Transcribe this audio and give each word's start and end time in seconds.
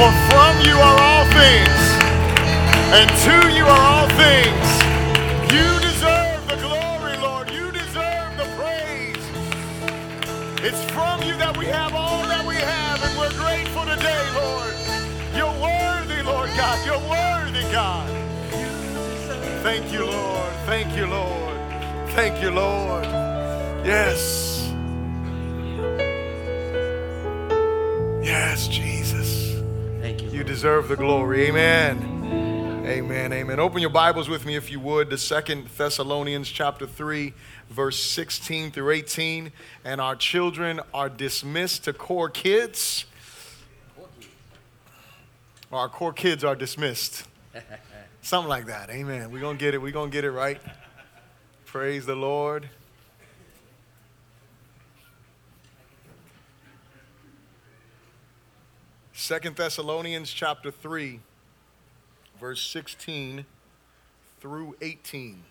For 0.00 0.12
from 0.32 0.58
you 0.62 0.76
are 0.78 0.98
all 0.98 1.26
things, 1.26 1.80
and 2.96 3.06
to 3.26 3.36
you 3.54 3.66
are 3.66 3.84
all 3.92 4.08
things. 4.16 4.68
You 5.52 5.68
deserve 5.88 6.40
the 6.48 6.56
glory, 6.56 7.18
Lord. 7.18 7.50
You 7.50 7.70
deserve 7.70 8.32
the 8.38 8.48
praise. 8.56 9.24
It's 10.64 10.82
from 10.92 11.22
you 11.22 11.36
that 11.36 11.54
we 11.58 11.66
have 11.66 11.92
all 11.92 12.22
that 12.28 12.46
we 12.46 12.54
have, 12.54 13.02
and 13.04 13.12
we're 13.18 13.36
grateful 13.44 13.84
today, 13.84 14.24
Lord. 14.40 14.72
You're 15.36 15.60
worthy, 15.60 16.22
Lord 16.22 16.48
God. 16.56 16.78
You're 16.86 17.06
worthy, 17.06 17.70
God. 17.70 18.08
Thank 19.62 19.92
you, 19.92 20.06
Lord. 20.06 20.52
Thank 20.64 20.96
you, 20.96 21.08
Lord. 21.08 21.58
Thank 22.12 22.40
you, 22.40 22.50
Lord. 22.52 23.04
Yes. 23.84 24.72
Yes, 28.22 28.66
Jesus. 28.66 28.99
You 30.40 30.46
deserve 30.46 30.88
the 30.88 30.96
glory. 30.96 31.48
Amen. 31.48 32.82
Amen. 32.86 33.30
Amen. 33.30 33.60
Open 33.60 33.82
your 33.82 33.90
Bibles 33.90 34.26
with 34.30 34.46
me 34.46 34.56
if 34.56 34.70
you 34.70 34.80
would 34.80 35.10
to 35.10 35.18
Second 35.18 35.68
Thessalonians 35.76 36.48
chapter 36.48 36.86
3 36.86 37.34
verse 37.68 38.02
16 38.02 38.70
through 38.70 38.90
18 38.90 39.52
and 39.84 40.00
our 40.00 40.16
children 40.16 40.80
are 40.94 41.10
dismissed 41.10 41.84
to 41.84 41.92
core 41.92 42.30
kids. 42.30 43.04
Our 45.70 45.90
core 45.90 46.14
kids 46.14 46.42
are 46.42 46.56
dismissed. 46.56 47.28
Something 48.22 48.48
like 48.48 48.64
that. 48.64 48.88
Amen. 48.88 49.30
We're 49.30 49.40
going 49.40 49.58
to 49.58 49.62
get 49.62 49.74
it. 49.74 49.82
We're 49.82 49.92
going 49.92 50.10
to 50.10 50.14
get 50.14 50.24
it 50.24 50.32
right. 50.32 50.62
Praise 51.66 52.06
the 52.06 52.16
Lord. 52.16 52.70
Second 59.20 59.54
Thessalonians 59.54 60.32
chapter 60.32 60.70
3 60.70 61.20
verse 62.40 62.62
16 62.62 63.44
through 64.40 64.74
18. 64.80 65.42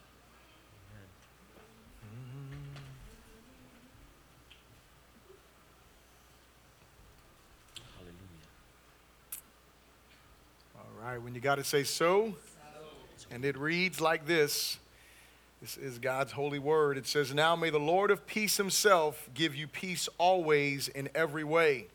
All 10.75 10.84
right, 11.00 11.22
when 11.22 11.36
you 11.36 11.40
got 11.40 11.56
to 11.56 11.64
say 11.64 11.84
so, 11.84 12.34
and 13.30 13.45
it 13.45 13.56
reads 13.56 14.02
like 14.02 14.25
this. 14.25 14.80
This 15.62 15.78
is 15.78 16.00
God's 16.00 16.31
holy 16.31 16.58
word. 16.58 16.97
It 16.97 17.06
says, 17.06 17.36
Now 17.36 17.56
may 17.56 17.70
the 17.70 17.78
Lord 17.78 18.09
of 18.09 18.25
peace 18.25 18.58
himself 18.58 19.30
give 19.36 19.56
you 19.56 19.67
peace 19.67 20.09
always 20.17 20.88
in 20.88 21.08
every 21.14 21.44
way. 21.44 21.86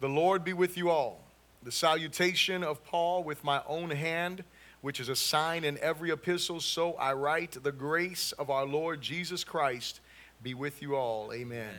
The 0.00 0.08
Lord 0.08 0.44
be 0.44 0.54
with 0.54 0.78
you 0.78 0.88
all. 0.88 1.20
The 1.62 1.70
salutation 1.70 2.64
of 2.64 2.82
Paul 2.84 3.22
with 3.22 3.44
my 3.44 3.60
own 3.68 3.90
hand, 3.90 4.44
which 4.80 4.98
is 4.98 5.10
a 5.10 5.16
sign 5.16 5.62
in 5.62 5.76
every 5.76 6.10
epistle, 6.10 6.60
so 6.60 6.94
I 6.94 7.12
write, 7.12 7.62
the 7.62 7.70
grace 7.70 8.32
of 8.32 8.48
our 8.48 8.64
Lord 8.64 9.02
Jesus 9.02 9.44
Christ 9.44 10.00
be 10.42 10.54
with 10.54 10.80
you 10.80 10.96
all. 10.96 11.34
Amen. 11.34 11.74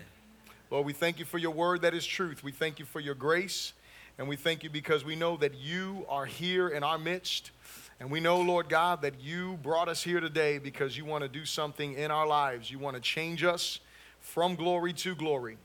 Lord, 0.69 0.85
we 0.85 0.93
thank 0.93 1.17
you 1.17 1.25
for 1.25 1.39
your 1.39 1.49
word 1.49 1.81
that 1.81 1.95
is 1.95 2.05
truth. 2.05 2.43
We 2.43 2.51
thank 2.51 2.77
you 2.77 2.85
for 2.85 2.99
your 2.99 3.15
grace. 3.15 3.73
And 4.19 4.27
we 4.27 4.35
thank 4.35 4.63
you 4.63 4.69
because 4.69 5.03
we 5.03 5.15
know 5.15 5.35
that 5.37 5.55
you 5.55 6.05
are 6.07 6.27
here 6.27 6.69
in 6.69 6.83
our 6.83 6.99
midst. 6.99 7.49
And 7.99 8.11
we 8.11 8.19
know, 8.19 8.39
Lord 8.39 8.69
God, 8.69 9.01
that 9.01 9.19
you 9.19 9.57
brought 9.63 9.89
us 9.89 10.03
here 10.03 10.19
today 10.19 10.59
because 10.59 10.95
you 10.95 11.05
want 11.05 11.23
to 11.23 11.27
do 11.27 11.43
something 11.43 11.95
in 11.95 12.11
our 12.11 12.27
lives. 12.27 12.69
You 12.69 12.77
want 12.77 12.97
to 12.97 13.01
change 13.01 13.43
us 13.43 13.79
from 14.19 14.53
glory 14.53 14.93
to 14.93 15.15
glory. 15.15 15.57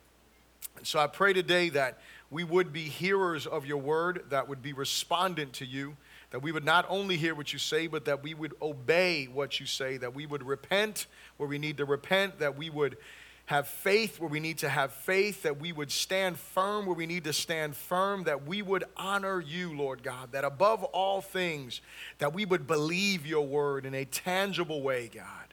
And 0.76 0.86
so 0.86 0.98
I 0.98 1.06
pray 1.06 1.32
today 1.32 1.68
that 1.70 1.98
we 2.30 2.44
would 2.44 2.72
be 2.72 2.82
hearers 2.82 3.46
of 3.46 3.66
your 3.66 3.78
word, 3.78 4.24
that 4.30 4.48
would 4.48 4.62
be 4.62 4.72
respondent 4.72 5.52
to 5.54 5.64
you, 5.64 5.96
that 6.30 6.40
we 6.40 6.52
would 6.52 6.64
not 6.64 6.84
only 6.88 7.16
hear 7.16 7.34
what 7.34 7.52
you 7.52 7.58
say, 7.58 7.86
but 7.86 8.04
that 8.06 8.22
we 8.22 8.34
would 8.34 8.54
obey 8.60 9.26
what 9.26 9.60
you 9.60 9.66
say, 9.66 9.96
that 9.98 10.14
we 10.14 10.26
would 10.26 10.42
repent 10.42 11.06
where 11.36 11.48
we 11.48 11.58
need 11.58 11.76
to 11.76 11.84
repent, 11.84 12.40
that 12.40 12.56
we 12.56 12.68
would 12.68 12.96
have 13.46 13.68
faith 13.68 14.18
where 14.18 14.28
we 14.28 14.40
need 14.40 14.58
to 14.58 14.68
have 14.68 14.92
faith, 14.92 15.44
that 15.44 15.60
we 15.60 15.70
would 15.70 15.90
stand 15.90 16.36
firm 16.36 16.84
where 16.84 16.96
we 16.96 17.06
need 17.06 17.22
to 17.24 17.32
stand 17.32 17.76
firm, 17.76 18.24
that 18.24 18.44
we 18.44 18.60
would 18.60 18.82
honor 18.96 19.40
you, 19.40 19.76
Lord 19.76 20.02
God, 20.02 20.32
that 20.32 20.44
above 20.44 20.82
all 20.82 21.20
things, 21.20 21.80
that 22.18 22.34
we 22.34 22.44
would 22.44 22.66
believe 22.66 23.24
your 23.24 23.46
word 23.46 23.86
in 23.86 23.94
a 23.94 24.04
tangible 24.04 24.82
way, 24.82 25.08
God. 25.14 25.45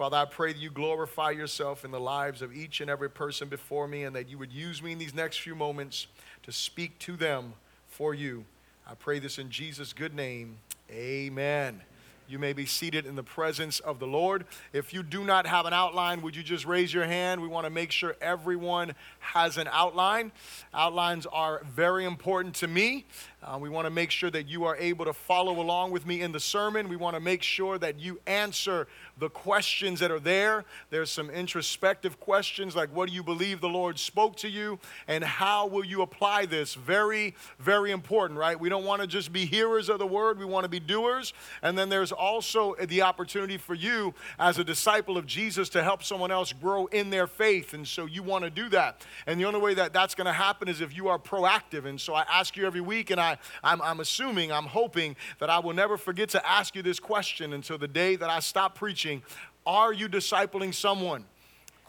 Father, 0.00 0.16
I 0.16 0.24
pray 0.24 0.54
that 0.54 0.58
you 0.58 0.70
glorify 0.70 1.30
yourself 1.32 1.84
in 1.84 1.90
the 1.90 2.00
lives 2.00 2.40
of 2.40 2.56
each 2.56 2.80
and 2.80 2.88
every 2.88 3.10
person 3.10 3.50
before 3.50 3.86
me 3.86 4.04
and 4.04 4.16
that 4.16 4.30
you 4.30 4.38
would 4.38 4.50
use 4.50 4.82
me 4.82 4.92
in 4.92 4.98
these 4.98 5.12
next 5.12 5.40
few 5.40 5.54
moments 5.54 6.06
to 6.42 6.52
speak 6.52 6.98
to 7.00 7.16
them 7.16 7.52
for 7.86 8.14
you. 8.14 8.46
I 8.88 8.94
pray 8.94 9.18
this 9.18 9.36
in 9.36 9.50
Jesus' 9.50 9.92
good 9.92 10.14
name. 10.14 10.56
Amen. 10.90 11.82
You 12.30 12.38
may 12.38 12.54
be 12.54 12.64
seated 12.64 13.04
in 13.04 13.14
the 13.14 13.22
presence 13.22 13.78
of 13.80 13.98
the 13.98 14.06
Lord. 14.06 14.46
If 14.72 14.94
you 14.94 15.02
do 15.02 15.22
not 15.22 15.46
have 15.46 15.66
an 15.66 15.74
outline, 15.74 16.22
would 16.22 16.34
you 16.34 16.42
just 16.42 16.64
raise 16.64 16.94
your 16.94 17.04
hand? 17.04 17.42
We 17.42 17.48
want 17.48 17.66
to 17.66 17.70
make 17.70 17.90
sure 17.90 18.16
everyone 18.22 18.94
has 19.18 19.58
an 19.58 19.68
outline. 19.70 20.32
Outlines 20.72 21.26
are 21.26 21.60
very 21.70 22.06
important 22.06 22.54
to 22.54 22.68
me. 22.68 23.04
Uh, 23.42 23.56
we 23.58 23.70
want 23.70 23.86
to 23.86 23.90
make 23.90 24.10
sure 24.10 24.30
that 24.30 24.48
you 24.48 24.64
are 24.64 24.76
able 24.76 25.06
to 25.06 25.14
follow 25.14 25.60
along 25.60 25.90
with 25.92 26.06
me 26.06 26.20
in 26.20 26.30
the 26.30 26.40
sermon. 26.40 26.90
We 26.90 26.96
want 26.96 27.16
to 27.16 27.20
make 27.20 27.42
sure 27.42 27.78
that 27.78 27.98
you 27.98 28.20
answer 28.26 28.86
the 29.18 29.30
questions 29.30 30.00
that 30.00 30.10
are 30.10 30.20
there. 30.20 30.66
There's 30.90 31.10
some 31.10 31.30
introspective 31.30 32.20
questions 32.20 32.76
like 32.76 32.94
what 32.94 33.08
do 33.08 33.14
you 33.14 33.22
believe 33.22 33.62
the 33.62 33.68
Lord 33.68 33.98
spoke 33.98 34.36
to 34.38 34.48
you 34.48 34.78
and 35.08 35.24
how 35.24 35.66
will 35.66 35.84
you 35.84 36.02
apply 36.02 36.46
this? 36.46 36.74
Very, 36.74 37.34
very 37.58 37.92
important, 37.92 38.38
right? 38.38 38.60
We 38.60 38.68
don't 38.68 38.84
want 38.84 39.00
to 39.00 39.06
just 39.06 39.32
be 39.32 39.46
hearers 39.46 39.88
of 39.88 39.98
the 39.98 40.06
word, 40.06 40.38
we 40.38 40.44
want 40.44 40.64
to 40.64 40.68
be 40.68 40.80
doers. 40.80 41.32
And 41.62 41.78
then 41.78 41.88
there's 41.88 42.12
also 42.12 42.74
the 42.74 43.00
opportunity 43.00 43.56
for 43.56 43.74
you 43.74 44.12
as 44.38 44.58
a 44.58 44.64
disciple 44.64 45.16
of 45.16 45.24
Jesus 45.24 45.70
to 45.70 45.82
help 45.82 46.02
someone 46.02 46.30
else 46.30 46.52
grow 46.52 46.86
in 46.86 47.08
their 47.08 47.26
faith. 47.26 47.72
And 47.72 47.88
so 47.88 48.04
you 48.04 48.22
want 48.22 48.44
to 48.44 48.50
do 48.50 48.68
that. 48.68 49.02
And 49.26 49.40
the 49.40 49.46
only 49.46 49.60
way 49.60 49.72
that 49.74 49.94
that's 49.94 50.14
going 50.14 50.26
to 50.26 50.32
happen 50.32 50.68
is 50.68 50.82
if 50.82 50.94
you 50.94 51.08
are 51.08 51.18
proactive. 51.18 51.86
And 51.86 51.98
so 51.98 52.12
I 52.12 52.26
ask 52.30 52.54
you 52.54 52.66
every 52.66 52.82
week, 52.82 53.10
and 53.10 53.18
I, 53.18 53.29
I'm, 53.62 53.80
I'm 53.82 54.00
assuming, 54.00 54.52
I'm 54.52 54.66
hoping 54.66 55.16
that 55.38 55.50
I 55.50 55.58
will 55.58 55.74
never 55.74 55.96
forget 55.96 56.28
to 56.30 56.48
ask 56.48 56.74
you 56.74 56.82
this 56.82 57.00
question 57.00 57.52
until 57.52 57.78
the 57.78 57.88
day 57.88 58.16
that 58.16 58.30
I 58.30 58.40
stop 58.40 58.74
preaching 58.74 59.22
Are 59.66 59.92
you 59.92 60.08
discipling 60.08 60.74
someone? 60.74 61.24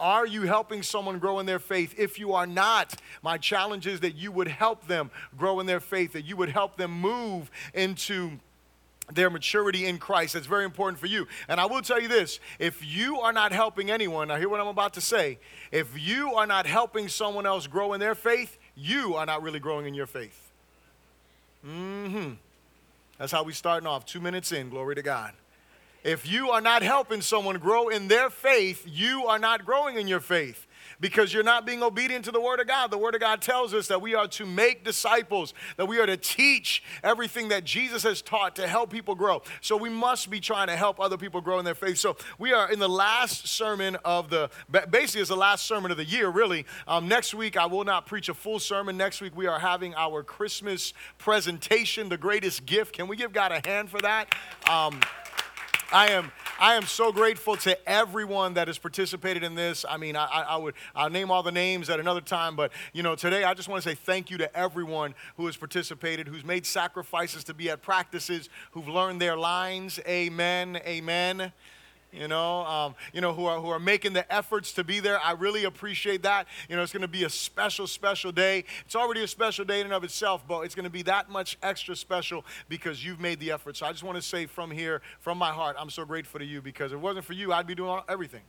Are 0.01 0.25
you 0.25 0.41
helping 0.43 0.81
someone 0.81 1.19
grow 1.19 1.39
in 1.39 1.45
their 1.45 1.59
faith? 1.59 1.93
If 1.95 2.17
you 2.17 2.33
are 2.33 2.47
not, 2.47 2.95
my 3.21 3.37
challenge 3.37 3.85
is 3.85 3.99
that 3.99 4.15
you 4.15 4.31
would 4.31 4.47
help 4.47 4.87
them 4.87 5.11
grow 5.37 5.59
in 5.59 5.67
their 5.67 5.79
faith, 5.79 6.13
that 6.13 6.25
you 6.25 6.35
would 6.37 6.49
help 6.49 6.75
them 6.75 6.91
move 6.91 7.51
into 7.75 8.39
their 9.13 9.29
maturity 9.29 9.85
in 9.85 9.99
Christ. 9.99 10.33
That's 10.33 10.47
very 10.47 10.65
important 10.65 10.99
for 10.99 11.05
you. 11.05 11.27
And 11.47 11.59
I 11.59 11.65
will 11.65 11.81
tell 11.81 12.01
you 12.01 12.07
this 12.07 12.39
if 12.59 12.83
you 12.83 13.19
are 13.19 13.33
not 13.33 13.51
helping 13.51 13.91
anyone, 13.91 14.29
now 14.29 14.37
hear 14.37 14.49
what 14.49 14.59
I'm 14.59 14.67
about 14.67 14.93
to 14.95 15.01
say. 15.01 15.37
If 15.71 15.87
you 15.99 16.33
are 16.33 16.47
not 16.47 16.65
helping 16.65 17.07
someone 17.07 17.45
else 17.45 17.67
grow 17.67 17.93
in 17.93 17.99
their 17.99 18.15
faith, 18.15 18.57
you 18.75 19.15
are 19.15 19.25
not 19.25 19.43
really 19.43 19.59
growing 19.59 19.85
in 19.85 19.93
your 19.93 20.07
faith. 20.07 20.50
Mm 21.65 22.11
hmm. 22.11 22.31
That's 23.17 23.31
how 23.31 23.43
we 23.43 23.53
starting 23.53 23.87
off. 23.87 24.05
Two 24.05 24.19
minutes 24.19 24.51
in, 24.51 24.69
glory 24.69 24.95
to 24.95 25.03
God. 25.03 25.33
If 26.03 26.29
you 26.29 26.49
are 26.49 26.61
not 26.61 26.81
helping 26.81 27.21
someone 27.21 27.59
grow 27.59 27.89
in 27.89 28.07
their 28.07 28.31
faith, 28.31 28.83
you 28.87 29.27
are 29.27 29.37
not 29.37 29.65
growing 29.65 29.97
in 29.97 30.07
your 30.07 30.19
faith 30.19 30.65
because 31.01 31.33
you're 31.33 31.43
not 31.43 31.65
being 31.65 31.83
obedient 31.83 32.23
to 32.25 32.31
the 32.31 32.39
Word 32.39 32.59
of 32.59 32.67
God. 32.67 32.91
The 32.91 32.97
Word 32.97 33.15
of 33.15 33.21
God 33.21 33.41
tells 33.41 33.73
us 33.73 33.87
that 33.87 34.01
we 34.01 34.15
are 34.15 34.27
to 34.29 34.45
make 34.45 34.85
disciples, 34.85 35.53
that 35.75 35.87
we 35.87 35.99
are 35.99 36.05
to 36.05 36.15
teach 36.15 36.83
everything 37.03 37.49
that 37.49 37.65
Jesus 37.65 38.03
has 38.03 38.21
taught 38.21 38.55
to 38.55 38.67
help 38.67 38.91
people 38.91 39.15
grow. 39.15 39.41
So 39.59 39.75
we 39.75 39.89
must 39.89 40.29
be 40.29 40.39
trying 40.39 40.67
to 40.67 40.75
help 40.75 40.99
other 40.99 41.17
people 41.17 41.41
grow 41.41 41.59
in 41.59 41.65
their 41.65 41.75
faith. 41.75 41.97
So 41.97 42.15
we 42.37 42.53
are 42.53 42.71
in 42.71 42.79
the 42.79 42.87
last 42.87 43.47
sermon 43.47 43.97
of 44.05 44.29
the, 44.29 44.49
basically, 44.89 45.21
it's 45.21 45.29
the 45.29 45.35
last 45.35 45.65
sermon 45.65 45.91
of 45.91 45.97
the 45.97 46.05
year, 46.05 46.29
really. 46.29 46.65
Um, 46.87 47.07
next 47.07 47.33
week, 47.33 47.57
I 47.57 47.65
will 47.65 47.83
not 47.83 48.05
preach 48.05 48.29
a 48.29 48.33
full 48.33 48.59
sermon. 48.59 48.95
Next 48.95 49.21
week, 49.21 49.35
we 49.35 49.47
are 49.47 49.59
having 49.59 49.95
our 49.95 50.21
Christmas 50.21 50.93
presentation, 51.17 52.09
the 52.09 52.17
greatest 52.17 52.65
gift. 52.67 52.93
Can 52.93 53.07
we 53.07 53.15
give 53.15 53.33
God 53.33 53.51
a 53.51 53.67
hand 53.67 53.89
for 53.89 53.99
that? 54.01 54.33
Um, 54.69 54.99
I 55.91 56.09
am 56.11 56.31
I 56.59 56.75
am 56.75 56.83
so 56.83 57.11
grateful 57.11 57.55
to 57.57 57.89
everyone 57.89 58.53
that 58.55 58.67
has 58.67 58.77
participated 58.77 59.43
in 59.43 59.55
this. 59.55 59.85
I 59.87 59.97
mean, 59.97 60.15
I, 60.15 60.25
I 60.25 60.57
would 60.57 60.75
I'll 60.95 61.09
name 61.09 61.31
all 61.31 61.43
the 61.43 61.51
names 61.51 61.89
at 61.89 61.99
another 61.99 62.21
time, 62.21 62.55
but 62.55 62.71
you 62.93 63.03
know, 63.03 63.15
today 63.15 63.43
I 63.43 63.53
just 63.53 63.67
want 63.67 63.83
to 63.83 63.89
say 63.89 63.95
thank 63.95 64.29
you 64.29 64.37
to 64.39 64.57
everyone 64.57 65.15
who 65.37 65.45
has 65.45 65.57
participated, 65.57 66.27
who's 66.27 66.45
made 66.45 66.65
sacrifices 66.65 67.43
to 67.45 67.53
be 67.53 67.69
at 67.69 67.81
practices, 67.81 68.49
who've 68.71 68.87
learned 68.87 69.21
their 69.21 69.37
lines. 69.37 69.99
Amen. 70.07 70.79
Amen 70.85 71.51
you 72.11 72.27
know, 72.27 72.65
um, 72.65 72.95
you 73.13 73.21
know, 73.21 73.33
who 73.33 73.45
are, 73.45 73.59
who 73.59 73.69
are 73.69 73.79
making 73.79 74.13
the 74.13 74.31
efforts 74.33 74.73
to 74.73 74.83
be 74.83 74.99
there. 74.99 75.19
I 75.23 75.31
really 75.31 75.63
appreciate 75.63 76.23
that. 76.23 76.47
You 76.69 76.75
know, 76.75 76.83
it's 76.83 76.93
going 76.93 77.01
to 77.01 77.07
be 77.07 77.23
a 77.23 77.29
special, 77.29 77.87
special 77.87 78.31
day. 78.31 78.65
It's 78.85 78.95
already 78.95 79.23
a 79.23 79.27
special 79.27 79.65
day 79.65 79.79
in 79.79 79.85
and 79.85 79.93
of 79.93 80.03
itself, 80.03 80.43
but 80.47 80.61
it's 80.61 80.75
going 80.75 80.83
to 80.83 80.89
be 80.89 81.03
that 81.03 81.29
much 81.29 81.57
extra 81.63 81.95
special 81.95 82.45
because 82.69 83.03
you've 83.03 83.19
made 83.19 83.39
the 83.39 83.51
effort. 83.51 83.77
So 83.77 83.85
I 83.85 83.91
just 83.91 84.03
want 84.03 84.17
to 84.17 84.21
say 84.21 84.45
from 84.45 84.71
here, 84.71 85.01
from 85.19 85.37
my 85.37 85.51
heart, 85.51 85.75
I'm 85.79 85.89
so 85.89 86.05
grateful 86.05 86.39
to 86.39 86.45
you 86.45 86.61
because 86.61 86.91
if 86.91 86.97
it 86.97 87.01
wasn't 87.01 87.25
for 87.25 87.33
you, 87.33 87.53
I'd 87.53 87.67
be 87.67 87.75
doing 87.75 88.01
everything. 88.09 88.41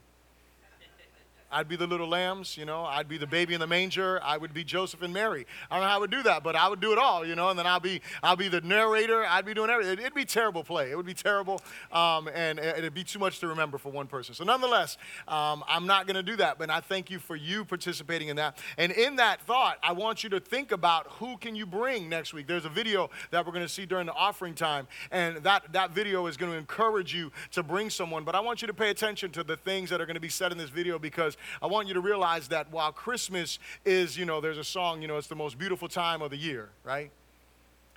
I'd 1.52 1.68
be 1.68 1.76
the 1.76 1.86
little 1.86 2.08
lambs, 2.08 2.56
you 2.56 2.64
know, 2.64 2.84
I'd 2.84 3.08
be 3.08 3.18
the 3.18 3.26
baby 3.26 3.54
in 3.54 3.60
the 3.60 3.66
manger, 3.66 4.20
I 4.22 4.38
would 4.38 4.54
be 4.54 4.64
Joseph 4.64 5.02
and 5.02 5.12
Mary. 5.12 5.46
I 5.70 5.74
don't 5.74 5.84
know 5.84 5.88
how 5.88 5.96
I 5.96 5.98
would 5.98 6.10
do 6.10 6.22
that, 6.22 6.42
but 6.42 6.56
I 6.56 6.68
would 6.68 6.80
do 6.80 6.92
it 6.92 6.98
all, 6.98 7.26
you 7.26 7.34
know, 7.34 7.50
and 7.50 7.58
then 7.58 7.66
I'll 7.66 7.80
be 7.80 8.00
I'll 8.22 8.36
be 8.36 8.48
the 8.48 8.62
narrator, 8.62 9.24
I'd 9.24 9.44
be 9.44 9.54
doing 9.54 9.70
everything. 9.70 9.98
It'd 9.98 10.14
be 10.14 10.24
terrible 10.24 10.64
play. 10.64 10.90
It 10.90 10.96
would 10.96 11.06
be 11.06 11.14
terrible, 11.14 11.60
um, 11.92 12.28
and 12.34 12.58
it'd 12.58 12.94
be 12.94 13.04
too 13.04 13.18
much 13.18 13.40
to 13.40 13.48
remember 13.48 13.78
for 13.78 13.90
one 13.90 14.06
person. 14.06 14.34
So 14.34 14.44
nonetheless, 14.44 14.96
um, 15.28 15.62
I'm 15.68 15.86
not 15.86 16.06
going 16.06 16.16
to 16.16 16.22
do 16.22 16.36
that, 16.36 16.58
but 16.58 16.70
I 16.70 16.80
thank 16.80 17.10
you 17.10 17.18
for 17.18 17.36
you 17.36 17.64
participating 17.64 18.28
in 18.28 18.36
that. 18.36 18.58
And 18.78 18.90
in 18.92 19.16
that 19.16 19.42
thought, 19.42 19.78
I 19.82 19.92
want 19.92 20.24
you 20.24 20.30
to 20.30 20.40
think 20.40 20.72
about 20.72 21.06
who 21.18 21.36
can 21.36 21.54
you 21.54 21.66
bring 21.66 22.08
next 22.08 22.32
week. 22.32 22.46
There's 22.46 22.64
a 22.64 22.70
video 22.70 23.10
that 23.30 23.44
we're 23.44 23.52
going 23.52 23.64
to 23.64 23.72
see 23.72 23.86
during 23.86 24.06
the 24.06 24.14
offering 24.14 24.54
time, 24.54 24.86
and 25.10 25.36
that, 25.38 25.72
that 25.72 25.90
video 25.90 26.26
is 26.26 26.36
going 26.36 26.52
to 26.52 26.58
encourage 26.58 27.14
you 27.14 27.30
to 27.52 27.62
bring 27.62 27.90
someone. 27.90 28.24
But 28.24 28.34
I 28.34 28.40
want 28.40 28.62
you 28.62 28.68
to 28.68 28.74
pay 28.74 28.90
attention 28.90 29.30
to 29.32 29.44
the 29.44 29.56
things 29.56 29.90
that 29.90 30.00
are 30.00 30.06
going 30.06 30.14
to 30.14 30.20
be 30.20 30.28
said 30.28 30.52
in 30.52 30.58
this 30.58 30.70
video 30.70 30.98
because 30.98 31.36
I 31.60 31.66
want 31.66 31.88
you 31.88 31.94
to 31.94 32.00
realize 32.00 32.48
that 32.48 32.70
while 32.70 32.92
Christmas 32.92 33.58
is, 33.84 34.16
you 34.16 34.24
know, 34.24 34.40
there's 34.40 34.58
a 34.58 34.64
song, 34.64 35.02
you 35.02 35.08
know, 35.08 35.16
it's 35.16 35.28
the 35.28 35.34
most 35.34 35.58
beautiful 35.58 35.88
time 35.88 36.22
of 36.22 36.30
the 36.30 36.36
year, 36.36 36.70
right? 36.84 37.10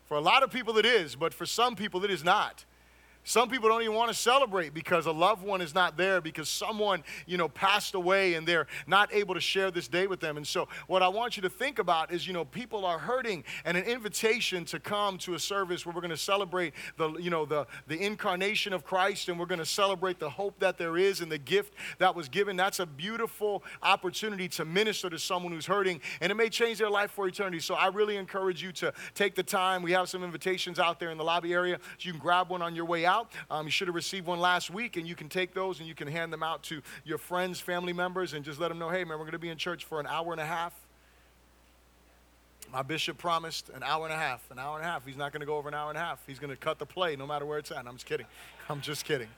For 0.06 0.18
a 0.18 0.22
lot 0.22 0.44
of 0.44 0.52
people 0.52 0.78
it 0.78 0.86
is, 0.86 1.16
but 1.16 1.34
for 1.34 1.46
some 1.46 1.76
people 1.76 2.04
it 2.04 2.12
is 2.12 2.24
not. 2.24 2.66
Some 3.28 3.50
people 3.50 3.68
don't 3.68 3.82
even 3.82 3.96
want 3.96 4.10
to 4.10 4.14
celebrate 4.14 4.76
because 4.76 5.08
a 5.08 5.12
loved 5.12 5.44
one 5.44 5.60
is 5.60 5.74
not 5.74 5.98
there 5.98 6.22
because 6.22 6.48
someone, 6.48 7.04
you 7.26 7.38
know, 7.38 7.50
passed 7.50 7.96
away 7.96 8.36
and 8.36 8.48
they're 8.48 8.68
not 8.86 9.12
able 9.12 9.34
to 9.34 9.42
share 9.42 9.72
this 9.72 9.88
day 9.88 10.06
with 10.06 10.20
them. 10.20 10.38
And 10.38 10.46
so 10.46 10.68
what 10.86 11.02
I 11.02 11.08
want 11.08 11.36
you 11.36 11.42
to 11.42 11.50
think 11.50 11.80
about 11.80 12.14
is, 12.14 12.28
you 12.28 12.34
know, 12.34 12.46
people 12.46 12.86
are 12.86 13.00
hurting 13.00 13.44
and 13.66 13.76
an 13.78 13.84
invitation 13.84 14.64
to 14.66 14.80
come 14.80 15.18
to 15.18 15.34
a 15.34 15.40
service 15.40 15.88
where 15.88 15.96
we're 15.96 16.02
going 16.02 16.12
to 16.12 16.18
celebrate 16.18 16.76
the, 16.98 17.14
you 17.14 17.32
know, 17.32 17.46
the, 17.46 17.66
the 17.88 18.00
incarnation 18.00 18.74
of 18.74 18.84
Christ 18.84 19.28
and 19.28 19.40
we're 19.40 19.48
going 19.48 19.58
to 19.58 19.66
celebrate 19.66 20.20
the 20.20 20.30
hope 20.30 20.60
that 20.60 20.78
there 20.78 20.96
is 20.96 21.22
and 21.22 21.32
the 21.32 21.40
gift 21.40 21.74
that 21.98 22.14
was 22.14 22.30
given. 22.30 22.56
That's 22.56 22.80
a 22.80 22.86
beautiful 22.86 23.64
opportunity 23.82 24.48
to 24.50 24.66
minister 24.66 25.10
to 25.10 25.18
someone 25.18 25.52
who's 25.52 25.66
hurting 25.66 26.00
and 26.22 26.32
it 26.32 26.36
may 26.36 26.50
change 26.50 26.78
their 26.78 26.92
life 26.92 27.10
for 27.10 27.28
eternity. 27.28 27.60
So 27.60 27.74
I 27.74 27.88
really 27.88 28.18
encourage 28.18 28.62
you 28.62 28.72
to 28.74 28.94
take 29.16 29.34
the 29.34 29.42
time. 29.42 29.82
We 29.82 29.94
have 29.94 30.10
some 30.10 30.24
invitations 30.24 30.78
out 30.78 31.00
there 31.00 31.10
in 31.10 31.18
the 31.18 31.24
lobby 31.24 31.54
area. 31.54 31.80
So 31.98 32.06
you 32.06 32.12
can 32.12 32.22
grab 32.22 32.52
one 32.52 32.62
on 32.62 32.76
your 32.76 32.86
way 32.86 33.04
out 33.08 33.15
out. 33.16 33.32
Um, 33.50 33.66
you 33.66 33.72
should 33.72 33.88
have 33.88 33.96
received 33.96 34.28
one 34.28 34.40
last 34.40 34.70
week, 34.70 34.98
and 34.98 35.08
you 35.08 35.16
can 35.16 35.30
take 35.30 35.54
those 35.54 35.80
and 35.80 35.88
you 35.88 35.96
can 35.96 36.08
hand 36.08 36.32
them 36.34 36.44
out 36.44 36.64
to 36.64 36.82
your 37.04 37.18
friends, 37.18 37.60
family 37.60 37.94
members, 37.94 38.34
and 38.34 38.44
just 38.44 38.60
let 38.60 38.70
them 38.70 38.80
know 38.80 38.90
hey, 38.90 39.04
man, 39.04 39.18
we're 39.18 39.26
going 39.26 39.32
to 39.32 39.40
be 39.40 39.50
in 39.50 39.58
church 39.58 39.86
for 39.86 40.00
an 40.00 40.08
hour 40.08 40.32
and 40.32 40.42
a 40.42 40.46
half. 40.46 40.74
My 42.74 42.82
bishop 42.82 43.18
promised 43.18 43.70
an 43.70 43.84
hour 43.84 44.06
and 44.06 44.14
a 44.14 44.18
half. 44.18 44.50
An 44.52 44.60
hour 44.60 44.76
and 44.78 44.86
a 44.86 44.90
half. 44.90 45.06
He's 45.06 45.18
not 45.18 45.32
going 45.32 45.42
to 45.42 45.46
go 45.46 45.58
over 45.58 45.70
an 45.70 45.76
hour 45.76 45.90
and 45.90 45.98
a 45.98 46.02
half. 46.02 46.20
He's 46.28 46.40
going 46.40 46.50
to 46.50 46.58
cut 46.58 46.80
the 46.80 46.86
play 46.86 47.16
no 47.16 47.26
matter 47.26 47.46
where 47.46 47.60
it's 47.60 47.72
at. 47.72 47.88
I'm 47.88 47.94
just 47.94 48.06
kidding. 48.06 48.26
I'm 48.70 48.82
just 48.82 49.06
kidding. 49.06 49.30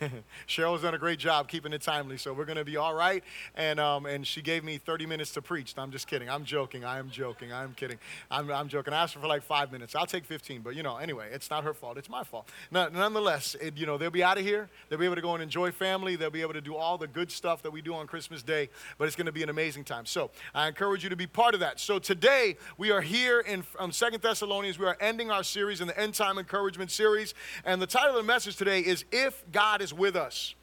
Cheryl's 0.48 0.82
done 0.82 0.94
a 0.94 0.98
great 0.98 1.18
job 1.18 1.48
keeping 1.48 1.72
it 1.72 1.82
timely, 1.82 2.16
so 2.16 2.32
we're 2.32 2.44
going 2.44 2.58
to 2.58 2.64
be 2.64 2.76
all 2.76 2.94
right. 2.94 3.22
And, 3.54 3.78
um, 3.78 4.06
and 4.06 4.26
she 4.26 4.42
gave 4.42 4.64
me 4.64 4.78
30 4.78 5.06
minutes 5.06 5.32
to 5.32 5.42
preach. 5.42 5.74
I'm 5.76 5.90
just 5.90 6.06
kidding. 6.06 6.28
I'm 6.28 6.44
joking. 6.44 6.84
I 6.84 6.98
am 6.98 7.10
joking. 7.10 7.52
I 7.52 7.62
am 7.62 7.74
kidding. 7.74 7.98
I'm, 8.30 8.50
I'm 8.50 8.68
joking. 8.68 8.92
I 8.92 9.02
asked 9.02 9.14
her 9.14 9.20
for 9.20 9.26
like 9.26 9.42
five 9.42 9.72
minutes. 9.72 9.94
I'll 9.94 10.06
take 10.06 10.24
15, 10.24 10.62
but 10.62 10.74
you 10.74 10.82
know, 10.82 10.96
anyway, 10.96 11.28
it's 11.32 11.50
not 11.50 11.64
her 11.64 11.74
fault. 11.74 11.98
It's 11.98 12.08
my 12.08 12.24
fault. 12.24 12.48
No, 12.70 12.88
nonetheless, 12.88 13.56
it, 13.60 13.76
you 13.76 13.86
know, 13.86 13.98
they'll 13.98 14.10
be 14.10 14.24
out 14.24 14.38
of 14.38 14.44
here. 14.44 14.68
They'll 14.88 14.98
be 14.98 15.04
able 15.04 15.16
to 15.16 15.22
go 15.22 15.34
and 15.34 15.42
enjoy 15.42 15.70
family. 15.70 16.16
They'll 16.16 16.30
be 16.30 16.42
able 16.42 16.54
to 16.54 16.60
do 16.60 16.74
all 16.74 16.98
the 16.98 17.06
good 17.06 17.30
stuff 17.30 17.62
that 17.62 17.70
we 17.70 17.82
do 17.82 17.94
on 17.94 18.06
Christmas 18.06 18.42
Day, 18.42 18.70
but 18.98 19.06
it's 19.06 19.16
going 19.16 19.26
to 19.26 19.32
be 19.32 19.42
an 19.42 19.48
amazing 19.48 19.84
time. 19.84 20.06
So 20.06 20.30
I 20.54 20.68
encourage 20.68 21.02
you 21.02 21.10
to 21.10 21.16
be 21.16 21.26
part 21.26 21.54
of 21.54 21.60
that. 21.60 21.80
So 21.80 21.98
today 21.98 22.56
we 22.78 22.90
are 22.90 23.00
here 23.00 23.40
in 23.40 23.64
um, 23.78 23.92
Second 23.92 24.22
Thessalonians. 24.22 24.78
We 24.78 24.86
are 24.86 24.96
ending 25.00 25.30
our 25.30 25.44
series 25.44 25.80
in 25.80 25.86
the 25.86 25.98
End 25.98 26.14
Time 26.14 26.38
Encouragement 26.38 26.90
series. 26.90 27.34
And 27.64 27.80
the 27.80 27.86
title 27.86 28.10
of 28.10 28.16
the 28.16 28.22
message 28.22 28.56
today 28.56 28.80
is 28.80 29.04
If 29.12 29.44
God 29.52 29.82
is 29.84 29.94
With 29.94 30.16
Us 30.16 30.56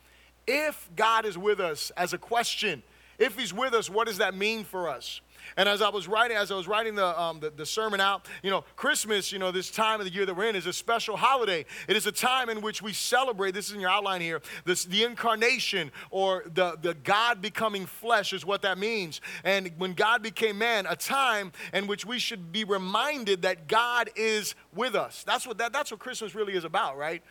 if 0.47 0.89
God 0.95 1.25
is 1.25 1.37
with 1.37 1.59
us 1.59 1.91
as 1.97 2.13
a 2.13 2.17
question, 2.17 2.83
if 3.19 3.37
He's 3.37 3.53
with 3.53 3.73
us, 3.73 3.89
what 3.89 4.07
does 4.07 4.17
that 4.17 4.35
mean 4.35 4.63
for 4.63 4.89
us? 4.89 5.21
And 5.57 5.67
as 5.67 5.81
I 5.81 5.89
was 5.89 6.07
writing, 6.07 6.37
as 6.37 6.51
I 6.51 6.55
was 6.55 6.67
writing 6.67 6.93
the, 6.93 7.19
um, 7.19 7.39
the, 7.39 7.49
the, 7.49 7.65
sermon 7.65 7.99
out, 7.99 8.27
you 8.43 8.51
know, 8.51 8.63
Christmas, 8.75 9.31
you 9.31 9.39
know, 9.39 9.51
this 9.51 9.71
time 9.71 9.99
of 9.99 10.05
the 10.05 10.13
year 10.13 10.25
that 10.25 10.35
we're 10.35 10.47
in 10.47 10.55
is 10.55 10.67
a 10.67 10.73
special 10.73 11.17
holiday. 11.17 11.65
It 11.87 11.97
is 11.97 12.05
a 12.05 12.11
time 12.11 12.47
in 12.47 12.61
which 12.61 12.83
we 12.83 12.93
celebrate, 12.93 13.55
this 13.55 13.67
is 13.67 13.73
in 13.73 13.81
your 13.81 13.89
outline 13.89 14.21
here, 14.21 14.41
this, 14.65 14.85
the 14.85 15.03
incarnation 15.03 15.91
or 16.11 16.43
the, 16.53 16.77
the 16.79 16.93
God 16.93 17.41
becoming 17.41 17.87
flesh 17.87 18.33
is 18.33 18.45
what 18.45 18.61
that 18.61 18.77
means. 18.77 19.19
And 19.43 19.71
when 19.77 19.93
God 19.93 20.21
became 20.21 20.59
man, 20.59 20.85
a 20.87 20.95
time 20.95 21.51
in 21.73 21.87
which 21.87 22.05
we 22.05 22.19
should 22.19 22.51
be 22.51 22.63
reminded 22.63 23.41
that 23.41 23.67
God 23.67 24.11
is 24.15 24.53
with 24.75 24.93
us. 24.93 25.23
That's 25.23 25.47
what, 25.47 25.57
that, 25.57 25.73
that's 25.73 25.89
what 25.89 25.99
Christmas 25.99 26.35
really 26.35 26.53
is 26.53 26.65
about, 26.65 26.99
right? 26.99 27.23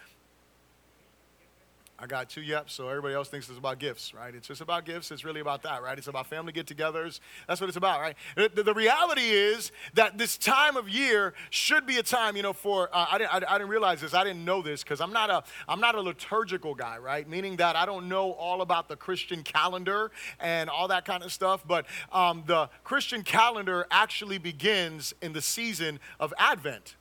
I 2.03 2.07
got 2.07 2.31
two 2.31 2.41
yeps, 2.41 2.71
so 2.71 2.89
everybody 2.89 3.15
else 3.15 3.29
thinks 3.29 3.51
it's 3.51 3.59
about 3.59 3.79
gifts, 3.79 4.15
right? 4.15 4.35
It's 4.35 4.49
just 4.49 4.63
about 4.63 4.87
gifts. 4.87 5.11
It's 5.11 5.23
really 5.23 5.41
about 5.41 5.63
that, 5.65 5.83
right? 5.83 5.99
It's 5.99 6.07
about 6.07 6.27
family 6.29 6.51
get 6.51 6.65
togethers. 6.65 7.21
That's 7.47 7.61
what 7.61 7.69
it's 7.69 7.77
about, 7.77 8.01
right? 8.01 8.17
The, 8.37 8.63
the, 8.63 8.73
reality 8.73 9.29
is 9.29 9.71
that 9.93 10.17
this 10.17 10.39
time 10.39 10.79
of 10.79 10.89
year 10.89 11.35
should 11.51 11.87
be 11.87 11.99
a 11.99 12.03
time, 12.03 12.37
you 12.37 12.43
know, 12.43 12.55
for, 12.55 12.89
uh, 12.91 13.07
I, 13.11 13.19
didn't, 13.19 13.35
I, 13.35 13.55
I, 13.55 13.59
didn't 13.59 13.69
realize 13.69 14.01
this. 14.01 14.15
I 14.15 14.25
didn't 14.25 14.47
know 14.47 14.63
this 14.63 14.83
because 14.83 15.03
I'm, 15.03 15.13
not 15.13 15.29
a, 15.29 15.45
I'm 15.69 15.81
not 15.81 15.95
a 15.95 16.01
liturgical 16.01 16.75
guy, 16.75 16.97
right? 16.97 17.29
Meaning 17.29 17.57
that 17.57 17.77
I 17.77 17.85
don't 17.85 18.09
know 18.09 18.31
all 18.31 18.63
about 18.63 18.89
the 18.89 18.97
Christian 18.97 19.43
calendar 19.43 20.11
and 20.39 20.71
all 20.71 20.89
that 20.89 21.05
kind 21.05 21.23
of 21.23 21.31
stuff. 21.31 21.63
But 21.69 21.85
um, 22.13 22.45
the 22.47 22.71
Christian 22.83 23.23
calendar 23.23 23.87
actually 23.91 24.39
begins 24.39 25.13
in 25.21 25.35
the 25.35 25.43
season 25.43 26.01
of 26.19 26.33
Advent. 26.39 26.97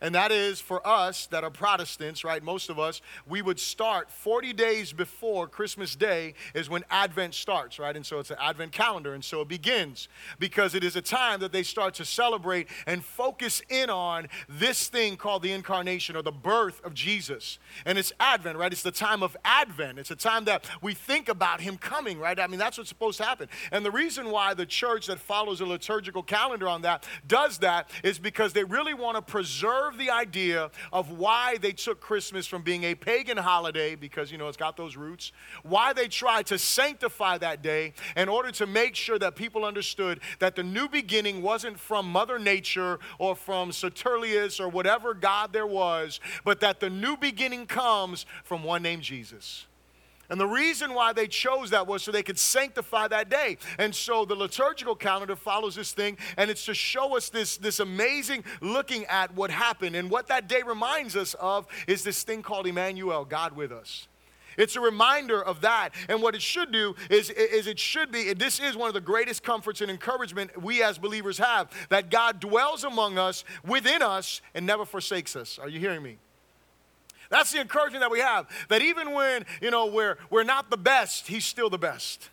And 0.00 0.14
that 0.14 0.30
is 0.30 0.60
for 0.60 0.86
us 0.86 1.26
that 1.26 1.42
are 1.42 1.50
Protestants, 1.50 2.22
right? 2.22 2.42
Most 2.42 2.70
of 2.70 2.78
us, 2.78 3.00
we 3.26 3.42
would 3.42 3.58
start 3.58 4.10
40 4.10 4.52
days 4.52 4.92
before 4.92 5.48
Christmas 5.48 5.96
Day 5.96 6.34
is 6.54 6.70
when 6.70 6.84
Advent 6.88 7.34
starts, 7.34 7.78
right? 7.80 7.96
And 7.96 8.06
so 8.06 8.20
it's 8.20 8.30
an 8.30 8.36
Advent 8.40 8.70
calendar. 8.70 9.14
And 9.14 9.24
so 9.24 9.40
it 9.40 9.48
begins 9.48 10.08
because 10.38 10.74
it 10.74 10.84
is 10.84 10.94
a 10.94 11.02
time 11.02 11.40
that 11.40 11.50
they 11.50 11.64
start 11.64 11.94
to 11.94 12.04
celebrate 12.04 12.68
and 12.86 13.04
focus 13.04 13.60
in 13.68 13.90
on 13.90 14.28
this 14.48 14.88
thing 14.88 15.16
called 15.16 15.42
the 15.42 15.52
incarnation 15.52 16.14
or 16.14 16.22
the 16.22 16.30
birth 16.30 16.80
of 16.84 16.94
Jesus. 16.94 17.58
And 17.84 17.98
it's 17.98 18.12
Advent, 18.20 18.56
right? 18.56 18.72
It's 18.72 18.82
the 18.82 18.92
time 18.92 19.24
of 19.24 19.36
Advent. 19.44 19.98
It's 19.98 20.12
a 20.12 20.16
time 20.16 20.44
that 20.44 20.64
we 20.80 20.94
think 20.94 21.28
about 21.28 21.60
him 21.60 21.76
coming, 21.76 22.20
right? 22.20 22.38
I 22.38 22.46
mean, 22.46 22.60
that's 22.60 22.78
what's 22.78 22.88
supposed 22.88 23.18
to 23.18 23.24
happen. 23.24 23.48
And 23.72 23.84
the 23.84 23.90
reason 23.90 24.30
why 24.30 24.54
the 24.54 24.66
church 24.66 25.08
that 25.08 25.18
follows 25.18 25.60
a 25.60 25.66
liturgical 25.66 26.22
calendar 26.22 26.68
on 26.68 26.82
that 26.82 27.04
does 27.26 27.58
that 27.58 27.90
is 28.04 28.20
because 28.20 28.52
they 28.52 28.64
really 28.64 28.94
want 28.94 29.16
to 29.16 29.22
preserve 29.22 29.87
the 29.96 30.10
idea 30.10 30.70
of 30.92 31.10
why 31.10 31.56
they 31.58 31.72
took 31.72 32.00
Christmas 32.00 32.46
from 32.46 32.62
being 32.62 32.84
a 32.84 32.94
pagan 32.94 33.36
holiday, 33.36 33.94
because, 33.94 34.32
you 34.32 34.38
know, 34.38 34.48
it's 34.48 34.56
got 34.56 34.76
those 34.76 34.96
roots, 34.96 35.30
why 35.62 35.92
they 35.92 36.08
tried 36.08 36.46
to 36.46 36.58
sanctify 36.58 37.38
that 37.38 37.62
day 37.62 37.94
in 38.16 38.28
order 38.28 38.50
to 38.50 38.66
make 38.66 38.96
sure 38.96 39.18
that 39.18 39.36
people 39.36 39.64
understood 39.64 40.20
that 40.40 40.56
the 40.56 40.64
new 40.64 40.88
beginning 40.88 41.40
wasn't 41.40 41.78
from 41.78 42.10
Mother 42.10 42.38
Nature 42.38 42.98
or 43.18 43.36
from 43.36 43.70
Saturnius 43.70 44.60
or 44.60 44.68
whatever 44.68 45.14
God 45.14 45.52
there 45.52 45.66
was, 45.66 46.18
but 46.44 46.58
that 46.60 46.80
the 46.80 46.90
new 46.90 47.16
beginning 47.16 47.66
comes 47.66 48.26
from 48.42 48.64
one 48.64 48.82
named 48.82 49.02
Jesus. 49.02 49.67
And 50.30 50.38
the 50.38 50.46
reason 50.46 50.92
why 50.92 51.14
they 51.14 51.26
chose 51.26 51.70
that 51.70 51.86
was 51.86 52.02
so 52.02 52.12
they 52.12 52.22
could 52.22 52.38
sanctify 52.38 53.08
that 53.08 53.30
day. 53.30 53.56
And 53.78 53.94
so 53.94 54.26
the 54.26 54.34
liturgical 54.34 54.94
calendar 54.94 55.36
follows 55.36 55.74
this 55.74 55.92
thing, 55.92 56.18
and 56.36 56.50
it's 56.50 56.66
to 56.66 56.74
show 56.74 57.16
us 57.16 57.30
this, 57.30 57.56
this 57.56 57.80
amazing 57.80 58.44
looking 58.60 59.06
at 59.06 59.34
what 59.34 59.50
happened. 59.50 59.96
And 59.96 60.10
what 60.10 60.26
that 60.26 60.46
day 60.46 60.60
reminds 60.66 61.16
us 61.16 61.34
of 61.34 61.66
is 61.86 62.04
this 62.04 62.22
thing 62.24 62.42
called 62.42 62.66
Emmanuel, 62.66 63.24
God 63.24 63.56
with 63.56 63.72
us. 63.72 64.06
It's 64.58 64.74
a 64.76 64.80
reminder 64.80 65.42
of 65.42 65.60
that. 65.62 65.90
And 66.08 66.20
what 66.20 66.34
it 66.34 66.42
should 66.42 66.72
do 66.72 66.96
is, 67.08 67.30
is 67.30 67.66
it 67.66 67.78
should 67.78 68.10
be, 68.10 68.34
this 68.34 68.58
is 68.58 68.76
one 68.76 68.88
of 68.88 68.94
the 68.94 69.00
greatest 69.00 69.42
comforts 69.44 69.80
and 69.80 69.90
encouragement 69.90 70.60
we 70.60 70.82
as 70.82 70.98
believers 70.98 71.38
have, 71.38 71.70
that 71.88 72.10
God 72.10 72.40
dwells 72.40 72.84
among 72.84 73.18
us, 73.18 73.44
within 73.64 74.02
us, 74.02 74.42
and 74.54 74.66
never 74.66 74.84
forsakes 74.84 75.36
us. 75.36 75.58
Are 75.58 75.68
you 75.68 75.78
hearing 75.78 76.02
me? 76.02 76.18
That's 77.30 77.52
the 77.52 77.60
encouragement 77.60 78.00
that 78.02 78.10
we 78.10 78.20
have. 78.20 78.48
That 78.68 78.82
even 78.82 79.12
when, 79.12 79.44
you 79.60 79.70
know, 79.70 79.86
we're, 79.86 80.16
we're 80.30 80.44
not 80.44 80.70
the 80.70 80.76
best, 80.76 81.26
He's 81.26 81.44
still 81.44 81.70
the 81.70 81.78
best. 81.78 82.30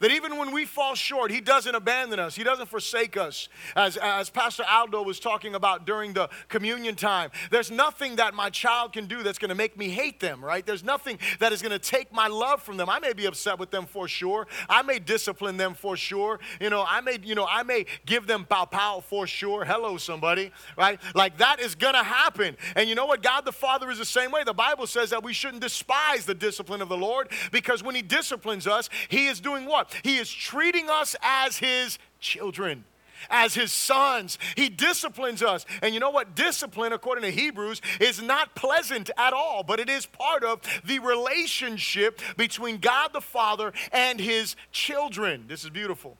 That 0.00 0.10
even 0.10 0.36
when 0.38 0.52
we 0.52 0.64
fall 0.64 0.94
short, 0.94 1.30
He 1.30 1.40
doesn't 1.40 1.74
abandon 1.74 2.18
us, 2.18 2.34
He 2.34 2.44
doesn't 2.44 2.68
forsake 2.68 3.16
us. 3.16 3.48
As, 3.76 3.96
as 3.96 4.30
Pastor 4.30 4.64
Aldo 4.68 5.02
was 5.02 5.20
talking 5.20 5.54
about 5.54 5.86
during 5.86 6.12
the 6.12 6.28
communion 6.48 6.94
time, 6.94 7.30
there's 7.50 7.70
nothing 7.70 8.16
that 8.16 8.34
my 8.34 8.50
child 8.50 8.92
can 8.92 9.06
do 9.06 9.22
that's 9.22 9.38
going 9.38 9.50
to 9.50 9.54
make 9.54 9.76
me 9.76 9.88
hate 9.88 10.20
them, 10.20 10.44
right? 10.44 10.64
There's 10.64 10.84
nothing 10.84 11.18
that 11.38 11.52
is 11.52 11.62
going 11.62 11.72
to 11.72 11.78
take 11.78 12.12
my 12.12 12.26
love 12.26 12.62
from 12.62 12.76
them. 12.76 12.88
I 12.88 12.98
may 12.98 13.12
be 13.12 13.26
upset 13.26 13.58
with 13.58 13.70
them 13.70 13.86
for 13.86 14.08
sure. 14.08 14.46
I 14.68 14.82
may 14.82 14.98
discipline 14.98 15.56
them 15.56 15.74
for 15.74 15.96
sure. 15.96 16.40
You 16.60 16.70
know, 16.70 16.84
I 16.86 17.00
may, 17.00 17.18
you 17.22 17.34
know, 17.34 17.46
I 17.48 17.62
may 17.62 17.86
give 18.06 18.26
them 18.26 18.44
pow 18.44 18.64
pow 18.64 19.02
for 19.06 19.26
sure. 19.26 19.64
Hello, 19.64 19.96
somebody, 19.96 20.52
right? 20.76 21.00
Like 21.14 21.38
that 21.38 21.60
is 21.60 21.74
going 21.74 21.94
to 21.94 22.02
happen. 22.02 22.56
And 22.76 22.88
you 22.88 22.94
know 22.94 23.06
what? 23.06 23.22
God 23.22 23.44
the 23.44 23.52
Father 23.52 23.90
is 23.90 23.98
the 23.98 24.04
same 24.04 24.30
way. 24.30 24.44
The 24.44 24.52
Bible 24.52 24.86
says 24.86 25.10
that 25.10 25.22
we 25.22 25.32
shouldn't 25.32 25.62
despise 25.62 26.26
the 26.26 26.34
discipline 26.34 26.82
of 26.82 26.88
the 26.88 26.96
Lord 26.96 27.30
because 27.52 27.82
when 27.82 27.94
He 27.94 28.02
disciplines 28.02 28.66
us, 28.66 28.88
He 29.08 29.26
is 29.26 29.40
doing 29.40 29.66
what? 29.66 29.83
He 30.02 30.16
is 30.16 30.30
treating 30.30 30.88
us 30.90 31.16
as 31.22 31.58
his 31.58 31.98
children. 32.20 32.84
as 33.30 33.54
his 33.54 33.72
sons. 33.72 34.38
He 34.54 34.68
disciplines 34.68 35.42
us. 35.42 35.64
And 35.80 35.94
you 35.94 36.00
know 36.00 36.10
what? 36.10 36.34
Discipline, 36.34 36.92
according 36.92 37.24
to 37.24 37.30
Hebrews, 37.30 37.80
is 38.00 38.20
not 38.20 38.54
pleasant 38.54 39.10
at 39.16 39.32
all, 39.32 39.62
but 39.62 39.80
it 39.80 39.88
is 39.88 40.04
part 40.04 40.44
of 40.44 40.60
the 40.84 40.98
relationship 40.98 42.20
between 42.36 42.78
God 42.78 43.14
the 43.14 43.22
Father 43.22 43.72
and 43.92 44.20
his 44.20 44.56
children. 44.72 45.44
This 45.48 45.64
is 45.64 45.70
beautiful. 45.70 46.18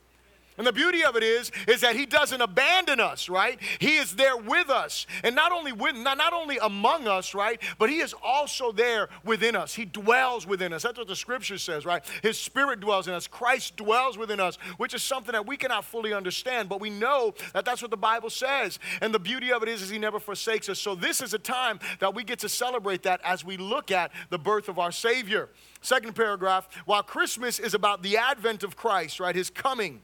And 0.57 0.65
the 0.65 0.71
beauty 0.71 1.03
of 1.03 1.15
it 1.15 1.23
is, 1.23 1.51
is 1.67 1.81
that 1.81 1.95
he 1.95 2.05
doesn't 2.05 2.39
abandon 2.39 3.01
us, 3.01 3.27
right? 3.27 3.59
He 3.79 3.97
is 3.97 4.15
there 4.15 4.37
with 4.37 4.69
us. 4.69 5.05
And 5.23 5.35
not 5.35 5.51
only 5.51 5.73
with 5.73 5.95
not, 5.95 6.17
not 6.17 6.31
only 6.31 6.57
among 6.61 7.07
us, 7.07 7.35
right? 7.35 7.61
But 7.77 7.89
he 7.89 7.99
is 7.99 8.13
also 8.23 8.71
there 8.71 9.09
within 9.25 9.55
us. 9.55 9.73
He 9.73 9.83
dwells 9.83 10.47
within 10.47 10.71
us. 10.71 10.83
That's 10.83 10.97
what 10.97 11.07
the 11.07 11.15
scripture 11.15 11.57
says, 11.57 11.85
right? 11.85 12.03
His 12.21 12.39
spirit 12.39 12.79
dwells 12.79 13.07
in 13.07 13.13
us. 13.13 13.27
Christ 13.27 13.75
dwells 13.75 14.17
within 14.17 14.39
us, 14.39 14.55
which 14.77 14.93
is 14.93 15.03
something 15.03 15.33
that 15.33 15.45
we 15.45 15.57
cannot 15.57 15.83
fully 15.83 16.13
understand, 16.13 16.69
but 16.69 16.79
we 16.79 16.89
know 16.89 17.33
that 17.53 17.65
that's 17.65 17.81
what 17.81 17.91
the 17.91 17.97
Bible 17.97 18.29
says. 18.29 18.79
And 19.01 19.13
the 19.13 19.19
beauty 19.19 19.51
of 19.51 19.61
it 19.61 19.67
is, 19.67 19.81
is 19.81 19.89
he 19.89 19.99
never 19.99 20.19
forsakes 20.19 20.69
us. 20.69 20.79
So 20.79 20.95
this 20.95 21.21
is 21.21 21.33
a 21.33 21.39
time 21.39 21.79
that 21.99 22.15
we 22.15 22.23
get 22.23 22.39
to 22.39 22.49
celebrate 22.49 23.03
that 23.03 23.19
as 23.23 23.43
we 23.43 23.57
look 23.57 23.91
at 23.91 24.11
the 24.29 24.39
birth 24.39 24.69
of 24.69 24.79
our 24.79 24.91
Savior. 24.91 25.49
Second 25.81 26.15
paragraph, 26.15 26.69
while 26.85 27.03
Christmas 27.03 27.59
is 27.59 27.73
about 27.73 28.03
the 28.03 28.17
advent 28.17 28.63
of 28.63 28.75
Christ, 28.75 29.19
right? 29.19 29.35
His 29.35 29.49
coming 29.49 30.01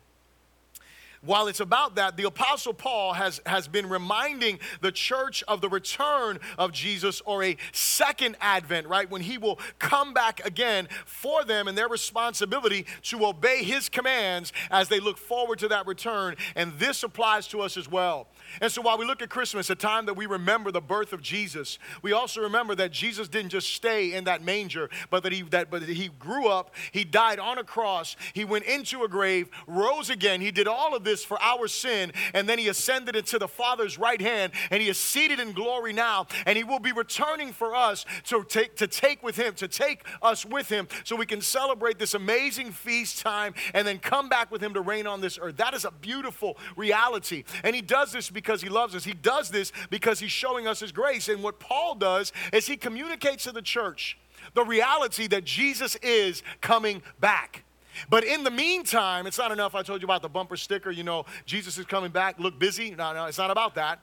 while 1.24 1.48
it's 1.48 1.60
about 1.60 1.96
that, 1.96 2.18
the 2.18 2.24
Apostle 2.24 2.74
Paul 2.74 3.14
has, 3.14 3.42
has 3.46 3.68
been 3.68 3.88
reminding 3.90 4.60
the 4.82 4.92
church 4.92 5.44
of 5.48 5.62
the 5.62 5.70
return 5.70 6.40
of 6.58 6.72
Jesus 6.72 7.22
or 7.26 7.44
a 7.44 7.58
second 7.72 8.38
advent, 8.42 8.88
right? 8.88 9.10
When 9.10 9.22
he 9.22 9.38
will 9.38 9.60
come 9.78 10.14
back 10.14 10.44
again 10.46 10.88
for 11.06 11.44
them 11.44 11.68
and 11.68 11.78
their 11.78 11.88
responsibility 11.88 12.88
to 13.04 13.26
obey 13.26 13.64
his 13.64 13.88
commands 13.88 14.52
as 14.72 14.90
they 14.90 15.00
look 15.00 15.20
forward 15.20 15.60
to 15.60 15.68
that 15.68 15.86
return. 15.86 16.36
And 16.56 16.74
this 16.80 17.04
applies 17.04 17.48
to 17.50 17.62
us 17.62 17.78
as 17.78 17.88
well. 17.88 18.28
And 18.60 18.72
so 18.72 18.82
while 18.82 18.98
we 18.98 19.06
look 19.06 19.22
at 19.22 19.30
Christmas, 19.30 19.70
a 19.70 19.76
time 19.76 20.06
that 20.08 20.16
we 20.16 20.26
remember 20.26 20.72
the 20.72 20.82
birth 20.82 21.14
of 21.14 21.22
Jesus, 21.22 21.80
we 22.02 22.12
also 22.12 22.42
remember 22.42 22.76
that 22.76 22.92
Jesus 22.92 23.28
didn't 23.28 23.52
just 23.52 23.74
stay 23.74 24.14
in 24.14 24.26
that 24.26 24.44
manger, 24.44 24.90
but 25.10 25.24
that 25.24 25.32
he 25.32 25.44
that 25.44 25.70
but 25.70 25.84
he 25.84 26.10
grew 26.20 26.48
up, 26.48 26.74
he 26.92 27.04
died 27.04 27.40
on 27.40 27.58
a 27.58 27.64
cross, 27.64 28.16
he 28.34 28.44
went 28.44 28.66
into 28.66 29.04
a 29.04 29.08
grave, 29.08 29.50
rose 29.68 30.10
again. 30.10 30.42
He 30.42 30.52
did 30.52 30.68
all 30.68 30.96
of 30.96 31.04
this 31.04 31.24
for 31.24 31.42
our 31.42 31.68
sin, 31.68 32.12
and 32.34 32.50
then 32.50 32.60
he 32.60 32.68
ascended 32.68 33.16
into 33.16 33.40
the 33.40 33.48
Father's 33.48 33.98
right 33.98 34.22
hand, 34.22 34.54
and 34.70 34.82
he 34.82 34.90
is 34.90 34.98
seated 34.98 35.40
in 35.40 35.54
glory 35.54 35.94
now, 35.94 36.28
and 36.46 36.58
he 36.58 36.64
will 36.64 36.80
be 36.80 36.92
returning 36.92 37.54
for 37.54 37.76
us 37.76 38.06
to 38.26 38.44
take 38.44 38.76
to 38.78 38.88
take 38.88 39.24
with 39.24 39.38
him, 39.38 39.54
to 39.56 39.68
take 39.68 40.04
us 40.22 40.46
with 40.46 40.70
him, 40.70 40.88
so 41.04 41.16
we 41.16 41.26
can 41.26 41.42
celebrate 41.42 42.00
this 42.00 42.14
amazing 42.14 42.72
feast 42.72 43.22
time 43.22 43.54
and 43.74 43.88
then 43.88 44.00
come 44.00 44.30
back 44.30 44.52
with 44.52 44.62
him 44.62 44.74
to 44.74 44.82
reign 44.82 45.08
on 45.08 45.22
this 45.22 45.38
earth. 45.42 45.58
That 45.58 45.74
is 45.74 45.86
a 45.86 45.92
beautiful 45.92 46.58
reality. 46.76 47.44
And 47.64 47.76
he 47.76 47.82
does 47.82 48.12
this 48.12 48.30
because 48.30 48.41
because 48.42 48.62
he 48.62 48.70
loves 48.70 48.96
us. 48.96 49.04
He 49.04 49.14
does 49.14 49.50
this 49.50 49.72
because 49.90 50.20
he's 50.20 50.32
showing 50.32 50.68
us 50.68 50.80
his 50.80 50.92
grace. 50.92 51.30
And 51.30 51.44
what 51.44 51.60
Paul 51.60 51.96
does 51.96 52.34
is 52.52 52.68
he 52.68 52.78
communicates 52.78 53.44
to 53.44 53.52
the 53.52 53.62
church 53.62 54.18
the 54.54 54.64
reality 54.64 55.28
that 55.28 55.44
Jesus 55.44 55.96
is 55.98 56.44
coming 56.62 57.02
back. 57.20 57.64
But 58.10 58.24
in 58.24 58.44
the 58.44 58.52
meantime, 58.52 59.28
it's 59.28 59.38
not 59.38 59.52
enough. 59.52 59.76
I 59.76 59.84
told 59.84 60.02
you 60.02 60.06
about 60.06 60.22
the 60.22 60.30
bumper 60.30 60.58
sticker, 60.58 60.92
you 60.92 61.04
know, 61.04 61.26
Jesus 61.46 61.78
is 61.78 61.86
coming 61.86 62.12
back, 62.12 62.40
look 62.40 62.58
busy. 62.58 62.92
No, 62.92 63.14
no, 63.14 63.26
it's 63.26 63.38
not 63.38 63.52
about 63.52 63.76
that. 63.76 64.00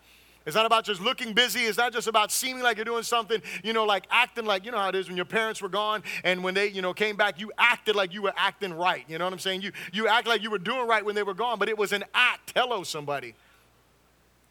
It's 0.47 0.55
not 0.55 0.65
about 0.65 0.85
just 0.85 1.03
looking 1.03 1.35
busy. 1.35 1.61
It's 1.65 1.77
not 1.77 1.93
just 1.93 2.07
about 2.07 2.33
seeming 2.33 2.63
like 2.63 2.77
you're 2.77 2.85
doing 2.85 3.03
something, 3.03 3.43
you 3.63 3.75
know, 3.75 3.85
like 3.85 4.07
acting 4.11 4.47
like, 4.47 4.65
you 4.65 4.71
know 4.71 4.79
how 4.79 4.89
it 4.89 4.95
is 4.95 5.09
when 5.09 5.17
your 5.17 5.27
parents 5.27 5.61
were 5.61 5.69
gone 5.69 6.03
and 6.25 6.43
when 6.43 6.55
they, 6.55 6.69
you 6.69 6.81
know, 6.81 6.95
came 6.95 7.17
back, 7.17 7.39
you 7.39 7.53
acted 7.59 7.97
like 7.97 8.15
you 8.15 8.23
were 8.23 8.33
acting 8.37 8.73
right. 8.73 9.05
You 9.09 9.19
know 9.19 9.25
what 9.25 9.33
I'm 9.35 9.41
saying? 9.41 9.61
You, 9.61 9.73
you 9.93 10.09
act 10.09 10.27
like 10.27 10.43
you 10.43 10.51
were 10.51 10.59
doing 10.59 10.87
right 10.87 11.05
when 11.05 11.15
they 11.15 11.23
were 11.23 11.35
gone, 11.35 11.59
but 11.59 11.69
it 11.69 11.77
was 11.77 11.93
an 11.93 12.05
act. 12.15 12.53
Hello, 12.55 12.83
somebody 12.83 13.35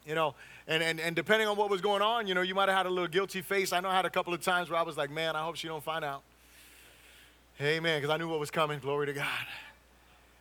you 0.07 0.15
know, 0.15 0.35
and, 0.67 0.81
and, 0.81 0.99
and 0.99 1.15
depending 1.15 1.47
on 1.47 1.57
what 1.57 1.69
was 1.69 1.81
going 1.81 2.01
on, 2.01 2.27
you 2.27 2.33
know, 2.33 2.41
you 2.41 2.55
might 2.55 2.69
have 2.69 2.77
had 2.77 2.85
a 2.85 2.89
little 2.89 3.09
guilty 3.09 3.41
face. 3.41 3.73
I 3.73 3.81
know 3.81 3.89
I 3.89 3.95
had 3.95 4.05
a 4.05 4.09
couple 4.09 4.33
of 4.33 4.41
times 4.41 4.69
where 4.69 4.79
I 4.79 4.83
was 4.83 4.97
like, 4.97 5.11
man, 5.11 5.35
I 5.35 5.43
hope 5.43 5.57
she 5.57 5.67
don't 5.67 5.83
find 5.83 6.05
out. 6.05 6.23
Amen, 7.59 7.99
because 7.99 8.13
I 8.13 8.17
knew 8.17 8.29
what 8.29 8.39
was 8.39 8.51
coming. 8.51 8.79
Glory 8.79 9.07
to 9.07 9.13
God. 9.13 9.27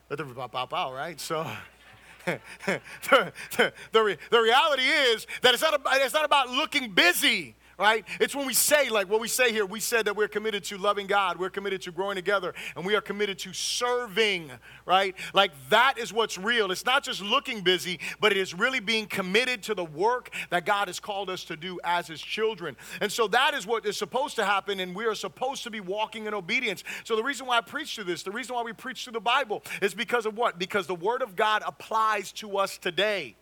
But 0.07 0.19
the 0.19 0.25
pop, 0.25 0.51
pop 0.53 0.73
out, 0.73 0.93
right? 0.93 1.19
So 1.19 1.45
the, 2.25 2.79
the, 3.09 3.73
the, 3.91 4.17
the 4.29 4.41
reality 4.41 4.83
is 4.83 5.27
that 5.41 5.53
it's 5.53 5.63
not, 5.63 5.73
about, 5.73 5.97
it's 5.97 6.13
not 6.13 6.23
about 6.23 6.49
looking 6.49 6.91
busy 6.91 7.55
right? 7.77 8.05
It's 8.19 8.35
when 8.35 8.47
we 8.47 8.53
say, 8.53 8.89
like 8.89 9.09
what 9.09 9.21
we 9.21 9.27
say 9.27 9.51
here, 9.51 9.65
we 9.65 9.79
said 9.79 10.05
that 10.05 10.15
we're 10.15 10.27
committed 10.27 10.63
to 10.65 10.77
loving 10.77 11.07
God, 11.07 11.37
we're 11.37 11.49
committed 11.49 11.81
to 11.83 11.91
growing 11.91 12.15
together, 12.15 12.53
and 12.75 12.85
we 12.85 12.95
are 12.95 13.01
committed 13.01 13.37
to 13.39 13.53
serving, 13.53 14.51
right? 14.85 15.15
Like 15.33 15.51
that 15.69 15.97
is 15.97 16.11
what's 16.11 16.37
real. 16.37 16.71
It's 16.71 16.85
not 16.85 17.03
just 17.03 17.21
looking 17.21 17.61
busy, 17.61 17.99
but 18.19 18.31
it 18.31 18.37
is 18.37 18.53
really 18.53 18.79
being 18.79 19.05
committed 19.05 19.63
to 19.63 19.75
the 19.75 19.85
work 19.85 20.33
that 20.49 20.65
God 20.65 20.87
has 20.87 20.99
called 20.99 21.29
us 21.29 21.43
to 21.45 21.55
do 21.55 21.79
as 21.83 22.07
His 22.07 22.21
children. 22.21 22.75
And 22.99 23.11
so 23.11 23.27
that 23.27 23.53
is 23.53 23.67
what 23.67 23.85
is 23.85 23.97
supposed 23.97 24.35
to 24.37 24.45
happen, 24.45 24.79
and 24.79 24.95
we 24.95 25.05
are 25.05 25.15
supposed 25.15 25.63
to 25.63 25.69
be 25.69 25.79
walking 25.79 26.25
in 26.25 26.33
obedience. 26.33 26.83
So 27.03 27.15
the 27.15 27.23
reason 27.23 27.45
why 27.45 27.57
I 27.57 27.61
preach 27.61 27.95
to 27.95 28.03
this, 28.03 28.23
the 28.23 28.31
reason 28.31 28.55
why 28.55 28.63
we 28.63 28.73
preach 28.73 29.05
to 29.05 29.11
the 29.11 29.19
Bible, 29.19 29.63
is 29.81 29.93
because 29.93 30.25
of 30.25 30.35
what? 30.35 30.57
Because 30.57 30.87
the 30.87 30.95
Word 30.95 31.21
of 31.21 31.35
God 31.35 31.61
applies 31.65 32.31
to 32.33 32.57
us 32.57 32.77
today. 32.77 33.35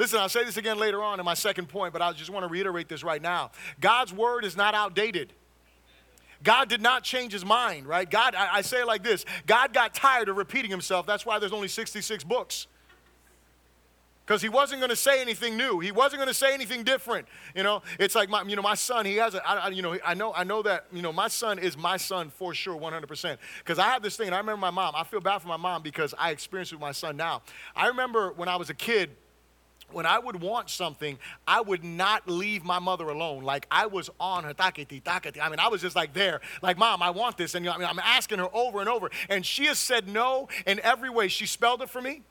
Listen, 0.00 0.18
I'll 0.18 0.30
say 0.30 0.44
this 0.44 0.56
again 0.56 0.78
later 0.78 1.02
on 1.02 1.20
in 1.20 1.26
my 1.26 1.34
second 1.34 1.68
point, 1.68 1.92
but 1.92 2.00
I 2.00 2.10
just 2.14 2.30
want 2.30 2.42
to 2.44 2.48
reiterate 2.48 2.88
this 2.88 3.04
right 3.04 3.20
now. 3.20 3.50
God's 3.82 4.14
word 4.14 4.46
is 4.46 4.56
not 4.56 4.74
outdated. 4.74 5.34
God 6.42 6.70
did 6.70 6.80
not 6.80 7.04
change 7.04 7.34
his 7.34 7.44
mind, 7.44 7.86
right? 7.86 8.08
God, 8.08 8.34
I, 8.34 8.48
I, 8.56 8.62
say 8.62 8.80
it 8.80 8.86
like 8.86 9.02
this 9.02 9.26
God 9.46 9.74
got 9.74 9.92
tired 9.92 10.30
of 10.30 10.38
repeating 10.38 10.70
himself. 10.70 11.04
That's 11.04 11.26
why 11.26 11.38
there's 11.38 11.52
only 11.52 11.68
66 11.68 12.24
books. 12.24 12.66
Because 14.24 14.40
he 14.40 14.48
wasn't 14.48 14.80
going 14.80 14.88
to 14.88 14.96
say 14.96 15.20
anything 15.20 15.58
new. 15.58 15.80
He 15.80 15.92
wasn't 15.92 16.20
going 16.20 16.28
to 16.28 16.34
say 16.34 16.54
anything 16.54 16.82
different. 16.82 17.28
You 17.54 17.62
know, 17.62 17.82
it's 17.98 18.14
like 18.14 18.30
my, 18.30 18.42
you 18.44 18.56
know, 18.56 18.62
my 18.62 18.76
son. 18.76 19.04
He 19.04 19.16
has 19.16 19.34
a, 19.34 19.46
I, 19.46 19.68
you 19.68 19.82
know, 19.82 19.98
I 20.02 20.14
know, 20.14 20.32
I 20.32 20.44
know 20.44 20.62
that, 20.62 20.86
you 20.94 21.02
know, 21.02 21.12
my 21.12 21.28
son 21.28 21.58
is 21.58 21.76
my 21.76 21.98
son 21.98 22.30
for 22.30 22.54
sure, 22.54 22.80
100%. 22.80 23.36
Because 23.58 23.78
I 23.78 23.88
have 23.88 24.02
this 24.02 24.16
thing. 24.16 24.28
And 24.28 24.34
I 24.34 24.38
remember 24.38 24.60
my 24.62 24.70
mom. 24.70 24.94
I 24.96 25.04
feel 25.04 25.20
bad 25.20 25.42
for 25.42 25.48
my 25.48 25.58
mom 25.58 25.82
because 25.82 26.14
I 26.16 26.30
experienced 26.30 26.72
it 26.72 26.76
with 26.76 26.80
my 26.80 26.92
son 26.92 27.18
now. 27.18 27.42
I 27.76 27.88
remember 27.88 28.32
when 28.32 28.48
I 28.48 28.56
was 28.56 28.70
a 28.70 28.74
kid 28.74 29.10
when 29.92 30.06
I 30.06 30.18
would 30.18 30.40
want 30.40 30.70
something, 30.70 31.18
I 31.46 31.60
would 31.60 31.84
not 31.84 32.28
leave 32.28 32.64
my 32.64 32.78
mother 32.78 33.08
alone. 33.08 33.42
Like 33.44 33.66
I 33.70 33.86
was 33.86 34.10
on 34.18 34.44
her, 34.44 34.54
takiti, 34.54 35.02
takiti. 35.02 35.40
I 35.40 35.48
mean, 35.48 35.60
I 35.60 35.68
was 35.68 35.80
just 35.80 35.96
like 35.96 36.12
there, 36.12 36.40
like, 36.62 36.78
Mom, 36.78 37.02
I 37.02 37.10
want 37.10 37.36
this. 37.36 37.54
And 37.54 37.64
you 37.64 37.70
know, 37.70 37.76
I 37.76 37.78
mean, 37.78 37.88
I'm 37.88 37.98
asking 37.98 38.38
her 38.38 38.48
over 38.54 38.80
and 38.80 38.88
over. 38.88 39.10
And 39.28 39.44
she 39.44 39.66
has 39.66 39.78
said 39.78 40.08
no 40.08 40.48
in 40.66 40.80
every 40.80 41.10
way. 41.10 41.28
She 41.28 41.46
spelled 41.46 41.82
it 41.82 41.90
for 41.90 42.00
me. 42.00 42.22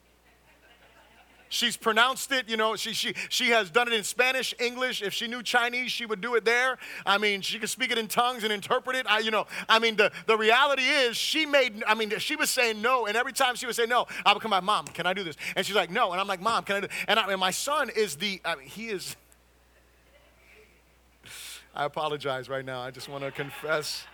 She's 1.52 1.76
pronounced 1.76 2.32
it, 2.32 2.48
you 2.48 2.58
know, 2.58 2.76
she, 2.76 2.94
she, 2.94 3.16
she 3.28 3.50
has 3.50 3.72
done 3.72 3.88
it 3.88 3.94
in 3.94 4.04
Spanish, 4.04 4.54
English. 4.60 5.02
If 5.02 5.14
she 5.16 5.28
knew 5.28 5.42
Chinese, 5.42 5.92
she 5.92 6.06
would 6.06 6.22
do 6.22 6.36
it 6.36 6.46
there. 6.46 6.78
I 7.08 7.18
mean, 7.18 7.42
she 7.42 7.58
could 7.58 7.72
speak 7.72 7.92
it 7.92 7.98
in 7.98 8.08
tongues 8.08 8.44
and 8.44 8.54
interpret 8.54 8.96
it. 8.96 9.08
I, 9.10 9.20
you 9.20 9.32
know, 9.32 9.48
I 9.68 9.80
mean, 9.80 9.96
the, 9.96 10.12
the 10.28 10.38
reality 10.38 10.84
is 10.84 11.18
she 11.18 11.48
made, 11.48 11.84
I 11.88 11.96
mean, 11.96 12.18
she 12.20 12.36
was 12.36 12.52
saying 12.52 12.84
no. 12.84 13.08
And 13.08 13.18
every 13.18 13.34
time 13.34 13.56
she 13.56 13.66
would 13.66 13.76
say 13.76 13.88
no, 13.88 14.06
I 14.24 14.34
would 14.34 14.44
come 14.44 14.52
back, 14.52 14.64
Mom, 14.64 14.86
can 14.86 15.08
I 15.08 15.14
do 15.14 15.24
this? 15.24 15.38
And 15.56 15.66
she's 15.66 15.76
like, 15.76 15.90
no. 15.90 16.12
And 16.12 16.22
I'm 16.22 16.28
like, 16.28 16.42
Mom, 16.42 16.64
can 16.64 16.76
I 16.76 16.80
do 16.82 16.88
And, 17.08 17.20
I, 17.20 17.32
and 17.32 17.40
my 17.40 17.52
son 17.52 17.90
is 17.96 18.16
the, 18.18 18.40
I 18.46 18.56
mean, 18.56 18.68
he 18.68 18.90
is, 18.90 19.16
I 21.76 21.86
apologize 21.86 22.48
right 22.48 22.64
now. 22.64 22.80
I 22.80 22.92
just 22.92 23.10
want 23.10 23.24
to 23.24 23.32
confess. 23.32 24.06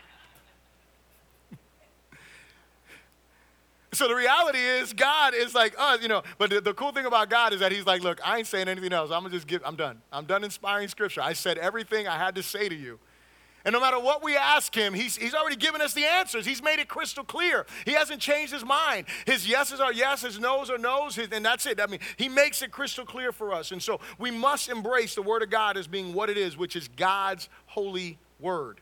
So 3.95 4.07
the 4.07 4.15
reality 4.15 4.59
is, 4.59 4.93
God 4.93 5.33
is 5.33 5.55
like 5.55 5.73
us, 5.77 6.01
you 6.01 6.07
know. 6.07 6.23
But 6.37 6.49
the, 6.49 6.61
the, 6.61 6.73
cool 6.73 6.91
thing 6.91 7.05
about 7.05 7.29
God 7.29 7.53
is 7.53 7.61
that 7.61 7.71
He's 7.71 7.85
like, 7.85 8.03
look, 8.03 8.19
I 8.25 8.37
ain't 8.37 8.47
saying 8.47 8.67
anything 8.67 8.93
else. 8.93 9.09
I'm 9.09 9.21
gonna 9.21 9.33
just 9.33 9.47
give. 9.47 9.61
I'm 9.65 9.75
done. 9.75 10.01
I'm 10.11 10.25
done 10.25 10.43
inspiring 10.43 10.87
Scripture. 10.89 11.21
I 11.21 11.33
said 11.33 11.57
everything 11.57 12.07
I 12.07 12.17
had 12.17 12.35
to 12.35 12.43
say 12.43 12.69
to 12.69 12.75
you. 12.75 12.99
And 13.65 13.73
no 13.73 13.79
matter 13.79 13.99
what 13.99 14.23
we 14.23 14.37
ask 14.37 14.75
him, 14.75 14.93
he's, 14.93 15.15
he's 15.15 15.33
already 15.33 15.55
given 15.55 15.81
us 15.81 15.95
the 15.95 16.05
answers. 16.05 16.45
He's 16.45 16.61
made 16.61 16.77
it 16.77 16.87
crystal 16.87 17.23
clear. 17.23 17.65
He 17.85 17.93
hasn't 17.93 18.21
changed 18.21 18.53
his 18.53 18.63
mind. 18.63 19.07
His 19.25 19.49
yeses 19.49 19.79
are 19.79 19.91
yes, 19.91 20.21
his 20.21 20.39
no's 20.39 20.69
are 20.69 20.77
no's, 20.77 21.17
and 21.17 21.43
that's 21.43 21.65
it. 21.65 21.81
I 21.81 21.87
mean, 21.87 21.99
he 22.15 22.29
makes 22.29 22.61
it 22.61 22.69
crystal 22.71 23.05
clear 23.05 23.31
for 23.31 23.51
us. 23.51 23.71
And 23.71 23.81
so 23.81 23.99
we 24.19 24.29
must 24.29 24.69
embrace 24.69 25.15
the 25.15 25.23
Word 25.23 25.41
of 25.41 25.49
God 25.49 25.77
as 25.77 25.87
being 25.87 26.13
what 26.13 26.29
it 26.29 26.37
is, 26.37 26.55
which 26.55 26.75
is 26.75 26.87
God's 26.87 27.49
holy 27.65 28.19
Word. 28.39 28.81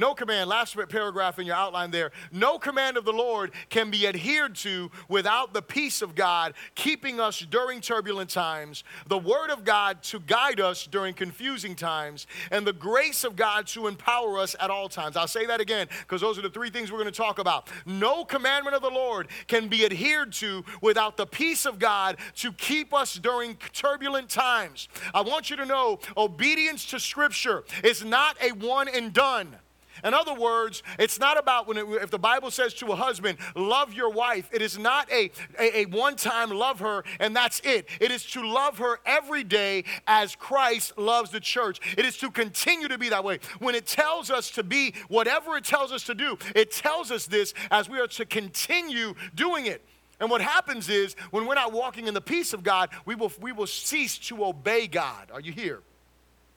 No 0.00 0.14
command, 0.14 0.48
last 0.48 0.78
paragraph 0.88 1.38
in 1.38 1.44
your 1.44 1.56
outline 1.56 1.90
there, 1.90 2.10
no 2.32 2.58
command 2.58 2.96
of 2.96 3.04
the 3.04 3.12
Lord 3.12 3.52
can 3.68 3.90
be 3.90 4.06
adhered 4.06 4.54
to 4.56 4.90
without 5.10 5.52
the 5.52 5.60
peace 5.60 6.00
of 6.00 6.14
God 6.14 6.54
keeping 6.74 7.20
us 7.20 7.40
during 7.40 7.82
turbulent 7.82 8.30
times, 8.30 8.82
the 9.08 9.18
word 9.18 9.50
of 9.50 9.62
God 9.62 10.02
to 10.04 10.18
guide 10.20 10.58
us 10.58 10.86
during 10.86 11.12
confusing 11.12 11.76
times, 11.76 12.26
and 12.50 12.66
the 12.66 12.72
grace 12.72 13.24
of 13.24 13.36
God 13.36 13.66
to 13.68 13.88
empower 13.88 14.38
us 14.38 14.56
at 14.58 14.70
all 14.70 14.88
times. 14.88 15.18
I'll 15.18 15.28
say 15.28 15.44
that 15.44 15.60
again 15.60 15.86
because 16.00 16.22
those 16.22 16.38
are 16.38 16.42
the 16.42 16.48
three 16.48 16.70
things 16.70 16.90
we're 16.90 16.96
going 16.96 17.12
to 17.12 17.16
talk 17.16 17.38
about. 17.38 17.68
No 17.84 18.24
commandment 18.24 18.74
of 18.74 18.80
the 18.80 18.88
Lord 18.88 19.28
can 19.48 19.68
be 19.68 19.84
adhered 19.84 20.32
to 20.34 20.64
without 20.80 21.18
the 21.18 21.26
peace 21.26 21.66
of 21.66 21.78
God 21.78 22.16
to 22.36 22.52
keep 22.52 22.94
us 22.94 23.16
during 23.16 23.58
turbulent 23.74 24.30
times. 24.30 24.88
I 25.12 25.20
want 25.20 25.50
you 25.50 25.56
to 25.56 25.66
know 25.66 25.98
obedience 26.16 26.86
to 26.86 26.98
Scripture 26.98 27.64
is 27.84 28.02
not 28.02 28.38
a 28.42 28.52
one 28.52 28.88
and 28.88 29.12
done. 29.12 29.56
In 30.04 30.14
other 30.14 30.34
words, 30.34 30.82
it's 30.98 31.18
not 31.18 31.38
about 31.38 31.66
when 31.66 31.76
it, 31.76 31.86
if 32.02 32.10
the 32.10 32.18
Bible 32.18 32.50
says 32.50 32.74
to 32.74 32.86
a 32.86 32.96
husband, 32.96 33.38
love 33.54 33.92
your 33.92 34.10
wife, 34.10 34.48
it 34.52 34.62
is 34.62 34.78
not 34.78 35.10
a, 35.12 35.30
a, 35.58 35.80
a 35.80 35.84
one 35.86 36.16
time 36.16 36.50
love 36.50 36.80
her 36.80 37.04
and 37.18 37.34
that's 37.34 37.60
it. 37.60 37.88
It 38.00 38.10
is 38.10 38.24
to 38.26 38.46
love 38.46 38.78
her 38.78 39.00
every 39.04 39.44
day 39.44 39.84
as 40.06 40.34
Christ 40.34 40.96
loves 40.98 41.30
the 41.30 41.40
church. 41.40 41.80
It 41.96 42.04
is 42.04 42.16
to 42.18 42.30
continue 42.30 42.88
to 42.88 42.98
be 42.98 43.08
that 43.10 43.24
way. 43.24 43.40
When 43.58 43.74
it 43.74 43.86
tells 43.86 44.30
us 44.30 44.50
to 44.52 44.62
be 44.62 44.94
whatever 45.08 45.56
it 45.56 45.64
tells 45.64 45.92
us 45.92 46.04
to 46.04 46.14
do, 46.14 46.38
it 46.54 46.70
tells 46.70 47.10
us 47.10 47.26
this 47.26 47.54
as 47.70 47.88
we 47.88 47.98
are 47.98 48.06
to 48.08 48.24
continue 48.24 49.14
doing 49.34 49.66
it. 49.66 49.84
And 50.20 50.30
what 50.30 50.42
happens 50.42 50.88
is 50.88 51.14
when 51.30 51.46
we're 51.46 51.54
not 51.54 51.72
walking 51.72 52.06
in 52.06 52.14
the 52.14 52.20
peace 52.20 52.52
of 52.52 52.62
God, 52.62 52.90
we 53.06 53.14
will, 53.14 53.32
we 53.40 53.52
will 53.52 53.66
cease 53.66 54.18
to 54.18 54.44
obey 54.44 54.86
God. 54.86 55.30
Are 55.32 55.40
you 55.40 55.52
here? 55.52 55.80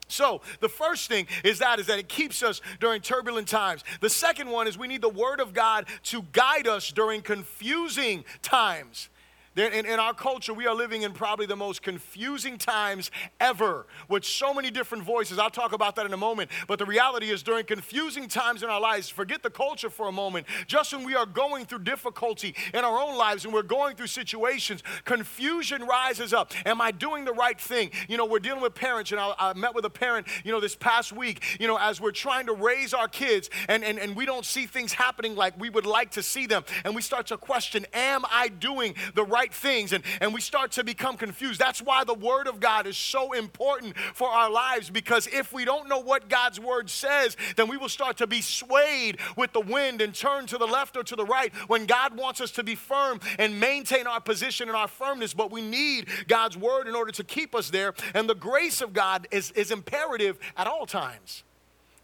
So, 0.07 0.41
the 0.59 0.69
first 0.69 1.07
thing 1.09 1.27
is 1.43 1.59
that 1.59 1.79
is 1.79 1.87
that 1.87 1.99
it 1.99 2.07
keeps 2.07 2.43
us 2.43 2.61
during 2.79 3.01
turbulent 3.01 3.47
times. 3.47 3.83
The 3.99 4.09
second 4.09 4.49
one 4.49 4.67
is 4.67 4.77
we 4.77 4.87
need 4.87 5.01
the 5.01 5.09
word 5.09 5.39
of 5.39 5.53
God 5.53 5.87
to 6.03 6.23
guide 6.31 6.67
us 6.67 6.91
during 6.91 7.21
confusing 7.21 8.25
times. 8.41 9.09
In, 9.55 9.85
in, 9.85 9.99
our 9.99 10.15
culture, 10.15 10.51
we 10.51 10.65
are 10.65 10.73
living 10.73 11.03
in 11.03 11.11
probably 11.11 11.45
the 11.45 11.55
most 11.55 11.83
confusing 11.83 12.57
times 12.57 13.11
ever 13.39 13.85
with 14.09 14.25
so 14.25 14.51
many 14.51 14.71
different 14.71 15.03
voices. 15.03 15.37
I'll 15.37 15.51
talk 15.51 15.73
about 15.73 15.95
that 15.97 16.07
in 16.07 16.13
a 16.13 16.17
moment. 16.17 16.49
But 16.67 16.79
the 16.79 16.85
reality 16.85 17.29
is, 17.29 17.43
during 17.43 17.65
confusing 17.65 18.27
times 18.27 18.63
in 18.63 18.69
our 18.69 18.81
lives, 18.81 19.09
forget 19.09 19.43
the 19.43 19.51
culture 19.51 19.91
for 19.91 20.07
a 20.07 20.11
moment. 20.11 20.47
Just 20.65 20.91
when 20.93 21.05
we 21.05 21.13
are 21.13 21.27
going 21.27 21.65
through 21.65 21.79
difficulty 21.79 22.55
in 22.73 22.83
our 22.83 22.99
own 22.99 23.15
lives 23.15 23.45
and 23.45 23.53
we're 23.53 23.61
going 23.61 23.95
through 23.95 24.07
situations, 24.07 24.81
confusion 25.05 25.83
rises 25.83 26.33
up. 26.33 26.51
Am 26.65 26.81
I 26.81 26.89
doing 26.89 27.23
the 27.23 27.33
right 27.33 27.59
thing? 27.59 27.91
You 28.07 28.17
know, 28.17 28.25
we're 28.25 28.39
dealing 28.39 28.61
with 28.61 28.73
parents, 28.73 29.11
and 29.11 29.19
I, 29.19 29.33
I 29.37 29.53
met 29.53 29.75
with 29.75 29.85
a 29.85 29.89
parent, 29.89 30.25
you 30.43 30.51
know, 30.51 30.59
this 30.59 30.75
past 30.75 31.13
week, 31.13 31.43
you 31.59 31.67
know, 31.67 31.77
as 31.77 32.01
we're 32.01 32.11
trying 32.11 32.47
to 32.47 32.53
raise 32.53 32.93
our 32.93 33.07
kids 33.07 33.51
and, 33.69 33.83
and, 33.83 33.99
and 33.99 34.15
we 34.15 34.25
don't 34.25 34.45
see 34.45 34.65
things 34.65 34.93
happening 34.93 35.35
like 35.35 35.59
we 35.59 35.69
would 35.69 35.85
like 35.85 36.09
to 36.11 36.23
see 36.23 36.47
them. 36.47 36.63
And 36.83 36.95
we 36.95 37.03
start 37.03 37.27
to 37.27 37.37
question, 37.37 37.85
Am 37.93 38.23
I 38.31 38.47
doing 38.47 38.95
the 39.13 39.23
right 39.23 39.42
right 39.43 39.53
things 39.53 39.91
and, 39.91 40.03
and 40.21 40.33
we 40.33 40.39
start 40.39 40.71
to 40.71 40.83
become 40.83 41.17
confused. 41.17 41.59
That's 41.59 41.81
why 41.81 42.03
the 42.05 42.13
Word 42.13 42.47
of 42.47 42.59
God 42.59 42.87
is 42.87 42.95
so 42.95 43.33
important 43.33 43.97
for 44.13 44.29
our 44.29 44.49
lives 44.49 44.89
because 44.89 45.27
if 45.27 45.51
we 45.51 45.65
don't 45.65 45.89
know 45.89 45.99
what 45.99 46.29
God's 46.29 46.59
Word 46.59 46.89
says, 46.89 47.35
then 47.57 47.67
we 47.67 47.75
will 47.75 47.89
start 47.89 48.17
to 48.17 48.27
be 48.27 48.39
swayed 48.41 49.17
with 49.35 49.51
the 49.51 49.59
wind 49.59 50.01
and 50.01 50.15
turn 50.15 50.45
to 50.47 50.57
the 50.57 50.65
left 50.65 50.95
or 50.95 51.03
to 51.03 51.15
the 51.15 51.25
right 51.25 51.53
when 51.67 51.85
God 51.85 52.17
wants 52.17 52.39
us 52.39 52.51
to 52.51 52.63
be 52.63 52.75
firm 52.75 53.19
and 53.37 53.59
maintain 53.59 54.07
our 54.07 54.21
position 54.21 54.69
and 54.69 54.77
our 54.77 54.87
firmness. 54.87 55.33
But 55.33 55.51
we 55.51 55.61
need 55.61 56.07
God's 56.27 56.57
Word 56.57 56.87
in 56.87 56.95
order 56.95 57.11
to 57.11 57.23
keep 57.23 57.53
us 57.53 57.69
there. 57.69 57.93
And 58.13 58.29
the 58.29 58.35
grace 58.35 58.81
of 58.81 58.93
God 58.93 59.27
is, 59.31 59.51
is 59.51 59.71
imperative 59.71 60.39
at 60.55 60.67
all 60.67 60.85
times 60.85 61.43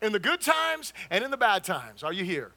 in 0.01 0.11
the 0.11 0.19
good 0.19 0.41
times 0.41 0.93
and 1.09 1.23
in 1.23 1.31
the 1.31 1.37
bad 1.37 1.63
times. 1.63 2.03
Are 2.03 2.13
you 2.13 2.25
here? 2.25 2.51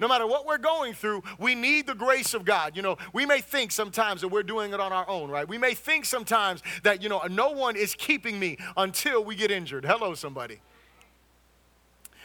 No 0.00 0.08
matter 0.08 0.26
what 0.26 0.46
we're 0.46 0.58
going 0.58 0.94
through, 0.94 1.22
we 1.38 1.54
need 1.54 1.86
the 1.86 1.94
grace 1.94 2.32
of 2.32 2.44
God. 2.44 2.74
You 2.74 2.82
know, 2.82 2.96
we 3.12 3.26
may 3.26 3.40
think 3.40 3.70
sometimes 3.70 4.22
that 4.22 4.28
we're 4.28 4.42
doing 4.42 4.72
it 4.72 4.80
on 4.80 4.92
our 4.92 5.08
own, 5.08 5.30
right? 5.30 5.46
We 5.46 5.58
may 5.58 5.74
think 5.74 6.06
sometimes 6.06 6.62
that, 6.82 7.02
you 7.02 7.08
know, 7.08 7.20
no 7.30 7.50
one 7.50 7.76
is 7.76 7.94
keeping 7.94 8.40
me 8.40 8.56
until 8.76 9.22
we 9.22 9.36
get 9.36 9.50
injured. 9.50 9.84
Hello, 9.84 10.14
somebody. 10.14 10.60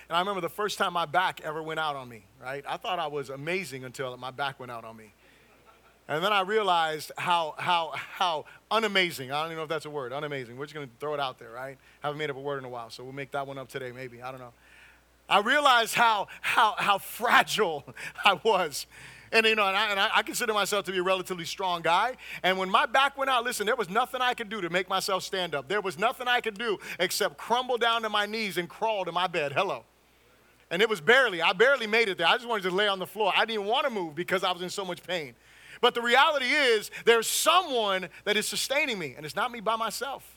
And 0.08 0.16
I 0.16 0.20
remember 0.20 0.42
the 0.42 0.50
first 0.50 0.78
time 0.78 0.94
my 0.94 1.06
back 1.06 1.42
ever 1.42 1.62
went 1.62 1.80
out 1.80 1.96
on 1.96 2.08
me, 2.08 2.24
right? 2.42 2.64
I 2.68 2.78
thought 2.78 3.00
I 3.00 3.08
was 3.08 3.30
amazing 3.30 3.84
until 3.84 4.16
my 4.18 4.32
back 4.32 4.60
went 4.60 4.72
out 4.72 4.86
on 4.86 4.96
me. 4.96 5.12
And 6.08 6.24
then 6.24 6.32
I 6.32 6.42
realized 6.42 7.12
how, 7.18 7.56
how, 7.58 7.92
how 7.96 8.46
unamazing, 8.72 9.32
I 9.32 9.42
don't 9.42 9.48
even 9.48 9.58
know 9.58 9.64
if 9.64 9.70
that's 9.70 9.86
a 9.86 9.90
word, 9.90 10.12
unamazing. 10.12 10.56
We're 10.56 10.66
just 10.66 10.76
going 10.76 10.88
to 10.88 10.94
throw 11.00 11.16
it 11.16 11.20
out 11.20 11.40
there, 11.40 11.50
right? 11.50 11.80
Haven't 12.02 12.20
made 12.20 12.30
up 12.30 12.38
a 12.38 12.40
word 12.42 12.60
in 12.60 12.66
a 12.66 12.70
while, 12.70 12.92
so 12.92 13.04
we'll 13.04 13.12
make 13.12 13.32
that 13.32 13.48
one 13.48 13.58
up 13.58 13.68
today, 13.68 13.92
maybe. 13.92 14.22
I 14.22 14.30
don't 14.30 14.40
know. 14.40 14.54
I 15.28 15.40
realized 15.40 15.96
how, 15.96 16.28
how, 16.42 16.76
how 16.78 16.98
fragile 16.98 17.84
I 18.26 18.40
was. 18.44 18.86
And, 19.32 19.46
you 19.46 19.56
know, 19.56 19.68
and 19.68 19.76
I, 19.76 19.90
and 19.90 20.00
I 20.00 20.22
consider 20.22 20.54
myself 20.54 20.86
to 20.86 20.92
be 20.92 21.00
a 21.00 21.04
relatively 21.04 21.46
strong 21.46 21.82
guy. 21.82 22.16
And 22.44 22.58
when 22.58 22.70
my 22.70 22.86
back 22.86 23.18
went 23.18 23.30
out, 23.30 23.44
listen, 23.44 23.66
there 23.66 23.76
was 23.76 23.90
nothing 23.90 24.22
I 24.22 24.34
could 24.34 24.50
do 24.50 24.62
to 24.62 24.70
make 24.70 24.88
myself 24.88 25.24
stand 25.24 25.56
up. 25.56 25.68
There 25.68 25.82
was 25.82 26.00
nothing 26.00 26.28
I 26.28 26.42
could 26.42 26.58
do 26.58 26.78
except 27.00 27.38
crumble 27.38 27.78
down 27.78 28.04
to 28.04 28.10
my 28.10 28.26
knees 28.26 28.58
and 28.58 28.70
crawl 28.70 29.04
to 29.04 29.12
my 29.12 29.28
bed. 29.28 29.52
Hello. 29.52 29.84
And 30.72 30.82
it 30.82 30.90
was 30.90 31.02
barely, 31.02 31.42
I 31.42 31.54
barely 31.54 31.88
made 31.88 32.08
it 32.08 32.18
there. 32.18 32.28
I 32.28 32.36
just 32.36 32.48
wanted 32.48 32.64
to 32.64 32.72
lay 32.72 32.88
on 32.88 33.00
the 33.00 33.06
floor. 33.06 33.34
I 33.36 33.46
didn't 33.46 33.66
want 33.66 33.86
to 33.86 33.92
move 33.92 34.16
because 34.16 34.44
I 34.44 34.52
was 34.52 34.62
in 34.62 34.70
so 34.70 34.86
much 34.86 35.04
pain. 35.04 35.36
But 35.82 35.94
the 35.94 36.02
reality 36.02 36.46
is, 36.46 36.90
there's 37.04 37.28
someone 37.28 38.08
that 38.24 38.38
is 38.38 38.48
sustaining 38.48 38.98
me, 38.98 39.14
and 39.18 39.26
it's 39.26 39.36
not 39.36 39.52
me 39.52 39.60
by 39.60 39.76
myself. 39.76 40.35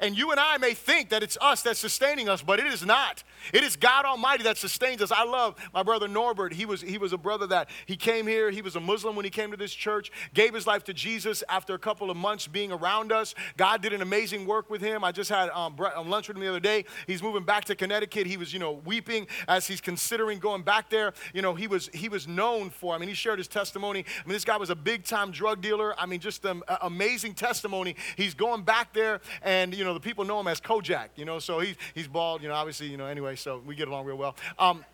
And 0.00 0.16
you 0.16 0.30
and 0.30 0.40
I 0.40 0.58
may 0.58 0.74
think 0.74 1.10
that 1.10 1.22
it's 1.22 1.38
us 1.40 1.62
that's 1.62 1.78
sustaining 1.78 2.28
us, 2.28 2.42
but 2.42 2.58
it 2.58 2.66
is 2.66 2.84
not. 2.84 3.22
It 3.52 3.64
is 3.64 3.76
God 3.76 4.04
Almighty 4.04 4.44
that 4.44 4.56
sustains 4.56 5.02
us. 5.02 5.10
I 5.12 5.24
love 5.24 5.56
my 5.74 5.82
brother 5.82 6.08
Norbert. 6.08 6.52
He 6.52 6.64
was, 6.64 6.80
he 6.80 6.98
was 6.98 7.12
a 7.12 7.18
brother 7.18 7.46
that 7.48 7.70
he 7.86 7.96
came 7.96 8.26
here. 8.26 8.50
He 8.50 8.62
was 8.62 8.76
a 8.76 8.80
Muslim 8.80 9.16
when 9.16 9.24
he 9.24 9.30
came 9.30 9.50
to 9.50 9.56
this 9.56 9.74
church, 9.74 10.10
gave 10.34 10.54
his 10.54 10.66
life 10.66 10.84
to 10.84 10.94
Jesus 10.94 11.42
after 11.48 11.74
a 11.74 11.78
couple 11.78 12.10
of 12.10 12.16
months 12.16 12.46
being 12.46 12.72
around 12.72 13.12
us. 13.12 13.34
God 13.56 13.82
did 13.82 13.92
an 13.92 14.02
amazing 14.02 14.46
work 14.46 14.70
with 14.70 14.80
him. 14.80 15.04
I 15.04 15.12
just 15.12 15.30
had 15.30 15.50
um, 15.50 15.76
um, 15.96 16.08
lunch 16.08 16.28
with 16.28 16.36
him 16.36 16.42
the 16.42 16.48
other 16.48 16.60
day. 16.60 16.84
He's 17.06 17.22
moving 17.22 17.44
back 17.44 17.64
to 17.66 17.74
Connecticut. 17.74 18.26
He 18.26 18.36
was, 18.36 18.52
you 18.52 18.58
know, 18.58 18.72
weeping 18.84 19.26
as 19.48 19.66
he's 19.66 19.80
considering 19.80 20.38
going 20.38 20.62
back 20.62 20.90
there. 20.90 21.12
You 21.34 21.42
know, 21.42 21.54
he 21.54 21.66
was, 21.66 21.90
he 21.92 22.08
was 22.08 22.28
known 22.28 22.70
for, 22.70 22.94
I 22.94 22.98
mean, 22.98 23.08
he 23.08 23.14
shared 23.14 23.38
his 23.38 23.48
testimony. 23.48 24.00
I 24.00 24.28
mean, 24.28 24.34
this 24.34 24.44
guy 24.44 24.56
was 24.56 24.70
a 24.70 24.76
big 24.76 25.04
time 25.04 25.30
drug 25.30 25.60
dealer. 25.60 25.98
I 25.98 26.06
mean, 26.06 26.20
just 26.20 26.44
an 26.44 26.62
amazing 26.80 27.34
testimony. 27.34 27.96
He's 28.16 28.34
going 28.34 28.62
back 28.62 28.92
there 28.92 29.20
and, 29.42 29.74
you 29.74 29.81
know, 29.84 29.94
the 29.94 30.00
people 30.00 30.24
know 30.24 30.40
him 30.40 30.48
as 30.48 30.60
Kojak, 30.60 31.08
you 31.16 31.24
know, 31.24 31.38
so 31.38 31.60
he's, 31.60 31.76
he's 31.94 32.08
bald, 32.08 32.42
you 32.42 32.48
know, 32.48 32.54
obviously, 32.54 32.88
you 32.88 32.96
know, 32.96 33.06
anyway, 33.06 33.36
so 33.36 33.62
we 33.66 33.74
get 33.74 33.88
along 33.88 34.06
real 34.06 34.16
well. 34.16 34.36
Um, 34.58 34.84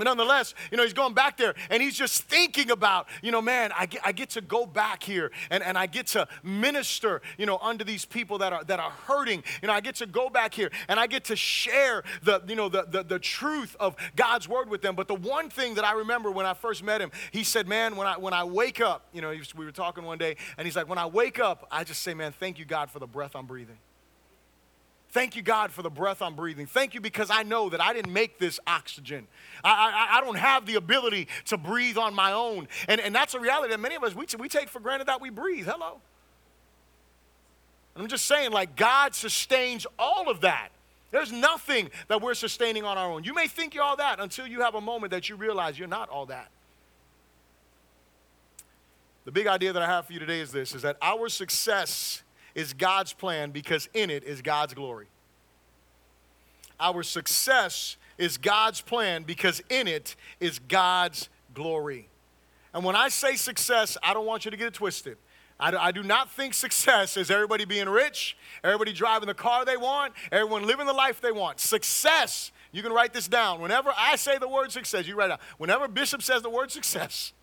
but 0.00 0.04
nonetheless, 0.04 0.54
you 0.70 0.78
know, 0.78 0.82
he's 0.82 0.94
going 0.94 1.12
back 1.12 1.36
there 1.36 1.54
and 1.68 1.82
he's 1.82 1.94
just 1.94 2.22
thinking 2.22 2.70
about, 2.70 3.06
you 3.22 3.30
know, 3.30 3.42
man, 3.42 3.70
I 3.76 3.84
get, 3.84 4.00
I 4.02 4.12
get 4.12 4.30
to 4.30 4.40
go 4.40 4.64
back 4.64 5.02
here 5.02 5.30
and, 5.50 5.62
and 5.62 5.76
I 5.76 5.84
get 5.84 6.06
to 6.08 6.26
minister, 6.42 7.20
you 7.36 7.44
know, 7.44 7.58
under 7.58 7.84
these 7.84 8.06
people 8.06 8.38
that 8.38 8.50
are, 8.50 8.64
that 8.64 8.80
are 8.80 8.92
hurting. 8.92 9.44
You 9.60 9.68
know, 9.68 9.74
I 9.74 9.80
get 9.80 9.96
to 9.96 10.06
go 10.06 10.30
back 10.30 10.54
here 10.54 10.70
and 10.88 10.98
I 10.98 11.06
get 11.06 11.24
to 11.24 11.36
share 11.36 12.02
the, 12.22 12.42
you 12.48 12.56
know, 12.56 12.70
the, 12.70 12.86
the, 12.88 13.02
the 13.02 13.18
truth 13.18 13.76
of 13.78 13.94
God's 14.16 14.48
word 14.48 14.70
with 14.70 14.80
them. 14.80 14.94
But 14.94 15.06
the 15.06 15.16
one 15.16 15.50
thing 15.50 15.74
that 15.74 15.84
I 15.84 15.92
remember 15.92 16.30
when 16.30 16.46
I 16.46 16.54
first 16.54 16.82
met 16.82 17.02
him, 17.02 17.10
he 17.30 17.44
said, 17.44 17.68
man, 17.68 17.94
when 17.94 18.06
I, 18.06 18.16
when 18.16 18.32
I 18.32 18.44
wake 18.44 18.80
up, 18.80 19.06
you 19.12 19.20
know, 19.20 19.28
was, 19.28 19.54
we 19.54 19.66
were 19.66 19.70
talking 19.70 20.04
one 20.04 20.16
day 20.16 20.36
and 20.56 20.66
he's 20.66 20.76
like, 20.76 20.88
when 20.88 20.96
I 20.96 21.04
wake 21.04 21.38
up, 21.38 21.66
I 21.70 21.84
just 21.84 22.00
say, 22.00 22.14
man, 22.14 22.32
thank 22.32 22.58
you, 22.58 22.64
God, 22.64 22.90
for 22.90 23.00
the 23.00 23.06
breath 23.06 23.36
I'm 23.36 23.44
breathing. 23.44 23.76
Thank 25.12 25.34
you, 25.34 25.42
God, 25.42 25.72
for 25.72 25.82
the 25.82 25.90
breath 25.90 26.22
I'm 26.22 26.36
breathing. 26.36 26.66
Thank 26.66 26.94
you 26.94 27.00
because 27.00 27.30
I 27.30 27.42
know 27.42 27.68
that 27.70 27.80
I 27.80 27.92
didn't 27.92 28.12
make 28.12 28.38
this 28.38 28.60
oxygen. 28.66 29.26
I, 29.64 29.70
I, 29.70 30.18
I, 30.18 30.20
don't 30.20 30.36
have 30.36 30.66
the 30.66 30.76
ability 30.76 31.26
to 31.46 31.56
breathe 31.56 31.98
on 31.98 32.14
my 32.14 32.32
own. 32.32 32.68
And, 32.86 33.00
and 33.00 33.12
that's 33.12 33.34
a 33.34 33.40
reality 33.40 33.70
that 33.70 33.80
many 33.80 33.96
of 33.96 34.04
us, 34.04 34.14
we, 34.14 34.26
we 34.38 34.48
take 34.48 34.68
for 34.68 34.78
granted 34.78 35.08
that 35.08 35.20
we 35.20 35.30
breathe. 35.30 35.66
Hello. 35.66 36.00
I'm 37.96 38.06
just 38.06 38.26
saying, 38.26 38.52
like, 38.52 38.76
God 38.76 39.14
sustains 39.14 39.84
all 39.98 40.30
of 40.30 40.42
that. 40.42 40.68
There's 41.10 41.32
nothing 41.32 41.90
that 42.06 42.22
we're 42.22 42.34
sustaining 42.34 42.84
on 42.84 42.96
our 42.96 43.10
own. 43.10 43.24
You 43.24 43.34
may 43.34 43.48
think 43.48 43.74
you're 43.74 43.82
all 43.82 43.96
that 43.96 44.20
until 44.20 44.46
you 44.46 44.60
have 44.60 44.76
a 44.76 44.80
moment 44.80 45.10
that 45.10 45.28
you 45.28 45.34
realize 45.34 45.76
you're 45.76 45.88
not 45.88 46.08
all 46.08 46.26
that. 46.26 46.50
The 49.24 49.32
big 49.32 49.48
idea 49.48 49.72
that 49.72 49.82
I 49.82 49.86
have 49.86 50.06
for 50.06 50.12
you 50.12 50.20
today 50.20 50.40
is 50.40 50.52
this 50.52 50.72
is 50.72 50.82
that 50.82 50.96
our 51.02 51.28
success 51.28 52.22
is 52.54 52.72
God's 52.72 53.12
plan 53.12 53.50
because 53.50 53.88
in 53.94 54.10
it 54.10 54.24
is 54.24 54.42
God's 54.42 54.74
glory. 54.74 55.06
Our 56.78 57.02
success 57.02 57.96
is 58.18 58.38
God's 58.38 58.80
plan 58.80 59.22
because 59.22 59.62
in 59.68 59.86
it 59.86 60.16
is 60.40 60.58
God's 60.58 61.28
glory. 61.54 62.08
And 62.72 62.84
when 62.84 62.96
I 62.96 63.08
say 63.08 63.36
success, 63.36 63.96
I 64.02 64.14
don't 64.14 64.26
want 64.26 64.44
you 64.44 64.50
to 64.50 64.56
get 64.56 64.68
it 64.68 64.74
twisted. 64.74 65.16
I, 65.62 65.92
do 65.92 66.02
not 66.02 66.30
think 66.30 66.54
success 66.54 67.18
is 67.18 67.30
everybody 67.30 67.66
being 67.66 67.88
rich, 67.88 68.36
everybody 68.64 68.94
driving 68.94 69.26
the 69.26 69.34
car 69.34 69.66
they 69.66 69.76
want, 69.76 70.14
everyone 70.32 70.66
living 70.66 70.86
the 70.86 70.94
life 70.94 71.20
they 71.20 71.32
want. 71.32 71.60
Success, 71.60 72.50
you 72.72 72.82
can 72.82 72.92
write 72.92 73.12
this 73.12 73.28
down. 73.28 73.60
Whenever 73.60 73.92
I 73.94 74.16
say 74.16 74.38
the 74.38 74.48
word 74.48 74.72
success, 74.72 75.06
you 75.06 75.16
write 75.16 75.28
down. 75.28 75.38
Whenever 75.58 75.86
Bishop 75.86 76.22
says 76.22 76.40
the 76.40 76.48
word 76.48 76.70
success, 76.70 77.34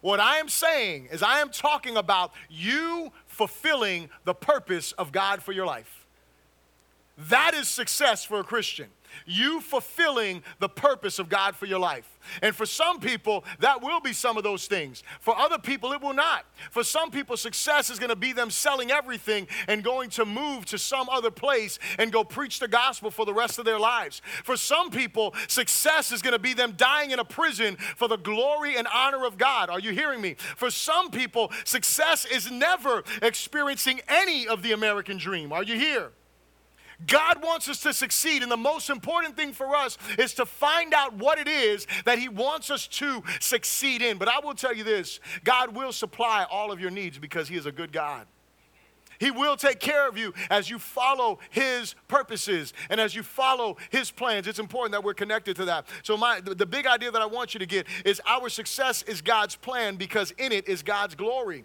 what 0.00 0.18
I 0.18 0.38
am 0.38 0.48
saying 0.48 1.08
is 1.12 1.22
I 1.22 1.40
am 1.40 1.50
talking 1.50 1.96
about 1.96 2.32
you 2.50 3.12
fulfilling 3.32 4.10
the 4.24 4.34
purpose 4.34 4.92
of 4.92 5.10
God 5.10 5.42
for 5.42 5.52
your 5.52 5.66
life. 5.66 6.06
That 7.16 7.54
is 7.54 7.66
success 7.68 8.24
for 8.24 8.40
a 8.40 8.44
Christian. 8.44 8.88
You 9.26 9.60
fulfilling 9.60 10.42
the 10.58 10.68
purpose 10.68 11.18
of 11.18 11.28
God 11.28 11.56
for 11.56 11.66
your 11.66 11.78
life. 11.78 12.18
And 12.40 12.54
for 12.54 12.66
some 12.66 13.00
people, 13.00 13.44
that 13.60 13.82
will 13.82 14.00
be 14.00 14.12
some 14.12 14.36
of 14.36 14.44
those 14.44 14.66
things. 14.66 15.02
For 15.20 15.36
other 15.36 15.58
people, 15.58 15.92
it 15.92 16.00
will 16.00 16.14
not. 16.14 16.44
For 16.70 16.84
some 16.84 17.10
people, 17.10 17.36
success 17.36 17.90
is 17.90 17.98
going 17.98 18.10
to 18.10 18.16
be 18.16 18.32
them 18.32 18.50
selling 18.50 18.90
everything 18.90 19.48
and 19.68 19.82
going 19.82 20.10
to 20.10 20.24
move 20.24 20.64
to 20.66 20.78
some 20.78 21.08
other 21.08 21.30
place 21.30 21.78
and 21.98 22.12
go 22.12 22.24
preach 22.24 22.60
the 22.60 22.68
gospel 22.68 23.10
for 23.10 23.26
the 23.26 23.34
rest 23.34 23.58
of 23.58 23.64
their 23.64 23.78
lives. 23.78 24.22
For 24.44 24.56
some 24.56 24.90
people, 24.90 25.34
success 25.48 26.12
is 26.12 26.22
going 26.22 26.32
to 26.32 26.38
be 26.38 26.54
them 26.54 26.74
dying 26.76 27.10
in 27.10 27.18
a 27.18 27.24
prison 27.24 27.76
for 27.76 28.08
the 28.08 28.16
glory 28.16 28.76
and 28.76 28.86
honor 28.92 29.26
of 29.26 29.38
God. 29.38 29.70
Are 29.70 29.80
you 29.80 29.92
hearing 29.92 30.20
me? 30.20 30.36
For 30.56 30.70
some 30.70 31.10
people, 31.10 31.50
success 31.64 32.24
is 32.24 32.50
never 32.50 33.02
experiencing 33.20 34.00
any 34.08 34.46
of 34.46 34.62
the 34.62 34.72
American 34.72 35.18
dream. 35.18 35.52
Are 35.52 35.62
you 35.62 35.76
here? 35.76 36.12
God 37.06 37.42
wants 37.42 37.68
us 37.68 37.80
to 37.82 37.92
succeed, 37.92 38.42
and 38.42 38.50
the 38.50 38.56
most 38.56 38.90
important 38.90 39.36
thing 39.36 39.52
for 39.52 39.74
us 39.74 39.98
is 40.18 40.34
to 40.34 40.46
find 40.46 40.94
out 40.94 41.14
what 41.14 41.38
it 41.38 41.48
is 41.48 41.86
that 42.04 42.18
He 42.18 42.28
wants 42.28 42.70
us 42.70 42.86
to 42.88 43.22
succeed 43.40 44.02
in. 44.02 44.18
But 44.18 44.28
I 44.28 44.40
will 44.40 44.54
tell 44.54 44.74
you 44.74 44.84
this 44.84 45.20
God 45.44 45.76
will 45.76 45.92
supply 45.92 46.46
all 46.50 46.72
of 46.72 46.80
your 46.80 46.90
needs 46.90 47.18
because 47.18 47.48
He 47.48 47.56
is 47.56 47.66
a 47.66 47.72
good 47.72 47.92
God. 47.92 48.26
He 49.22 49.30
will 49.30 49.56
take 49.56 49.78
care 49.78 50.08
of 50.08 50.18
you 50.18 50.34
as 50.50 50.68
you 50.68 50.80
follow 50.80 51.38
His 51.50 51.94
purposes 52.08 52.72
and 52.90 53.00
as 53.00 53.14
you 53.14 53.22
follow 53.22 53.76
His 53.90 54.10
plans. 54.10 54.48
It's 54.48 54.58
important 54.58 54.92
that 54.92 55.04
we're 55.04 55.14
connected 55.14 55.54
to 55.56 55.64
that. 55.66 55.86
So, 56.02 56.16
my, 56.16 56.40
the, 56.40 56.66
big 56.66 56.86
idea 56.86 57.12
that 57.12 57.22
I 57.22 57.26
want 57.26 57.54
you 57.54 57.60
to 57.60 57.66
get 57.66 57.86
is 58.04 58.20
our 58.26 58.48
success 58.48 59.02
is 59.02 59.22
God's 59.22 59.54
plan 59.54 59.94
because 59.94 60.32
in 60.38 60.50
it 60.50 60.66
is 60.66 60.82
God's 60.82 61.14
glory. 61.14 61.64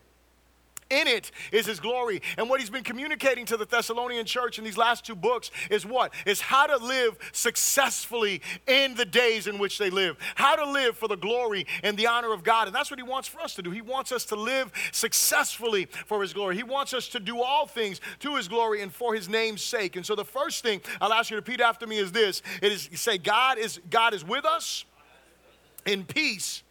In 0.89 1.07
it 1.07 1.31
is 1.51 1.65
his 1.65 1.79
glory. 1.79 2.21
And 2.37 2.49
what 2.49 2.59
he's 2.59 2.69
been 2.69 2.83
communicating 2.83 3.45
to 3.47 3.57
the 3.57 3.65
Thessalonian 3.65 4.25
church 4.25 4.57
in 4.57 4.63
these 4.63 4.77
last 4.77 5.05
two 5.05 5.15
books 5.15 5.51
is 5.69 5.85
what? 5.85 6.13
Is 6.25 6.41
how 6.41 6.67
to 6.67 6.77
live 6.77 7.17
successfully 7.31 8.41
in 8.67 8.95
the 8.95 9.05
days 9.05 9.47
in 9.47 9.57
which 9.57 9.77
they 9.77 9.89
live. 9.89 10.17
How 10.35 10.55
to 10.55 10.69
live 10.69 10.97
for 10.97 11.07
the 11.07 11.17
glory 11.17 11.67
and 11.83 11.97
the 11.97 12.07
honor 12.07 12.33
of 12.33 12.43
God. 12.43 12.67
And 12.67 12.75
that's 12.75 12.89
what 12.89 12.99
he 12.99 13.03
wants 13.03 13.27
for 13.27 13.41
us 13.41 13.55
to 13.55 13.61
do. 13.61 13.71
He 13.71 13.81
wants 13.81 14.11
us 14.11 14.25
to 14.25 14.35
live 14.35 14.71
successfully 14.91 15.85
for 16.05 16.21
his 16.21 16.33
glory. 16.33 16.55
He 16.55 16.63
wants 16.63 16.93
us 16.93 17.07
to 17.09 17.19
do 17.19 17.41
all 17.41 17.67
things 17.67 17.99
to 18.19 18.35
his 18.35 18.47
glory 18.47 18.81
and 18.81 18.93
for 18.93 19.13
his 19.13 19.27
name's 19.27 19.61
sake. 19.61 19.95
And 19.95 20.05
so 20.05 20.15
the 20.15 20.25
first 20.25 20.63
thing 20.63 20.81
I'll 21.01 21.13
ask 21.13 21.29
you 21.29 21.35
to 21.35 21.41
repeat 21.41 21.61
after 21.61 21.85
me 21.85 21.97
is 21.97 22.11
this. 22.11 22.41
It 22.61 22.71
is 22.71 22.89
say 22.93 23.17
God 23.17 23.57
is 23.57 23.79
God 23.89 24.13
is 24.13 24.23
with 24.23 24.45
us 24.45 24.85
in 25.85 26.05
peace 26.05 26.63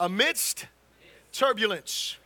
amidst 0.00 0.66
turbulence. 1.32 2.16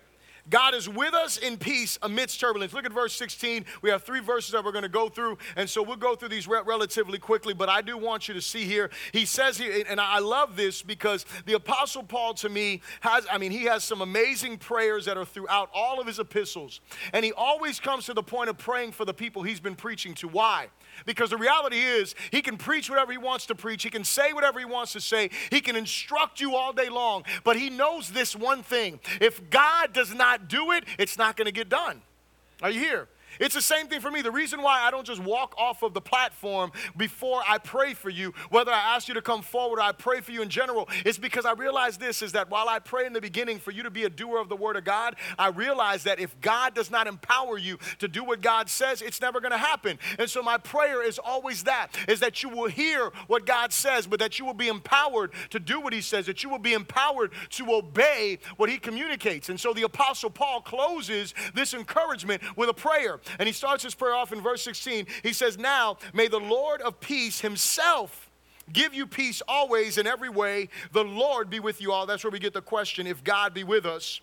God 0.50 0.74
is 0.74 0.88
with 0.88 1.14
us 1.14 1.36
in 1.36 1.56
peace 1.56 1.98
amidst 2.02 2.40
turbulence. 2.40 2.72
Look 2.72 2.84
at 2.84 2.92
verse 2.92 3.14
16. 3.14 3.64
We 3.82 3.90
have 3.90 4.02
three 4.02 4.20
verses 4.20 4.52
that 4.52 4.64
we're 4.64 4.72
going 4.72 4.82
to 4.82 4.88
go 4.88 5.08
through, 5.08 5.38
and 5.56 5.70
so 5.70 5.82
we'll 5.82 5.96
go 5.96 6.16
through 6.16 6.30
these 6.30 6.48
re- 6.48 6.60
relatively 6.64 7.18
quickly, 7.18 7.54
but 7.54 7.68
I 7.68 7.80
do 7.80 7.96
want 7.96 8.26
you 8.28 8.34
to 8.34 8.42
see 8.42 8.64
here. 8.64 8.90
He 9.12 9.24
says 9.24 9.56
here, 9.56 9.84
and 9.88 10.00
I 10.00 10.18
love 10.18 10.56
this 10.56 10.82
because 10.82 11.24
the 11.46 11.54
Apostle 11.54 12.02
Paul 12.02 12.34
to 12.34 12.48
me 12.48 12.82
has, 13.00 13.26
I 13.30 13.38
mean, 13.38 13.52
he 13.52 13.64
has 13.64 13.84
some 13.84 14.00
amazing 14.00 14.58
prayers 14.58 15.04
that 15.06 15.16
are 15.16 15.24
throughout 15.24 15.70
all 15.72 16.00
of 16.00 16.06
his 16.06 16.18
epistles, 16.18 16.80
and 17.12 17.24
he 17.24 17.32
always 17.32 17.78
comes 17.78 18.06
to 18.06 18.14
the 18.14 18.22
point 18.22 18.50
of 18.50 18.58
praying 18.58 18.92
for 18.92 19.04
the 19.04 19.14
people 19.14 19.42
he's 19.42 19.60
been 19.60 19.76
preaching 19.76 20.14
to. 20.14 20.28
Why? 20.28 20.68
Because 21.06 21.30
the 21.30 21.36
reality 21.36 21.78
is, 21.78 22.14
he 22.30 22.42
can 22.42 22.56
preach 22.56 22.90
whatever 22.90 23.12
he 23.12 23.18
wants 23.18 23.46
to 23.46 23.54
preach, 23.54 23.82
he 23.82 23.90
can 23.90 24.04
say 24.04 24.32
whatever 24.32 24.58
he 24.58 24.64
wants 24.64 24.92
to 24.92 25.00
say, 25.00 25.30
he 25.50 25.60
can 25.60 25.76
instruct 25.76 26.40
you 26.40 26.54
all 26.54 26.72
day 26.72 26.88
long, 26.88 27.24
but 27.44 27.56
he 27.56 27.70
knows 27.70 28.10
this 28.10 28.36
one 28.36 28.62
thing 28.62 29.00
if 29.20 29.50
God 29.50 29.92
does 29.92 30.14
not 30.14 30.48
do 30.48 30.72
it, 30.72 30.84
it's 30.98 31.16
not 31.18 31.36
going 31.36 31.46
to 31.46 31.52
get 31.52 31.68
done. 31.68 32.02
Are 32.62 32.70
you 32.70 32.80
here? 32.80 33.08
It's 33.38 33.54
the 33.54 33.62
same 33.62 33.86
thing 33.86 34.00
for 34.00 34.10
me. 34.10 34.22
The 34.22 34.30
reason 34.30 34.62
why 34.62 34.80
I 34.82 34.90
don't 34.90 35.06
just 35.06 35.22
walk 35.22 35.54
off 35.58 35.82
of 35.82 35.94
the 35.94 36.00
platform 36.00 36.72
before 36.96 37.42
I 37.46 37.58
pray 37.58 37.94
for 37.94 38.10
you, 38.10 38.34
whether 38.50 38.72
I 38.72 38.96
ask 38.96 39.08
you 39.08 39.14
to 39.14 39.22
come 39.22 39.42
forward 39.42 39.78
or 39.78 39.82
I 39.82 39.92
pray 39.92 40.20
for 40.20 40.32
you 40.32 40.42
in 40.42 40.48
general, 40.48 40.88
is 41.04 41.18
because 41.18 41.44
I 41.44 41.52
realize 41.52 41.96
this 41.96 42.22
is 42.22 42.32
that 42.32 42.50
while 42.50 42.68
I 42.68 42.78
pray 42.78 43.06
in 43.06 43.12
the 43.12 43.20
beginning 43.20 43.58
for 43.58 43.70
you 43.70 43.82
to 43.82 43.90
be 43.90 44.04
a 44.04 44.10
doer 44.10 44.38
of 44.38 44.48
the 44.48 44.56
word 44.56 44.76
of 44.76 44.84
God, 44.84 45.16
I 45.38 45.48
realize 45.48 46.04
that 46.04 46.18
if 46.18 46.38
God 46.40 46.74
does 46.74 46.90
not 46.90 47.06
empower 47.06 47.58
you 47.58 47.78
to 47.98 48.08
do 48.08 48.24
what 48.24 48.40
God 48.40 48.68
says, 48.68 49.02
it's 49.02 49.20
never 49.20 49.40
going 49.40 49.52
to 49.52 49.58
happen. 49.58 49.98
And 50.18 50.28
so 50.28 50.42
my 50.42 50.58
prayer 50.58 51.02
is 51.02 51.18
always 51.18 51.64
that 51.64 51.88
is 52.08 52.20
that 52.20 52.42
you 52.42 52.48
will 52.48 52.68
hear 52.68 53.10
what 53.26 53.46
God 53.46 53.72
says, 53.72 54.06
but 54.06 54.18
that 54.20 54.38
you 54.38 54.44
will 54.44 54.54
be 54.54 54.68
empowered 54.68 55.32
to 55.50 55.60
do 55.60 55.80
what 55.80 55.92
he 55.92 56.00
says, 56.00 56.26
that 56.26 56.42
you 56.42 56.50
will 56.50 56.58
be 56.58 56.72
empowered 56.72 57.30
to 57.50 57.72
obey 57.72 58.38
what 58.56 58.68
he 58.68 58.78
communicates. 58.78 59.48
And 59.48 59.58
so 59.58 59.72
the 59.72 59.82
apostle 59.82 60.30
Paul 60.30 60.60
closes 60.60 61.34
this 61.54 61.74
encouragement 61.74 62.42
with 62.56 62.68
a 62.68 62.74
prayer. 62.74 63.19
And 63.38 63.46
he 63.46 63.52
starts 63.52 63.82
his 63.82 63.94
prayer 63.94 64.14
off 64.14 64.32
in 64.32 64.40
verse 64.40 64.62
16. 64.62 65.06
He 65.22 65.32
says, 65.32 65.58
Now 65.58 65.98
may 66.12 66.28
the 66.28 66.40
Lord 66.40 66.80
of 66.82 67.00
peace 67.00 67.40
himself 67.40 68.30
give 68.72 68.94
you 68.94 69.06
peace 69.06 69.42
always 69.48 69.98
in 69.98 70.06
every 70.06 70.28
way. 70.28 70.68
The 70.92 71.04
Lord 71.04 71.50
be 71.50 71.60
with 71.60 71.80
you 71.80 71.92
all. 71.92 72.06
That's 72.06 72.24
where 72.24 72.30
we 72.30 72.38
get 72.38 72.54
the 72.54 72.62
question 72.62 73.06
if 73.06 73.24
God 73.24 73.54
be 73.54 73.64
with 73.64 73.86
us. 73.86 74.20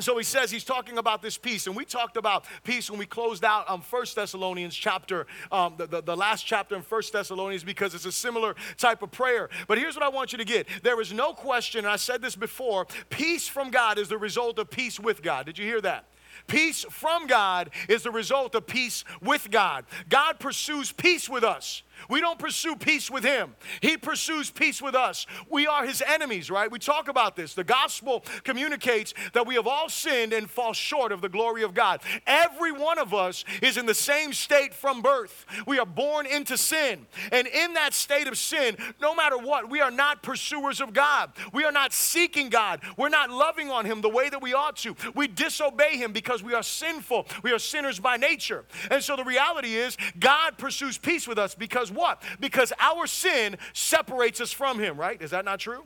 So 0.00 0.16
he 0.16 0.24
says 0.24 0.50
he's 0.50 0.64
talking 0.64 0.96
about 0.96 1.20
this 1.20 1.36
peace, 1.36 1.66
and 1.66 1.76
we 1.76 1.84
talked 1.84 2.16
about 2.16 2.46
peace 2.64 2.90
when 2.90 2.98
we 2.98 3.04
closed 3.04 3.44
out 3.44 3.68
um, 3.68 3.82
1 3.82 4.06
Thessalonians 4.14 4.74
chapter, 4.74 5.26
um, 5.50 5.74
the, 5.76 5.86
the, 5.86 6.00
the 6.00 6.16
last 6.16 6.46
chapter 6.46 6.74
in 6.74 6.80
1 6.80 7.02
Thessalonians, 7.12 7.62
because 7.62 7.94
it's 7.94 8.06
a 8.06 8.12
similar 8.12 8.56
type 8.78 9.02
of 9.02 9.10
prayer. 9.10 9.50
But 9.68 9.76
here's 9.76 9.94
what 9.94 10.02
I 10.02 10.08
want 10.08 10.32
you 10.32 10.38
to 10.38 10.46
get 10.46 10.66
there 10.82 10.98
is 11.02 11.12
no 11.12 11.34
question, 11.34 11.80
and 11.80 11.88
I 11.88 11.96
said 11.96 12.22
this 12.22 12.36
before 12.36 12.86
peace 13.10 13.48
from 13.48 13.70
God 13.70 13.98
is 13.98 14.08
the 14.08 14.16
result 14.16 14.58
of 14.58 14.70
peace 14.70 14.98
with 14.98 15.22
God. 15.22 15.44
Did 15.44 15.58
you 15.58 15.66
hear 15.66 15.82
that? 15.82 16.06
Peace 16.46 16.84
from 16.90 17.26
God 17.26 17.70
is 17.88 18.02
the 18.02 18.10
result 18.10 18.54
of 18.54 18.66
peace 18.66 19.04
with 19.20 19.50
God. 19.50 19.84
God 20.08 20.38
pursues 20.38 20.92
peace 20.92 21.28
with 21.28 21.44
us. 21.44 21.82
We 22.08 22.20
don't 22.20 22.38
pursue 22.38 22.76
peace 22.76 23.10
with 23.10 23.24
him. 23.24 23.54
He 23.80 23.96
pursues 23.96 24.50
peace 24.50 24.80
with 24.80 24.94
us. 24.94 25.26
We 25.50 25.66
are 25.66 25.86
his 25.86 26.02
enemies, 26.06 26.50
right? 26.50 26.70
We 26.70 26.78
talk 26.78 27.08
about 27.08 27.36
this. 27.36 27.54
The 27.54 27.64
gospel 27.64 28.24
communicates 28.44 29.14
that 29.34 29.46
we 29.46 29.54
have 29.54 29.66
all 29.66 29.88
sinned 29.88 30.32
and 30.32 30.48
fall 30.48 30.72
short 30.72 31.12
of 31.12 31.20
the 31.20 31.28
glory 31.28 31.62
of 31.62 31.74
God. 31.74 32.00
Every 32.26 32.72
one 32.72 32.98
of 32.98 33.14
us 33.14 33.44
is 33.60 33.76
in 33.76 33.86
the 33.86 33.94
same 33.94 34.32
state 34.32 34.74
from 34.74 35.02
birth. 35.02 35.44
We 35.66 35.78
are 35.78 35.86
born 35.86 36.26
into 36.26 36.56
sin. 36.56 37.06
And 37.30 37.46
in 37.46 37.74
that 37.74 37.94
state 37.94 38.26
of 38.26 38.38
sin, 38.38 38.76
no 39.00 39.14
matter 39.14 39.38
what, 39.38 39.70
we 39.70 39.80
are 39.80 39.90
not 39.90 40.22
pursuers 40.22 40.80
of 40.80 40.92
God. 40.92 41.32
We 41.52 41.64
are 41.64 41.72
not 41.72 41.92
seeking 41.92 42.48
God. 42.48 42.80
We're 42.96 43.08
not 43.08 43.30
loving 43.30 43.70
on 43.70 43.84
him 43.84 44.00
the 44.00 44.08
way 44.08 44.28
that 44.28 44.42
we 44.42 44.54
ought 44.54 44.76
to. 44.78 44.96
We 45.14 45.28
disobey 45.28 45.96
him 45.96 46.12
because 46.12 46.42
we 46.42 46.54
are 46.54 46.62
sinful. 46.62 47.26
We 47.42 47.52
are 47.52 47.58
sinners 47.58 48.00
by 48.00 48.16
nature. 48.16 48.64
And 48.90 49.02
so 49.02 49.16
the 49.16 49.24
reality 49.24 49.74
is, 49.74 49.96
God 50.18 50.58
pursues 50.58 50.98
peace 50.98 51.28
with 51.28 51.38
us 51.38 51.54
because 51.54 51.91
what? 51.94 52.22
Because 52.40 52.72
our 52.78 53.06
sin 53.06 53.56
separates 53.72 54.40
us 54.40 54.52
from 54.52 54.78
Him, 54.78 54.98
right? 54.98 55.20
Is 55.20 55.30
that 55.30 55.44
not 55.44 55.60
true? 55.60 55.84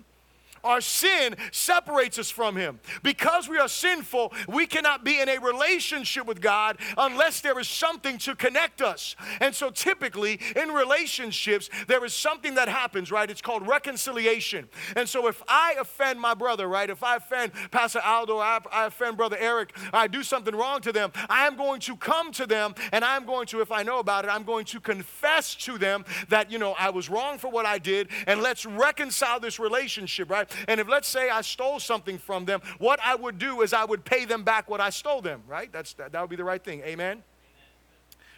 Our 0.67 0.81
sin 0.81 1.37
separates 1.53 2.19
us 2.19 2.31
from 2.31 2.57
Him. 2.57 2.81
Because 3.03 3.49
we 3.49 3.59
are 3.59 3.69
sinful, 3.69 4.33
we 4.49 4.67
cannot 4.67 5.05
be 5.05 5.21
in 5.21 5.29
a 5.29 5.39
relationship 5.39 6.27
with 6.27 6.41
God 6.41 6.79
unless 6.99 7.41
there 7.41 7.59
is 7.59 7.69
something 7.69 8.19
to 8.19 8.35
connect 8.35 8.83
us. 8.83 9.17
And 9.41 9.55
so 9.55 9.71
typically 9.71 10.41
in 10.55 10.71
relationships, 10.71 11.71
there 11.87 12.05
is 12.05 12.13
something 12.13 12.55
that 12.57 12.69
happens, 12.69 13.13
right? 13.13 13.31
It's 13.31 13.41
called 13.41 13.67
reconciliation. 13.67 14.69
And 14.97 15.09
so 15.09 15.29
if 15.29 15.43
I 15.49 15.77
offend 15.79 16.21
my 16.21 16.35
brother, 16.35 16.67
right? 16.67 16.91
If 16.91 17.03
I 17.03 17.17
offend 17.17 17.53
Pastor 17.71 18.01
Aldo, 18.05 18.39
I, 18.39 18.61
I 18.73 18.87
offend 18.87 19.17
Brother 19.17 19.37
Eric, 19.39 19.77
I 19.93 20.09
do 20.09 20.23
something 20.23 20.55
wrong 20.55 20.81
to 20.83 20.93
them, 20.93 21.13
I 21.29 21.47
am 21.47 21.57
going 21.57 21.81
to 21.81 21.97
come 21.97 22.33
to 22.33 22.47
them 22.47 22.75
and 22.93 23.05
I'm 23.05 23.25
going 23.25 23.47
to, 23.49 23.61
if 23.61 23.71
I 23.71 23.83
know 23.83 23.99
about 23.99 24.25
it, 24.25 24.29
I'm 24.29 24.45
going 24.45 24.65
to 24.67 24.81
confess 24.81 25.55
to 25.57 25.79
them 25.79 26.05
that, 26.29 26.51
you 26.51 26.59
know, 26.59 26.75
I 26.79 26.91
was 26.91 27.09
wrong 27.09 27.39
for 27.39 27.51
what 27.51 27.67
I 27.67 27.79
did 27.79 28.09
and 28.27 28.43
let's 28.43 28.67
reconcile 28.67 29.41
this 29.41 29.59
relationship, 29.59 30.31
right? 30.31 30.51
And 30.69 30.81
if 30.81 30.89
let's 30.89 31.09
say 31.09 31.31
I 31.31 31.41
stole 31.43 31.81
something 31.81 32.19
from 32.19 32.45
them, 32.45 32.61
what 32.79 33.01
I 33.03 33.15
would 33.15 33.39
do 33.39 33.63
is 33.63 33.73
I 33.73 33.85
would 33.85 34.05
pay 34.05 34.25
them 34.25 34.43
back 34.43 34.69
what 34.69 34.81
I 34.81 34.91
stole 34.91 35.21
them, 35.21 35.43
right? 35.49 35.73
That's, 35.73 35.95
that, 35.95 36.13
that 36.13 36.21
would 36.21 36.31
be 36.31 36.37
the 36.37 36.45
right 36.45 36.63
thing. 36.63 36.81
Amen? 36.83 37.23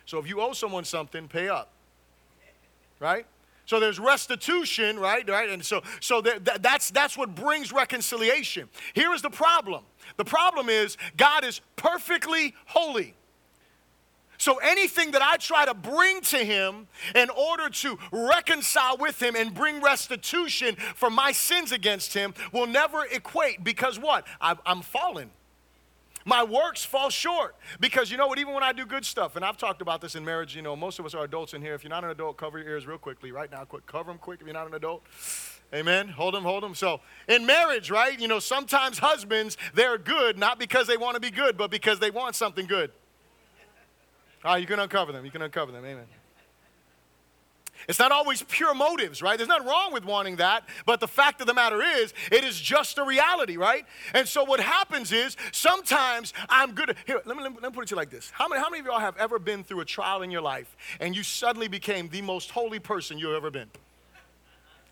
So 0.06 0.18
if 0.18 0.26
you 0.26 0.40
owe 0.40 0.52
someone 0.52 0.84
something, 0.84 1.28
pay 1.28 1.48
up. 1.48 1.70
Right? 3.00 3.26
So 3.66 3.78
there's 3.78 4.00
restitution, 4.00 4.98
right? 4.98 5.28
Right? 5.28 5.50
And 5.50 5.62
so, 5.62 5.82
so 6.00 6.22
that, 6.22 6.62
that's, 6.62 6.90
that's 6.90 7.18
what 7.18 7.34
brings 7.34 7.70
reconciliation. 7.70 8.68
Here 8.94 9.12
is 9.12 9.20
the 9.20 9.30
problem. 9.30 9.84
The 10.16 10.24
problem 10.24 10.70
is 10.70 10.96
God 11.16 11.44
is 11.44 11.60
perfectly 11.76 12.54
holy. 12.64 13.14
So 14.38 14.58
anything 14.58 15.10
that 15.10 15.22
I 15.22 15.36
try 15.36 15.66
to 15.66 15.74
bring 15.74 16.20
to 16.22 16.38
him 16.38 16.86
in 17.14 17.28
order 17.30 17.68
to 17.68 17.98
reconcile 18.12 18.96
with 18.96 19.20
him 19.20 19.34
and 19.34 19.52
bring 19.52 19.82
restitution 19.82 20.76
for 20.94 21.10
my 21.10 21.32
sins 21.32 21.72
against 21.72 22.14
him 22.14 22.34
will 22.52 22.68
never 22.68 23.04
equate 23.04 23.64
because 23.64 23.98
what? 23.98 24.26
I, 24.40 24.56
am 24.64 24.82
fallen. 24.82 25.30
My 26.24 26.44
works 26.44 26.84
fall 26.84 27.10
short 27.10 27.56
because 27.80 28.10
you 28.10 28.16
know 28.16 28.26
what? 28.28 28.38
Even 28.38 28.54
when 28.54 28.62
I 28.62 28.72
do 28.72 28.86
good 28.86 29.04
stuff, 29.04 29.34
and 29.34 29.44
I've 29.44 29.56
talked 29.56 29.82
about 29.82 30.00
this 30.00 30.14
in 30.14 30.24
marriage, 30.24 30.54
you 30.54 30.62
know, 30.62 30.76
most 30.76 30.98
of 30.98 31.06
us 31.06 31.14
are 31.14 31.24
adults 31.24 31.54
in 31.54 31.62
here. 31.62 31.74
If 31.74 31.82
you're 31.82 31.90
not 31.90 32.04
an 32.04 32.10
adult, 32.10 32.36
cover 32.36 32.58
your 32.58 32.68
ears 32.68 32.86
real 32.86 32.98
quickly 32.98 33.32
right 33.32 33.50
now. 33.50 33.64
Quick, 33.64 33.86
cover 33.86 34.10
them 34.10 34.18
quick 34.18 34.40
if 34.40 34.46
you're 34.46 34.54
not 34.54 34.66
an 34.66 34.74
adult. 34.74 35.02
Amen. 35.74 36.08
Hold 36.08 36.34
them, 36.34 36.44
hold 36.44 36.62
them. 36.62 36.74
So, 36.74 37.00
in 37.28 37.44
marriage, 37.44 37.90
right, 37.90 38.18
you 38.18 38.28
know, 38.28 38.38
sometimes 38.38 38.98
husbands, 38.98 39.56
they're 39.74 39.98
good 39.98 40.38
not 40.38 40.58
because 40.58 40.86
they 40.86 40.96
want 40.96 41.14
to 41.14 41.20
be 41.20 41.30
good, 41.30 41.56
but 41.56 41.70
because 41.70 41.98
they 41.98 42.10
want 42.10 42.36
something 42.36 42.66
good. 42.66 42.90
Ah, 44.44 44.56
you 44.56 44.66
can 44.66 44.78
uncover 44.78 45.12
them. 45.12 45.24
You 45.24 45.30
can 45.30 45.42
uncover 45.42 45.72
them. 45.72 45.84
Amen. 45.84 46.06
It's 47.88 47.98
not 47.98 48.10
always 48.12 48.42
pure 48.42 48.74
motives, 48.74 49.22
right? 49.22 49.38
There's 49.38 49.48
nothing 49.48 49.66
wrong 49.66 49.92
with 49.92 50.04
wanting 50.04 50.36
that, 50.36 50.64
but 50.84 51.00
the 51.00 51.06
fact 51.08 51.40
of 51.40 51.46
the 51.46 51.54
matter 51.54 51.80
is, 51.80 52.12
it 52.30 52.44
is 52.44 52.60
just 52.60 52.98
a 52.98 53.04
reality, 53.04 53.56
right? 53.56 53.86
And 54.14 54.26
so 54.26 54.44
what 54.44 54.60
happens 54.60 55.12
is 55.12 55.36
sometimes 55.52 56.34
I'm 56.48 56.72
good. 56.72 56.96
Here, 57.06 57.20
let 57.24 57.36
me, 57.36 57.42
let 57.42 57.52
me, 57.52 57.58
let 57.62 57.72
me 57.72 57.74
put 57.74 57.84
it 57.84 57.88
to 57.88 57.92
you 57.92 57.96
like 57.96 58.10
this. 58.10 58.30
How 58.30 58.48
many, 58.48 58.60
how 58.60 58.68
many 58.68 58.80
of 58.80 58.86
y'all 58.86 58.98
have 58.98 59.16
ever 59.16 59.38
been 59.38 59.62
through 59.62 59.80
a 59.80 59.84
trial 59.84 60.22
in 60.22 60.30
your 60.30 60.42
life 60.42 60.76
and 61.00 61.16
you 61.16 61.22
suddenly 61.22 61.68
became 61.68 62.08
the 62.08 62.20
most 62.20 62.50
holy 62.50 62.78
person 62.78 63.16
you've 63.16 63.34
ever 63.34 63.50
been? 63.50 63.70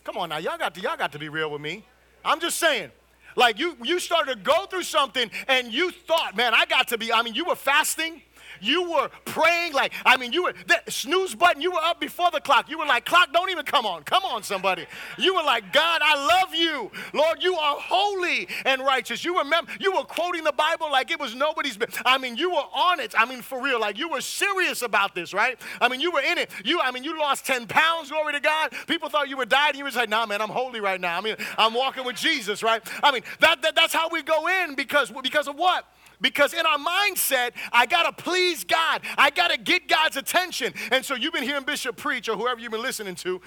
Come 0.04 0.16
on 0.16 0.28
now, 0.28 0.38
y'all 0.38 0.56
got 0.56 0.74
to, 0.76 0.80
y'all 0.80 0.96
got 0.96 1.12
to 1.12 1.18
be 1.18 1.28
real 1.28 1.50
with 1.50 1.60
me. 1.60 1.84
I'm 2.24 2.40
just 2.40 2.58
saying. 2.58 2.90
Like 3.34 3.58
you, 3.58 3.76
you 3.82 3.98
started 3.98 4.36
to 4.36 4.40
go 4.42 4.64
through 4.64 4.84
something 4.84 5.30
and 5.48 5.70
you 5.70 5.90
thought, 5.90 6.36
man, 6.36 6.54
I 6.54 6.64
got 6.64 6.88
to 6.88 6.98
be, 6.98 7.12
I 7.12 7.20
mean, 7.22 7.34
you 7.34 7.44
were 7.44 7.54
fasting 7.54 8.22
You 8.60 8.90
were 8.90 9.10
praying 9.24 9.72
like, 9.72 9.92
I 10.04 10.16
mean, 10.16 10.32
you 10.32 10.44
were, 10.44 10.54
that 10.68 10.90
snooze 10.92 11.34
button, 11.34 11.62
you 11.62 11.70
were 11.70 11.80
up 11.82 12.00
before 12.00 12.30
the 12.30 12.40
clock. 12.40 12.68
You 12.70 12.78
were 12.78 12.86
like, 12.86 13.04
clock, 13.04 13.32
don't 13.32 13.50
even 13.50 13.64
come 13.64 13.86
on. 13.86 14.02
Come 14.04 14.24
on, 14.24 14.42
somebody. 14.42 14.86
You 15.18 15.34
were 15.34 15.42
like, 15.42 15.72
God, 15.72 16.00
I 16.04 16.26
love 16.26 16.54
you. 16.54 16.90
Lord, 17.12 17.42
you 17.42 17.54
are 17.54 17.76
holy 17.78 18.48
and 18.64 18.82
righteous. 18.82 19.24
You 19.24 19.38
remember, 19.38 19.72
you 19.80 19.92
were 19.92 20.04
quoting 20.04 20.44
the 20.44 20.52
Bible 20.52 20.90
like 20.90 21.10
it 21.10 21.20
was 21.20 21.34
nobody's, 21.34 21.78
I 22.04 22.18
mean, 22.18 22.36
you 22.36 22.50
were 22.50 22.64
on 22.74 23.00
it. 23.00 23.14
I 23.16 23.24
mean, 23.24 23.42
for 23.42 23.62
real, 23.62 23.80
like 23.80 23.98
you 23.98 24.08
were 24.08 24.20
serious 24.20 24.82
about 24.82 25.14
this, 25.14 25.34
right? 25.34 25.58
I 25.80 25.88
mean, 25.88 26.00
you 26.00 26.10
were 26.10 26.22
in 26.22 26.38
it. 26.38 26.50
You, 26.64 26.80
I 26.80 26.90
mean, 26.90 27.04
you 27.04 27.18
lost 27.18 27.46
10 27.46 27.66
pounds, 27.66 28.10
glory 28.10 28.32
to 28.32 28.40
God. 28.40 28.72
People 28.86 29.08
thought 29.08 29.28
you 29.28 29.36
were 29.36 29.46
dying. 29.46 29.76
You 29.76 29.84
was 29.84 29.96
like, 29.96 30.08
nah, 30.08 30.26
man, 30.26 30.40
I'm 30.40 30.50
holy 30.50 30.80
right 30.80 31.00
now. 31.00 31.18
I 31.18 31.20
mean, 31.20 31.36
I'm 31.58 31.74
walking 31.74 32.04
with 32.04 32.16
Jesus, 32.16 32.62
right? 32.62 32.82
I 33.02 33.12
mean, 33.12 33.22
that, 33.40 33.62
that 33.62 33.74
that's 33.74 33.92
how 33.92 34.08
we 34.08 34.22
go 34.22 34.48
in 34.48 34.74
because, 34.74 35.10
because 35.22 35.48
of 35.48 35.56
what? 35.56 35.86
Because 36.20 36.54
in 36.54 36.64
our 36.64 36.78
mindset, 36.78 37.52
I 37.72 37.86
gotta 37.86 38.12
please 38.12 38.64
God. 38.64 39.02
I 39.18 39.30
gotta 39.30 39.58
get 39.58 39.88
God's 39.88 40.16
attention. 40.16 40.72
And 40.90 41.04
so 41.04 41.14
you've 41.14 41.32
been 41.32 41.42
hearing 41.42 41.64
Bishop 41.64 41.96
preach 41.96 42.28
or 42.28 42.36
whoever 42.36 42.60
you've 42.60 42.72
been 42.72 42.82
listening 42.82 43.14
to. 43.16 43.40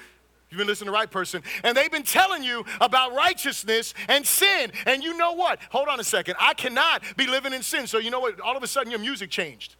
You've 0.50 0.58
been 0.58 0.68
listening 0.68 0.88
to 0.88 0.92
the 0.92 0.98
right 0.98 1.12
person, 1.12 1.44
and 1.64 1.78
they've 1.78 1.92
been 1.92 2.02
telling 2.02 2.44
you 2.44 2.66
about 2.82 3.14
righteousness 3.14 3.94
and 4.08 4.26
sin. 4.26 4.72
And 4.88 5.04
you 5.04 5.16
know 5.16 5.34
what? 5.34 5.60
Hold 5.70 5.88
on 5.90 6.00
a 6.00 6.04
second. 6.04 6.38
I 6.40 6.56
cannot 6.56 7.04
be 7.16 7.28
living 7.28 7.54
in 7.54 7.62
sin. 7.62 7.86
So 7.86 8.00
you 8.00 8.10
know 8.10 8.20
what? 8.20 8.40
All 8.40 8.58
of 8.58 8.64
a 8.64 8.68
sudden, 8.68 8.90
your 8.90 9.00
music 9.00 9.30
changed. 9.30 9.76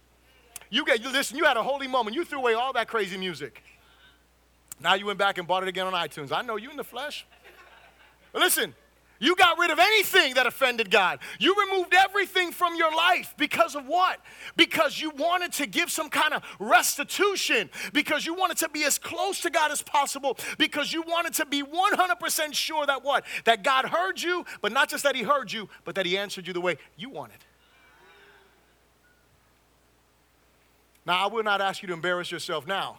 You 0.70 0.84
get 0.84 1.02
you 1.02 1.10
listen. 1.10 1.36
You 1.36 1.44
had 1.44 1.56
a 1.56 1.62
holy 1.62 1.88
moment. 1.88 2.14
You 2.14 2.24
threw 2.24 2.38
away 2.38 2.54
all 2.54 2.72
that 2.74 2.86
crazy 2.86 3.16
music. 3.16 3.64
Now 4.80 4.94
you 4.94 5.06
went 5.06 5.18
back 5.18 5.38
and 5.38 5.46
bought 5.46 5.64
it 5.64 5.68
again 5.68 5.86
on 5.86 5.92
iTunes. 5.92 6.30
I 6.30 6.42
know 6.42 6.56
you 6.56 6.70
in 6.70 6.76
the 6.76 6.84
flesh. 6.84 7.26
But 8.32 8.40
listen, 8.40 8.74
you 9.20 9.36
got 9.36 9.58
rid 9.58 9.70
of 9.70 9.78
anything 9.78 10.34
that 10.34 10.46
offended 10.46 10.90
God. 10.90 11.20
You 11.38 11.54
removed 11.66 11.94
everything 11.94 12.52
from 12.52 12.74
your 12.74 12.94
life 12.94 13.34
because 13.36 13.76
of 13.76 13.86
what? 13.86 14.18
Because 14.56 14.98
you 14.98 15.10
wanted 15.10 15.52
to 15.52 15.66
give 15.66 15.90
some 15.90 16.08
kind 16.08 16.32
of 16.32 16.42
restitution, 16.58 17.68
because 17.92 18.24
you 18.24 18.34
wanted 18.34 18.56
to 18.58 18.68
be 18.70 18.82
as 18.84 18.98
close 18.98 19.40
to 19.42 19.50
God 19.50 19.70
as 19.70 19.82
possible, 19.82 20.38
because 20.56 20.92
you 20.92 21.02
wanted 21.02 21.34
to 21.34 21.46
be 21.46 21.62
100% 21.62 22.54
sure 22.54 22.86
that 22.86 23.04
what? 23.04 23.24
That 23.44 23.62
God 23.62 23.84
heard 23.84 24.20
you, 24.20 24.46
but 24.62 24.72
not 24.72 24.88
just 24.88 25.04
that 25.04 25.14
He 25.14 25.22
heard 25.22 25.52
you, 25.52 25.68
but 25.84 25.94
that 25.96 26.06
He 26.06 26.16
answered 26.16 26.46
you 26.46 26.54
the 26.54 26.60
way 26.60 26.78
you 26.96 27.10
wanted. 27.10 27.38
Now, 31.04 31.24
I 31.24 31.26
will 31.28 31.42
not 31.42 31.60
ask 31.60 31.82
you 31.82 31.88
to 31.88 31.94
embarrass 31.94 32.30
yourself 32.30 32.66
now. 32.66 32.98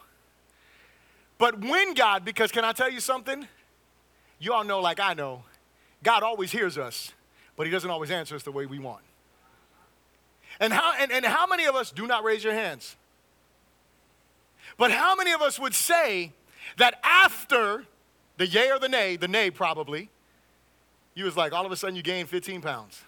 But 1.40 1.60
when 1.60 1.96
God, 1.96 2.24
because 2.24 2.52
can 2.52 2.64
I 2.64 2.74
tell 2.74 2.92
you 2.92 3.00
something? 3.00 3.48
You 4.38 4.54
all 4.54 4.64
know, 4.64 4.80
like 4.80 5.00
I 5.00 5.16
know, 5.16 5.44
God 6.04 6.24
always 6.24 6.52
hears 6.52 6.78
us, 6.78 7.12
but 7.56 7.66
He 7.66 7.72
doesn't 7.72 7.90
always 7.90 8.12
answer 8.12 8.36
us 8.36 8.44
the 8.44 8.52
way 8.52 8.66
we 8.66 8.80
want. 8.80 9.04
And 10.60 10.74
how, 10.74 10.94
and, 11.00 11.12
and 11.12 11.26
how 11.26 11.48
many 11.48 11.66
of 11.66 11.76
us 11.76 11.92
do 11.92 12.06
not 12.08 12.24
raise 12.24 12.44
your 12.44 12.54
hands? 12.54 12.96
But 14.78 14.92
how 14.92 15.16
many 15.16 15.32
of 15.32 15.42
us 15.42 15.60
would 15.60 15.74
say 15.74 16.32
that 16.78 17.00
after 17.04 17.86
the 18.38 18.48
yay 18.48 18.72
or 18.72 18.80
the 18.80 18.90
nay, 18.90 19.16
the 19.16 19.28
nay 19.28 19.52
probably, 19.52 20.10
you 21.14 21.26
was 21.26 21.36
like 21.36 21.54
all 21.54 21.66
of 21.66 21.72
a 21.72 21.76
sudden 21.76 21.96
you 21.96 22.02
gained 22.02 22.30
15 22.30 22.62
pounds. 22.62 23.02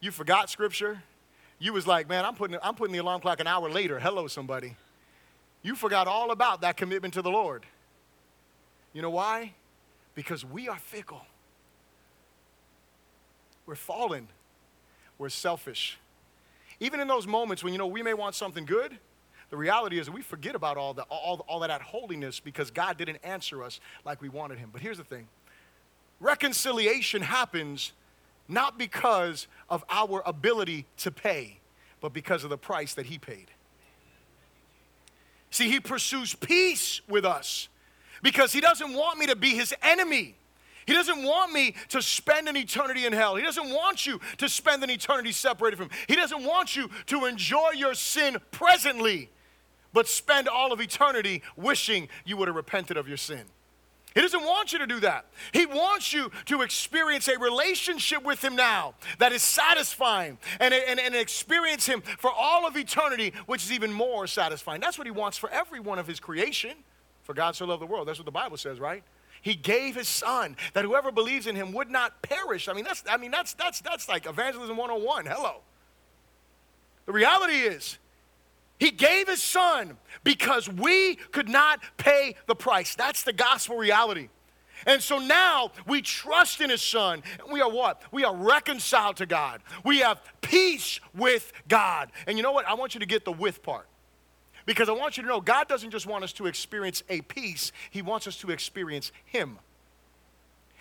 You 0.00 0.10
forgot 0.10 0.50
scripture. 0.50 1.02
You 1.58 1.72
was 1.72 1.86
like, 1.86 2.08
man, 2.08 2.24
I'm 2.24 2.34
putting, 2.34 2.58
I'm 2.62 2.74
putting 2.74 2.92
the 2.92 2.98
alarm 2.98 3.20
clock 3.20 3.40
an 3.40 3.46
hour 3.46 3.70
later. 3.70 4.00
Hello, 4.00 4.26
somebody. 4.26 4.76
You 5.62 5.76
forgot 5.76 6.08
all 6.08 6.32
about 6.32 6.62
that 6.62 6.76
commitment 6.76 7.14
to 7.14 7.22
the 7.22 7.30
Lord. 7.30 7.64
You 8.92 9.00
know 9.00 9.10
why? 9.10 9.54
Because 10.14 10.44
we 10.44 10.68
are 10.68 10.78
fickle. 10.78 11.22
We're 13.66 13.74
fallen. 13.74 14.28
We're 15.18 15.28
selfish. 15.28 15.98
Even 16.80 17.00
in 17.00 17.08
those 17.08 17.26
moments 17.26 17.62
when, 17.62 17.72
you 17.72 17.78
know, 17.78 17.86
we 17.86 18.02
may 18.02 18.14
want 18.14 18.34
something 18.34 18.64
good, 18.64 18.98
the 19.50 19.56
reality 19.56 19.98
is 19.98 20.10
we 20.10 20.22
forget 20.22 20.54
about 20.54 20.76
all, 20.76 20.94
the, 20.94 21.02
all, 21.04 21.44
all 21.46 21.62
of 21.62 21.68
that 21.68 21.82
holiness 21.82 22.40
because 22.40 22.70
God 22.70 22.96
didn't 22.96 23.18
answer 23.22 23.62
us 23.62 23.80
like 24.04 24.20
we 24.22 24.28
wanted 24.28 24.58
Him. 24.58 24.70
But 24.72 24.80
here's 24.80 24.98
the 24.98 25.04
thing 25.04 25.28
reconciliation 26.20 27.22
happens 27.22 27.92
not 28.48 28.78
because 28.78 29.46
of 29.68 29.84
our 29.90 30.22
ability 30.26 30.86
to 30.98 31.10
pay, 31.10 31.58
but 32.00 32.12
because 32.12 32.44
of 32.44 32.50
the 32.50 32.58
price 32.58 32.94
that 32.94 33.06
He 33.06 33.18
paid. 33.18 33.46
See, 35.50 35.70
He 35.70 35.80
pursues 35.80 36.34
peace 36.34 37.00
with 37.08 37.24
us 37.24 37.68
because 38.22 38.52
He 38.52 38.60
doesn't 38.60 38.92
want 38.94 39.18
me 39.18 39.26
to 39.26 39.36
be 39.36 39.50
His 39.50 39.74
enemy. 39.82 40.36
He 40.86 40.94
doesn't 40.94 41.22
want 41.22 41.52
me 41.52 41.74
to 41.90 42.02
spend 42.02 42.48
an 42.48 42.56
eternity 42.56 43.06
in 43.06 43.12
hell. 43.12 43.36
He 43.36 43.42
doesn't 43.42 43.70
want 43.70 44.06
you 44.06 44.20
to 44.38 44.48
spend 44.48 44.82
an 44.82 44.90
eternity 44.90 45.32
separated 45.32 45.76
from 45.76 45.86
Him. 45.86 45.98
He 46.08 46.16
doesn't 46.16 46.44
want 46.44 46.74
you 46.74 46.90
to 47.06 47.26
enjoy 47.26 47.70
your 47.76 47.94
sin 47.94 48.38
presently, 48.50 49.30
but 49.92 50.08
spend 50.08 50.48
all 50.48 50.72
of 50.72 50.80
eternity 50.80 51.42
wishing 51.56 52.08
you 52.24 52.36
would 52.36 52.48
have 52.48 52.56
repented 52.56 52.96
of 52.96 53.06
your 53.06 53.16
sin. 53.16 53.42
He 54.14 54.20
doesn't 54.20 54.44
want 54.44 54.72
you 54.72 54.78
to 54.78 54.86
do 54.86 55.00
that. 55.00 55.26
He 55.52 55.64
wants 55.64 56.12
you 56.12 56.30
to 56.46 56.60
experience 56.60 57.28
a 57.28 57.38
relationship 57.38 58.22
with 58.22 58.44
Him 58.44 58.56
now 58.56 58.94
that 59.18 59.32
is 59.32 59.42
satisfying 59.42 60.38
and, 60.60 60.74
and, 60.74 61.00
and 61.00 61.14
experience 61.14 61.86
Him 61.86 62.02
for 62.18 62.30
all 62.30 62.66
of 62.66 62.76
eternity, 62.76 63.32
which 63.46 63.64
is 63.64 63.72
even 63.72 63.92
more 63.92 64.26
satisfying. 64.26 64.80
That's 64.80 64.98
what 64.98 65.06
He 65.06 65.12
wants 65.12 65.38
for 65.38 65.48
every 65.50 65.80
one 65.80 65.98
of 65.98 66.06
His 66.06 66.20
creation. 66.20 66.72
For 67.22 67.34
God 67.34 67.56
so 67.56 67.66
loved 67.66 67.82
the 67.82 67.86
world. 67.86 68.08
That's 68.08 68.18
what 68.18 68.26
the 68.26 68.32
Bible 68.32 68.56
says, 68.56 68.80
right? 68.80 69.02
He 69.42 69.54
gave 69.54 69.96
his 69.96 70.08
son 70.08 70.56
that 70.72 70.84
whoever 70.84 71.10
believes 71.10 71.46
in 71.46 71.56
him 71.56 71.72
would 71.72 71.90
not 71.90 72.22
perish. 72.22 72.68
I 72.68 72.72
mean, 72.72 72.84
that's 72.84 73.02
I 73.08 73.16
mean 73.16 73.30
that's 73.30 73.54
that's 73.54 73.80
that's 73.80 74.08
like 74.08 74.26
evangelism 74.26 74.76
101. 74.76 75.26
Hello. 75.26 75.56
The 77.06 77.12
reality 77.12 77.54
is 77.54 77.98
he 78.78 78.90
gave 78.90 79.28
his 79.28 79.42
son 79.42 79.96
because 80.24 80.68
we 80.68 81.16
could 81.16 81.48
not 81.48 81.80
pay 81.96 82.36
the 82.46 82.54
price. 82.54 82.94
That's 82.94 83.22
the 83.22 83.32
gospel 83.32 83.76
reality. 83.76 84.28
And 84.86 85.00
so 85.00 85.18
now 85.18 85.70
we 85.86 86.02
trust 86.02 86.60
in 86.60 86.70
his 86.70 86.82
son. 86.82 87.22
We 87.50 87.60
are 87.60 87.70
what? 87.70 88.02
We 88.10 88.24
are 88.24 88.34
reconciled 88.34 89.16
to 89.18 89.26
God. 89.26 89.60
We 89.84 89.98
have 89.98 90.20
peace 90.40 91.00
with 91.14 91.52
God. 91.68 92.10
And 92.26 92.36
you 92.36 92.42
know 92.42 92.52
what? 92.52 92.66
I 92.66 92.74
want 92.74 92.94
you 92.94 93.00
to 93.00 93.06
get 93.06 93.24
the 93.24 93.32
with 93.32 93.62
part. 93.62 93.86
Because 94.66 94.88
I 94.88 94.92
want 94.92 95.16
you 95.16 95.22
to 95.22 95.28
know 95.28 95.40
God 95.40 95.68
doesn't 95.68 95.90
just 95.90 96.06
want 96.06 96.24
us 96.24 96.32
to 96.34 96.46
experience 96.46 97.02
a 97.08 97.20
peace, 97.22 97.72
He 97.90 98.02
wants 98.02 98.26
us 98.26 98.36
to 98.38 98.50
experience 98.50 99.12
Him. 99.24 99.58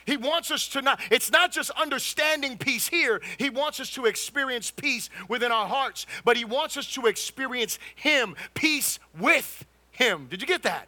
He 0.06 0.18
wants 0.18 0.50
us 0.50 0.68
to 0.70 0.82
not, 0.82 1.00
it's 1.12 1.32
not 1.32 1.52
just 1.52 1.70
understanding 1.72 2.58
peace 2.58 2.88
here. 2.88 3.22
He 3.38 3.50
wants 3.50 3.80
us 3.80 3.92
to 3.92 4.06
experience 4.06 4.72
peace 4.72 5.10
within 5.28 5.52
our 5.52 5.68
hearts, 5.68 6.08
but 6.26 6.38
He 6.38 6.46
wants 6.46 6.76
us 6.78 6.92
to 6.94 7.06
experience 7.06 7.78
Him, 7.96 8.36
peace 8.54 9.00
with 9.20 9.66
Him. 9.92 10.28
Did 10.30 10.42
you 10.42 10.48
get 10.48 10.64
that? 10.64 10.88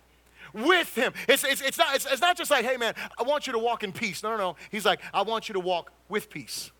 With 0.53 0.95
Him. 0.95 1.13
It's, 1.27 1.43
it's, 1.43 1.61
it's, 1.61 1.77
not, 1.77 1.95
it's, 1.95 2.05
it's 2.05 2.21
not 2.21 2.37
just 2.37 2.49
like, 2.51 2.65
hey 2.65 2.77
man, 2.77 2.95
I 3.17 3.23
want 3.23 3.47
you 3.47 3.53
to 3.53 3.59
walk 3.59 3.83
in 3.83 3.91
peace. 3.91 4.23
No, 4.23 4.31
no, 4.31 4.37
no. 4.37 4.55
He's 4.71 4.85
like, 4.85 4.99
I 5.13 5.21
want 5.21 5.47
you 5.47 5.53
to 5.53 5.59
walk 5.59 5.91
with 6.09 6.29
peace. 6.29 6.71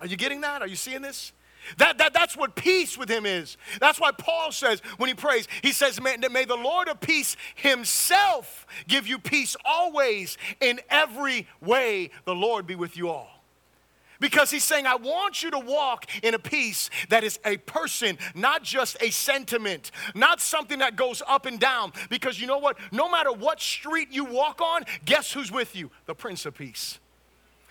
Are 0.00 0.06
you 0.06 0.16
getting 0.16 0.40
that? 0.42 0.62
Are 0.62 0.68
you 0.68 0.76
seeing 0.76 1.02
this? 1.02 1.32
That, 1.76 1.98
that, 1.98 2.14
that's 2.14 2.36
what 2.36 2.54
peace 2.54 2.96
with 2.96 3.08
him 3.08 3.26
is. 3.26 3.56
That's 3.80 4.00
why 4.00 4.10
Paul 4.12 4.52
says 4.52 4.80
when 4.96 5.08
he 5.08 5.14
prays, 5.14 5.46
he 5.62 5.72
says, 5.72 6.00
may, 6.00 6.16
may 6.16 6.44
the 6.44 6.56
Lord 6.56 6.88
of 6.88 7.00
peace 7.00 7.36
himself 7.54 8.66
give 8.86 9.06
you 9.06 9.18
peace 9.18 9.56
always 9.64 10.38
in 10.60 10.80
every 10.88 11.46
way. 11.60 12.10
The 12.24 12.34
Lord 12.34 12.66
be 12.66 12.74
with 12.74 12.96
you 12.96 13.08
all. 13.08 13.38
Because 14.20 14.50
he's 14.50 14.64
saying, 14.64 14.86
I 14.86 14.96
want 14.96 15.42
you 15.42 15.50
to 15.52 15.58
walk 15.58 16.06
in 16.24 16.34
a 16.34 16.38
peace 16.38 16.90
that 17.08 17.22
is 17.22 17.38
a 17.44 17.56
person, 17.58 18.18
not 18.34 18.64
just 18.64 18.96
a 19.00 19.10
sentiment, 19.10 19.92
not 20.14 20.40
something 20.40 20.80
that 20.80 20.96
goes 20.96 21.22
up 21.28 21.46
and 21.46 21.60
down. 21.60 21.92
Because 22.10 22.40
you 22.40 22.46
know 22.46 22.58
what? 22.58 22.78
No 22.90 23.08
matter 23.08 23.32
what 23.32 23.60
street 23.60 24.08
you 24.10 24.24
walk 24.24 24.60
on, 24.60 24.82
guess 25.04 25.32
who's 25.32 25.52
with 25.52 25.76
you? 25.76 25.90
The 26.06 26.14
Prince 26.14 26.46
of 26.46 26.54
Peace. 26.54 26.98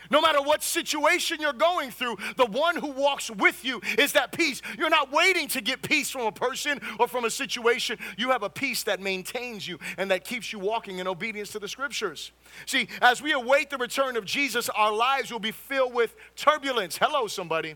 No 0.09 0.21
matter 0.21 0.41
what 0.41 0.63
situation 0.63 1.37
you're 1.41 1.53
going 1.53 1.91
through, 1.91 2.17
the 2.35 2.45
one 2.45 2.75
who 2.75 2.91
walks 2.91 3.29
with 3.29 3.63
you 3.63 3.81
is 3.97 4.13
that 4.13 4.31
peace. 4.31 4.61
You're 4.77 4.89
not 4.89 5.11
waiting 5.11 5.47
to 5.49 5.61
get 5.61 5.81
peace 5.81 6.09
from 6.09 6.21
a 6.21 6.31
person 6.31 6.79
or 6.99 7.07
from 7.07 7.25
a 7.25 7.29
situation. 7.29 7.97
You 8.17 8.29
have 8.29 8.43
a 8.43 8.49
peace 8.49 8.83
that 8.83 9.01
maintains 9.01 9.67
you 9.67 9.79
and 9.97 10.11
that 10.11 10.23
keeps 10.23 10.51
you 10.53 10.59
walking 10.59 10.99
in 10.99 11.07
obedience 11.07 11.51
to 11.51 11.59
the 11.59 11.67
scriptures. 11.67 12.31
See, 12.65 12.87
as 13.01 13.21
we 13.21 13.33
await 13.33 13.69
the 13.69 13.77
return 13.77 14.17
of 14.17 14.25
Jesus, 14.25 14.69
our 14.69 14.93
lives 14.93 15.31
will 15.31 15.39
be 15.39 15.51
filled 15.51 15.93
with 15.93 16.15
turbulence. 16.35 16.97
Hello, 16.97 17.27
somebody. 17.27 17.75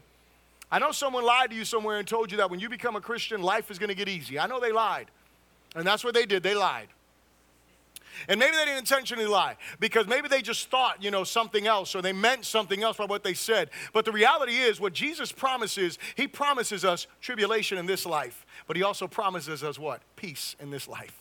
I 0.72 0.80
know 0.80 0.92
someone 0.92 1.26
lied 1.26 1.50
to 1.50 1.56
you 1.56 1.66
somewhere 1.66 1.98
and 1.98 2.08
told 2.08 2.32
you 2.32 2.38
that 2.38 2.50
when 2.50 2.62
you 2.62 2.70
become 2.70 2.96
a 2.96 3.02
Christian, 3.02 3.42
life 3.42 3.70
is 3.70 3.78
going 3.78 3.90
to 3.90 3.96
get 3.96 4.08
easy. 4.08 4.40
I 4.40 4.48
know 4.48 4.60
they 4.60 4.72
lied. 4.72 5.12
And 5.76 5.86
that's 5.86 6.04
what 6.04 6.14
they 6.14 6.26
did. 6.26 6.44
They 6.44 6.56
lied. 6.56 6.88
And 8.28 8.40
maybe 8.40 8.56
they 8.56 8.66
didn't 8.66 8.80
intentionally 8.80 9.26
lie 9.26 9.58
because 9.80 10.08
maybe 10.08 10.28
they 10.28 10.42
just 10.42 10.70
thought, 10.70 11.02
you 11.04 11.12
know, 11.12 11.24
something 11.24 11.68
else 11.68 11.96
or 11.96 12.02
they 12.02 12.14
meant 12.14 12.46
something 12.46 12.84
else 12.84 12.98
by 12.98 13.06
what 13.06 13.24
they 13.24 13.34
said. 13.34 13.70
But 13.94 14.06
the 14.06 14.12
reality 14.12 14.58
is, 14.58 14.80
what 14.80 14.94
Jesus 14.94 15.32
promises, 15.32 15.98
He 16.16 16.28
promises 16.28 16.86
us 16.86 17.08
tribulation 17.22 17.78
in 17.78 17.86
this 17.86 18.06
life, 18.06 18.46
but 18.68 18.76
He 18.76 18.84
also 18.84 19.08
promises 19.08 19.64
us 19.64 19.80
what? 19.80 20.02
Peace 20.16 20.56
in 20.60 20.70
this 20.70 20.88
life. 20.88 21.18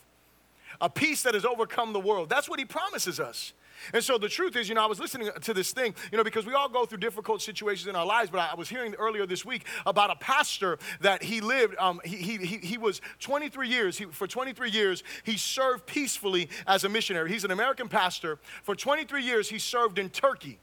A 0.80 0.88
peace 0.88 1.22
that 1.22 1.34
has 1.34 1.44
overcome 1.44 1.92
the 1.92 2.00
world. 2.00 2.28
That's 2.28 2.48
what 2.48 2.58
He 2.58 2.64
promises 2.64 3.20
us. 3.20 3.52
And 3.92 4.02
so 4.02 4.18
the 4.18 4.28
truth 4.28 4.56
is, 4.56 4.68
you 4.68 4.74
know, 4.74 4.82
I 4.82 4.86
was 4.86 5.00
listening 5.00 5.30
to 5.40 5.54
this 5.54 5.72
thing, 5.72 5.94
you 6.10 6.18
know, 6.18 6.24
because 6.24 6.46
we 6.46 6.54
all 6.54 6.68
go 6.68 6.84
through 6.86 6.98
difficult 6.98 7.42
situations 7.42 7.88
in 7.88 7.96
our 7.96 8.06
lives, 8.06 8.30
but 8.30 8.40
I 8.40 8.54
was 8.54 8.68
hearing 8.68 8.94
earlier 8.94 9.26
this 9.26 9.44
week 9.44 9.66
about 9.86 10.10
a 10.10 10.16
pastor 10.16 10.78
that 11.00 11.22
he 11.22 11.40
lived, 11.40 11.76
um, 11.78 12.00
he, 12.04 12.36
he, 12.36 12.58
he 12.58 12.78
was 12.78 13.00
23 13.20 13.68
years, 13.68 13.98
he, 13.98 14.04
for 14.06 14.26
23 14.26 14.70
years, 14.70 15.02
he 15.24 15.36
served 15.36 15.86
peacefully 15.86 16.48
as 16.66 16.84
a 16.84 16.88
missionary. 16.88 17.30
He's 17.30 17.44
an 17.44 17.50
American 17.50 17.88
pastor. 17.88 18.38
For 18.62 18.74
23 18.74 19.22
years, 19.22 19.48
he 19.48 19.58
served 19.58 19.98
in 19.98 20.10
Turkey 20.10 20.58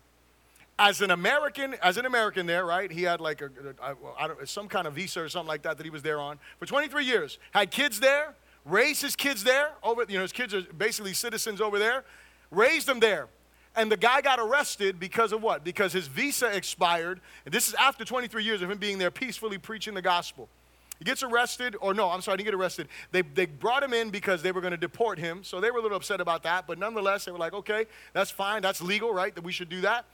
as 0.79 1.01
an 1.01 1.11
American, 1.11 1.75
as 1.81 1.97
an 1.97 2.05
American 2.05 2.45
there, 2.45 2.65
right? 2.65 2.91
He 2.91 3.03
had 3.03 3.19
like 3.19 3.41
a, 3.41 3.49
a, 3.81 4.43
a 4.43 4.47
some 4.47 4.67
kind 4.67 4.85
of 4.87 4.93
visa 4.93 5.21
or 5.21 5.29
something 5.29 5.47
like 5.47 5.63
that 5.63 5.77
that 5.77 5.83
he 5.83 5.89
was 5.89 6.03
there 6.03 6.19
on 6.19 6.39
for 6.59 6.65
23 6.65 7.03
years. 7.03 7.39
Had 7.51 7.71
kids 7.71 7.99
there, 7.99 8.35
raised 8.65 9.01
his 9.01 9.15
kids 9.15 9.43
there. 9.43 9.71
Over, 9.81 10.05
you 10.07 10.15
know, 10.15 10.21
his 10.21 10.31
kids 10.31 10.53
are 10.53 10.61
basically 10.61 11.13
citizens 11.13 11.61
over 11.61 11.79
there. 11.79 12.03
Raised 12.51 12.87
him 12.87 12.99
there. 12.99 13.27
And 13.75 13.91
the 13.91 13.97
guy 13.97 14.21
got 14.21 14.39
arrested 14.39 14.99
because 14.99 15.31
of 15.31 15.43
what? 15.43 15.63
Because 15.63 15.93
his 15.93 16.07
visa 16.07 16.47
expired. 16.47 17.21
And 17.45 17.53
this 17.53 17.67
is 17.67 17.75
after 17.75 18.03
23 18.03 18.43
years 18.43 18.63
of 18.63 18.71
him 18.71 18.79
being 18.79 18.97
there 18.97 19.11
peacefully 19.11 19.59
preaching 19.59 19.93
the 19.93 20.01
gospel. 20.01 20.49
He 20.97 21.05
gets 21.05 21.21
arrested, 21.21 21.75
or 21.79 21.93
no, 21.93 22.09
I'm 22.09 22.21
sorry, 22.21 22.35
he 22.35 22.37
didn't 22.43 22.53
get 22.53 22.59
arrested. 22.59 22.87
They, 23.11 23.21
they 23.21 23.45
brought 23.45 23.83
him 23.83 23.93
in 23.93 24.09
because 24.09 24.41
they 24.41 24.51
were 24.51 24.61
going 24.61 24.71
to 24.71 24.77
deport 24.77 25.19
him. 25.19 25.43
So 25.43 25.61
they 25.61 25.69
were 25.69 25.77
a 25.77 25.81
little 25.81 25.97
upset 25.97 26.19
about 26.19 26.41
that. 26.43 26.65
But 26.65 26.79
nonetheless, 26.79 27.25
they 27.25 27.31
were 27.31 27.37
like, 27.37 27.53
okay, 27.53 27.85
that's 28.13 28.31
fine. 28.31 28.63
That's 28.63 28.81
legal, 28.81 29.13
right? 29.13 29.33
That 29.35 29.43
we 29.43 29.51
should 29.51 29.69
do 29.69 29.81
that. 29.81 30.05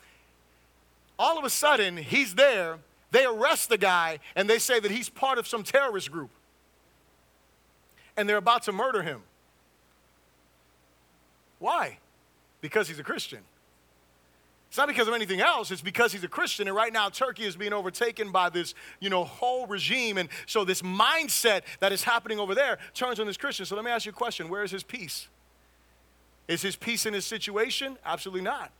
All 1.17 1.37
of 1.37 1.45
a 1.45 1.49
sudden, 1.49 1.95
he's 1.95 2.35
there. 2.35 2.79
They 3.11 3.25
arrest 3.25 3.69
the 3.69 3.77
guy, 3.77 4.19
and 4.35 4.49
they 4.49 4.59
say 4.59 4.79
that 4.81 4.91
he's 4.91 5.07
part 5.07 5.37
of 5.37 5.47
some 5.47 5.63
terrorist 5.63 6.11
group. 6.11 6.31
And 8.17 8.27
they're 8.27 8.37
about 8.37 8.63
to 8.63 8.73
murder 8.73 9.03
him. 9.03 9.21
Why? 11.59 11.99
Because 12.63 12.87
he's 12.87 12.97
a 12.97 13.03
Christian. 13.03 13.39
It's 14.69 14.77
not 14.77 14.87
because 14.87 15.09
of 15.09 15.13
anything 15.13 15.41
else. 15.41 15.69
It's 15.69 15.81
because 15.81 16.13
he's 16.13 16.23
a 16.23 16.29
Christian. 16.29 16.67
And 16.67 16.75
right 16.75 16.93
now, 16.93 17.09
Turkey 17.09 17.43
is 17.43 17.57
being 17.57 17.73
overtaken 17.73 18.31
by 18.31 18.49
this, 18.49 18.73
you 19.01 19.09
know, 19.09 19.25
whole 19.25 19.67
regime. 19.67 20.17
And 20.17 20.29
so 20.47 20.63
this 20.63 20.81
mindset 20.81 21.61
that 21.81 21.91
is 21.91 22.03
happening 22.03 22.39
over 22.39 22.55
there 22.55 22.79
turns 22.93 23.19
on 23.19 23.27
this 23.27 23.35
Christian. 23.35 23.65
So 23.65 23.75
let 23.75 23.83
me 23.83 23.91
ask 23.91 24.05
you 24.05 24.11
a 24.11 24.15
question. 24.15 24.47
Where 24.47 24.63
is 24.63 24.71
his 24.71 24.81
peace? 24.81 25.27
Is 26.47 26.61
his 26.61 26.77
peace 26.77 27.05
in 27.05 27.13
his 27.13 27.25
situation? 27.25 27.97
Absolutely 28.05 28.41
not. 28.41 28.71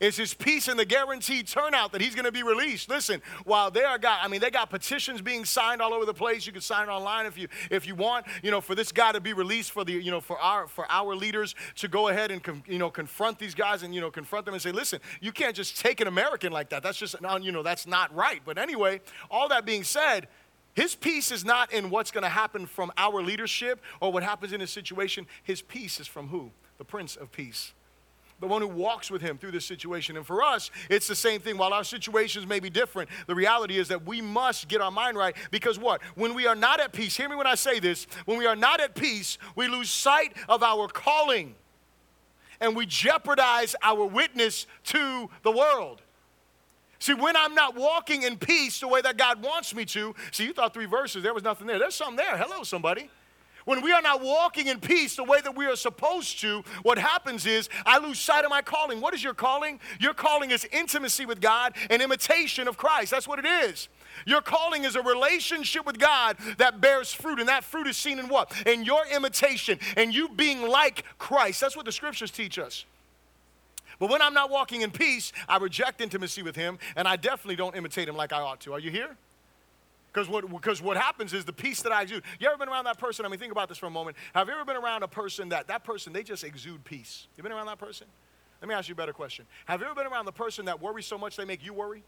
Is 0.00 0.16
his 0.16 0.34
peace 0.34 0.68
and 0.68 0.78
the 0.78 0.84
guaranteed 0.84 1.48
turnout 1.48 1.92
that 1.92 2.00
he's 2.00 2.14
going 2.14 2.24
to 2.24 2.32
be 2.32 2.42
released. 2.42 2.88
Listen, 2.88 3.20
while 3.44 3.70
they 3.70 3.82
are 3.82 3.98
got, 3.98 4.20
I 4.22 4.28
mean, 4.28 4.40
they 4.40 4.50
got 4.50 4.70
petitions 4.70 5.20
being 5.20 5.44
signed 5.44 5.82
all 5.82 5.92
over 5.92 6.04
the 6.04 6.14
place. 6.14 6.46
You 6.46 6.52
can 6.52 6.62
sign 6.62 6.88
it 6.88 6.92
online 6.92 7.26
if 7.26 7.36
you 7.36 7.48
if 7.70 7.86
you 7.86 7.94
want. 7.94 8.26
You 8.42 8.50
know, 8.50 8.60
for 8.60 8.74
this 8.74 8.92
guy 8.92 9.12
to 9.12 9.20
be 9.20 9.32
released, 9.32 9.72
for 9.72 9.84
the 9.84 9.92
you 9.92 10.10
know 10.10 10.20
for 10.20 10.38
our 10.38 10.66
for 10.68 10.86
our 10.90 11.14
leaders 11.14 11.54
to 11.76 11.88
go 11.88 12.08
ahead 12.08 12.30
and 12.30 12.62
you 12.66 12.78
know 12.78 12.90
confront 12.90 13.38
these 13.38 13.54
guys 13.54 13.82
and 13.82 13.94
you 13.94 14.00
know 14.00 14.10
confront 14.10 14.44
them 14.46 14.54
and 14.54 14.62
say, 14.62 14.72
listen, 14.72 15.00
you 15.20 15.32
can't 15.32 15.56
just 15.56 15.78
take 15.78 16.00
an 16.00 16.06
American 16.06 16.52
like 16.52 16.70
that. 16.70 16.82
That's 16.82 16.98
just 16.98 17.16
you 17.42 17.52
know 17.52 17.62
that's 17.62 17.86
not 17.86 18.14
right. 18.14 18.40
But 18.44 18.58
anyway, 18.58 19.00
all 19.30 19.48
that 19.48 19.64
being 19.64 19.84
said. 19.84 20.28
His 20.72 20.94
peace 20.94 21.32
is 21.32 21.44
not 21.44 21.72
in 21.72 21.90
what's 21.90 22.12
going 22.12 22.22
to 22.22 22.30
happen 22.30 22.64
from 22.64 22.92
our 22.96 23.22
leadership 23.22 23.82
or 24.00 24.12
what 24.12 24.22
happens 24.22 24.52
in 24.52 24.60
his 24.60 24.70
situation. 24.70 25.26
His 25.42 25.62
peace 25.62 25.98
is 25.98 26.06
from 26.06 26.28
who? 26.28 26.52
The 26.78 26.84
Prince 26.84 27.16
of 27.16 27.32
Peace 27.32 27.72
the 28.40 28.46
one 28.46 28.62
who 28.62 28.68
walks 28.68 29.10
with 29.10 29.22
him 29.22 29.38
through 29.38 29.52
this 29.52 29.66
situation. 29.66 30.16
And 30.16 30.26
for 30.26 30.42
us, 30.42 30.70
it's 30.88 31.06
the 31.06 31.14
same 31.14 31.40
thing. 31.40 31.58
While 31.58 31.72
our 31.72 31.84
situations 31.84 32.46
may 32.46 32.58
be 32.58 32.70
different, 32.70 33.10
the 33.26 33.34
reality 33.34 33.78
is 33.78 33.88
that 33.88 34.06
we 34.06 34.20
must 34.20 34.68
get 34.68 34.80
our 34.80 34.90
mind 34.90 35.16
right 35.16 35.36
because 35.50 35.78
what? 35.78 36.02
When 36.14 36.34
we 36.34 36.46
are 36.46 36.56
not 36.56 36.80
at 36.80 36.92
peace, 36.92 37.16
hear 37.16 37.28
me 37.28 37.36
when 37.36 37.46
I 37.46 37.54
say 37.54 37.78
this, 37.78 38.06
when 38.24 38.38
we 38.38 38.46
are 38.46 38.56
not 38.56 38.80
at 38.80 38.94
peace, 38.94 39.38
we 39.56 39.68
lose 39.68 39.90
sight 39.90 40.34
of 40.48 40.62
our 40.62 40.88
calling 40.88 41.54
and 42.60 42.74
we 42.74 42.86
jeopardize 42.86 43.74
our 43.82 44.04
witness 44.04 44.66
to 44.84 45.28
the 45.42 45.50
world. 45.50 46.02
See, 46.98 47.14
when 47.14 47.34
I'm 47.34 47.54
not 47.54 47.76
walking 47.76 48.22
in 48.24 48.36
peace 48.36 48.80
the 48.80 48.88
way 48.88 49.00
that 49.00 49.16
God 49.16 49.42
wants 49.42 49.74
me 49.74 49.86
to, 49.86 50.14
see, 50.32 50.44
you 50.44 50.52
thought 50.52 50.74
three 50.74 50.84
verses, 50.84 51.22
there 51.22 51.32
was 51.32 51.42
nothing 51.42 51.66
there. 51.66 51.78
There's 51.78 51.94
something 51.94 52.16
there. 52.16 52.36
Hello, 52.36 52.62
somebody. 52.62 53.08
When 53.64 53.82
we 53.82 53.92
are 53.92 54.02
not 54.02 54.22
walking 54.22 54.66
in 54.66 54.80
peace 54.80 55.16
the 55.16 55.24
way 55.24 55.40
that 55.40 55.56
we 55.56 55.66
are 55.66 55.76
supposed 55.76 56.40
to, 56.40 56.62
what 56.82 56.98
happens 56.98 57.46
is 57.46 57.68
I 57.84 57.98
lose 57.98 58.18
sight 58.18 58.44
of 58.44 58.50
my 58.50 58.62
calling. 58.62 59.00
What 59.00 59.14
is 59.14 59.22
your 59.22 59.34
calling? 59.34 59.80
Your 60.00 60.14
calling 60.14 60.50
is 60.50 60.66
intimacy 60.72 61.26
with 61.26 61.40
God 61.40 61.74
and 61.88 62.00
imitation 62.02 62.68
of 62.68 62.76
Christ. 62.76 63.10
That's 63.10 63.28
what 63.28 63.38
it 63.38 63.46
is. 63.46 63.88
Your 64.26 64.40
calling 64.40 64.84
is 64.84 64.96
a 64.96 65.02
relationship 65.02 65.86
with 65.86 65.98
God 65.98 66.36
that 66.58 66.80
bears 66.80 67.12
fruit, 67.12 67.38
and 67.38 67.48
that 67.48 67.64
fruit 67.64 67.86
is 67.86 67.96
seen 67.96 68.18
in 68.18 68.28
what? 68.28 68.52
In 68.66 68.84
your 68.84 69.06
imitation 69.14 69.78
and 69.96 70.14
you 70.14 70.28
being 70.28 70.68
like 70.68 71.04
Christ. 71.18 71.60
That's 71.60 71.76
what 71.76 71.84
the 71.84 71.92
scriptures 71.92 72.30
teach 72.30 72.58
us. 72.58 72.84
But 73.98 74.10
when 74.10 74.22
I'm 74.22 74.34
not 74.34 74.50
walking 74.50 74.80
in 74.80 74.90
peace, 74.90 75.32
I 75.48 75.58
reject 75.58 76.00
intimacy 76.00 76.42
with 76.42 76.56
Him, 76.56 76.78
and 76.96 77.06
I 77.06 77.16
definitely 77.16 77.56
don't 77.56 77.76
imitate 77.76 78.08
Him 78.08 78.16
like 78.16 78.32
I 78.32 78.40
ought 78.40 78.60
to. 78.60 78.72
Are 78.72 78.80
you 78.80 78.90
here? 78.90 79.16
Because 80.12 80.28
what, 80.28 80.50
because 80.50 80.82
what 80.82 80.96
happens 80.96 81.32
is 81.32 81.44
the 81.44 81.52
peace 81.52 81.82
that 81.82 81.92
I 81.92 82.02
exude. 82.02 82.24
You 82.40 82.48
ever 82.48 82.58
been 82.58 82.68
around 82.68 82.84
that 82.84 82.98
person? 82.98 83.24
I 83.24 83.28
mean, 83.28 83.38
think 83.38 83.52
about 83.52 83.68
this 83.68 83.78
for 83.78 83.86
a 83.86 83.90
moment. 83.90 84.16
Have 84.34 84.48
you 84.48 84.54
ever 84.54 84.64
been 84.64 84.76
around 84.76 85.04
a 85.04 85.08
person 85.08 85.50
that, 85.50 85.68
that 85.68 85.84
person, 85.84 86.12
they 86.12 86.24
just 86.24 86.42
exude 86.42 86.84
peace? 86.84 87.28
You 87.36 87.42
been 87.44 87.52
around 87.52 87.66
that 87.66 87.78
person? 87.78 88.08
Let 88.60 88.68
me 88.68 88.74
ask 88.74 88.88
you 88.88 88.94
a 88.94 88.96
better 88.96 89.12
question. 89.12 89.46
Have 89.66 89.80
you 89.80 89.86
ever 89.86 89.94
been 89.94 90.08
around 90.08 90.24
the 90.24 90.32
person 90.32 90.64
that 90.64 90.80
worries 90.80 91.06
so 91.06 91.16
much 91.16 91.36
they 91.36 91.44
make 91.44 91.64
you 91.64 91.72
worry? 91.72 92.02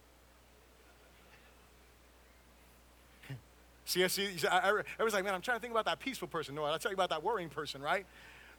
see, 3.85 4.03
I 4.03 4.09
see, 4.09 4.29
everyone's 4.53 5.15
like, 5.15 5.25
man, 5.25 5.35
I'm 5.35 5.41
trying 5.41 5.59
to 5.59 5.63
think 5.63 5.73
about 5.73 5.85
that 5.85 6.01
peaceful 6.01 6.27
person. 6.27 6.57
No, 6.57 6.65
I'll 6.65 6.79
tell 6.81 6.91
you 6.91 6.97
about 6.97 7.11
that 7.11 7.23
worrying 7.23 7.51
person, 7.51 7.81
right? 7.81 8.05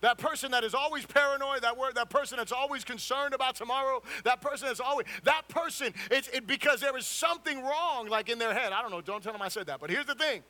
That 0.03 0.17
person 0.17 0.51
that 0.51 0.65
is 0.65 0.73
always 0.73 1.05
paranoid, 1.05 1.61
that 1.61 1.77
word, 1.77 1.95
that 1.95 2.09
person 2.09 2.37
that's 2.37 2.51
always 2.51 2.83
concerned 2.83 3.33
about 3.33 3.55
tomorrow, 3.55 4.03
that 4.25 4.41
person 4.41 4.67
that's 4.67 4.81
always, 4.81 5.07
that 5.23 5.47
person, 5.47 5.93
it's 6.11 6.27
it, 6.27 6.45
because 6.45 6.81
there 6.81 6.95
is 6.97 7.05
something 7.05 7.63
wrong 7.63 8.09
like 8.09 8.27
in 8.27 8.37
their 8.37 8.53
head. 8.53 8.73
I 8.73 8.81
don't 8.81 8.91
know, 8.91 8.99
don't 8.99 9.23
tell 9.23 9.31
them 9.31 9.41
I 9.41 9.47
said 9.47 9.67
that. 9.67 9.79
But 9.79 9.89
here's 9.89 10.05
the 10.05 10.15
thing. 10.15 10.43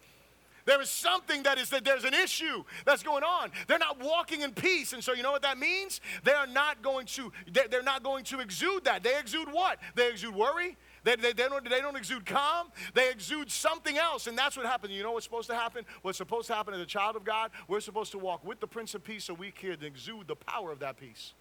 There 0.65 0.81
is 0.81 0.89
something 0.89 1.43
that 1.43 1.59
is 1.59 1.69
that 1.69 1.85
there's 1.85 2.03
an 2.03 2.15
issue 2.15 2.63
that's 2.83 3.03
going 3.03 3.23
on. 3.23 3.51
They're 3.67 3.77
not 3.77 4.01
walking 4.01 4.41
in 4.41 4.53
peace. 4.53 4.91
And 4.91 5.03
so 5.03 5.13
you 5.13 5.21
know 5.21 5.31
what 5.31 5.43
that 5.43 5.59
means? 5.59 6.01
They 6.23 6.33
are 6.33 6.47
not 6.47 6.81
going 6.81 7.05
to, 7.07 7.31
they're 7.69 7.83
not 7.83 8.01
going 8.01 8.23
to 8.25 8.39
exude 8.39 8.85
that. 8.85 9.03
They 9.03 9.19
exude 9.19 9.49
what? 9.51 9.77
They 9.93 10.09
exude 10.09 10.33
worry. 10.33 10.77
They, 11.03 11.15
they, 11.15 11.33
they, 11.33 11.49
don't, 11.49 11.69
they 11.69 11.81
don't 11.81 11.97
exude 11.97 12.25
calm, 12.25 12.67
they 12.93 13.09
exude 13.11 13.51
something 13.51 13.97
else. 13.97 14.27
And 14.27 14.37
that's 14.37 14.55
what 14.55 14.65
happens. 14.65 14.93
You 14.93 15.03
know 15.03 15.11
what's 15.11 15.25
supposed 15.25 15.49
to 15.49 15.55
happen? 15.55 15.85
What's 16.01 16.17
supposed 16.17 16.47
to 16.47 16.55
happen 16.55 16.73
as 16.73 16.79
a 16.79 16.85
child 16.85 17.15
of 17.15 17.23
God? 17.23 17.51
We're 17.67 17.81
supposed 17.81 18.11
to 18.13 18.17
walk 18.17 18.45
with 18.45 18.59
the 18.59 18.67
Prince 18.67 18.95
of 18.95 19.03
Peace 19.03 19.25
so 19.25 19.33
we 19.33 19.51
can 19.51 19.83
exude 19.83 20.27
the 20.27 20.35
power 20.35 20.71
of 20.71 20.79
that 20.79 20.97
peace. 20.97 21.33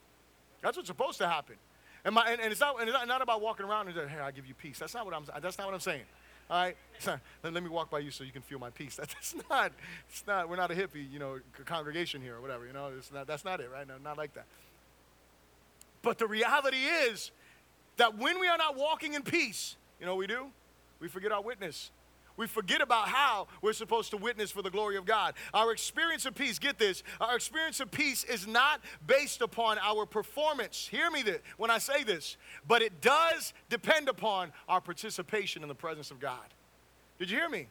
That's 0.62 0.76
what's 0.76 0.88
supposed 0.88 1.18
to 1.18 1.28
happen. 1.28 1.56
And, 2.04 2.14
my, 2.14 2.26
and, 2.28 2.40
and 2.40 2.50
it's, 2.50 2.60
not, 2.60 2.80
and 2.80 2.88
it's 2.88 2.96
not, 2.96 3.06
not 3.06 3.22
about 3.22 3.40
walking 3.40 3.66
around 3.66 3.86
and 3.86 3.96
saying, 3.96 4.08
hey, 4.08 4.18
I 4.18 4.32
give 4.32 4.46
you 4.46 4.54
peace. 4.54 4.78
That's 4.78 4.94
not 4.94 5.04
what 5.04 5.14
I'm, 5.14 5.24
that's 5.40 5.58
not 5.58 5.66
what 5.66 5.74
I'm 5.74 5.80
saying. 5.80 6.02
All 6.50 6.60
right, 6.60 6.76
not, 7.06 7.20
let, 7.44 7.52
let, 7.52 7.62
me 7.62 7.68
walk 7.68 7.90
by 7.90 8.00
you 8.00 8.10
so 8.10 8.24
you 8.24 8.32
can 8.32 8.42
feel 8.42 8.58
my 8.58 8.70
peace. 8.70 8.96
That, 9.02 9.08
that's 9.08 9.34
not, 9.48 9.72
it's 10.08 10.26
not, 10.26 10.48
we're 10.48 10.56
not 10.56 10.70
a 10.70 10.74
hippie, 10.74 11.10
you 11.10 11.18
know, 11.18 11.38
congregation 11.64 12.20
here 12.20 12.36
or 12.36 12.40
whatever, 12.40 12.66
you 12.66 12.72
know, 12.72 12.90
it's 12.96 13.12
not, 13.12 13.26
that's 13.26 13.44
not 13.44 13.60
it, 13.60 13.70
right? 13.72 13.86
No, 13.86 13.94
not 14.02 14.18
like 14.18 14.34
that. 14.34 14.46
But 16.02 16.18
the 16.18 16.26
reality 16.26 16.78
is 16.78 17.30
that 17.96 18.18
when 18.18 18.40
we 18.40 18.48
are 18.48 18.58
not 18.58 18.76
walking 18.76 19.14
in 19.14 19.22
peace, 19.22 19.76
you 20.00 20.06
know 20.06 20.16
we 20.16 20.26
do? 20.26 20.46
We 21.00 21.08
forget 21.08 21.32
our 21.32 21.42
witness. 21.42 21.90
We 22.36 22.46
forget 22.46 22.80
about 22.80 23.08
how 23.08 23.48
we're 23.60 23.72
supposed 23.74 24.10
to 24.12 24.16
witness 24.16 24.50
for 24.50 24.62
the 24.62 24.70
glory 24.70 24.96
of 24.96 25.04
God. 25.04 25.34
Our 25.52 25.70
experience 25.72 26.24
of 26.24 26.34
peace, 26.34 26.58
get 26.58 26.78
this, 26.78 27.02
our 27.20 27.36
experience 27.36 27.80
of 27.80 27.90
peace 27.90 28.24
is 28.24 28.46
not 28.46 28.80
based 29.06 29.42
upon 29.42 29.78
our 29.78 30.06
performance. 30.06 30.88
Hear 30.90 31.10
me 31.10 31.22
this, 31.22 31.40
when 31.58 31.70
I 31.70 31.78
say 31.78 32.04
this, 32.04 32.36
but 32.66 32.80
it 32.80 33.00
does 33.00 33.52
depend 33.68 34.08
upon 34.08 34.52
our 34.68 34.80
participation 34.80 35.62
in 35.62 35.68
the 35.68 35.74
presence 35.74 36.10
of 36.10 36.20
God. 36.20 36.46
Did 37.18 37.30
you 37.30 37.36
hear 37.36 37.50
me? 37.50 37.68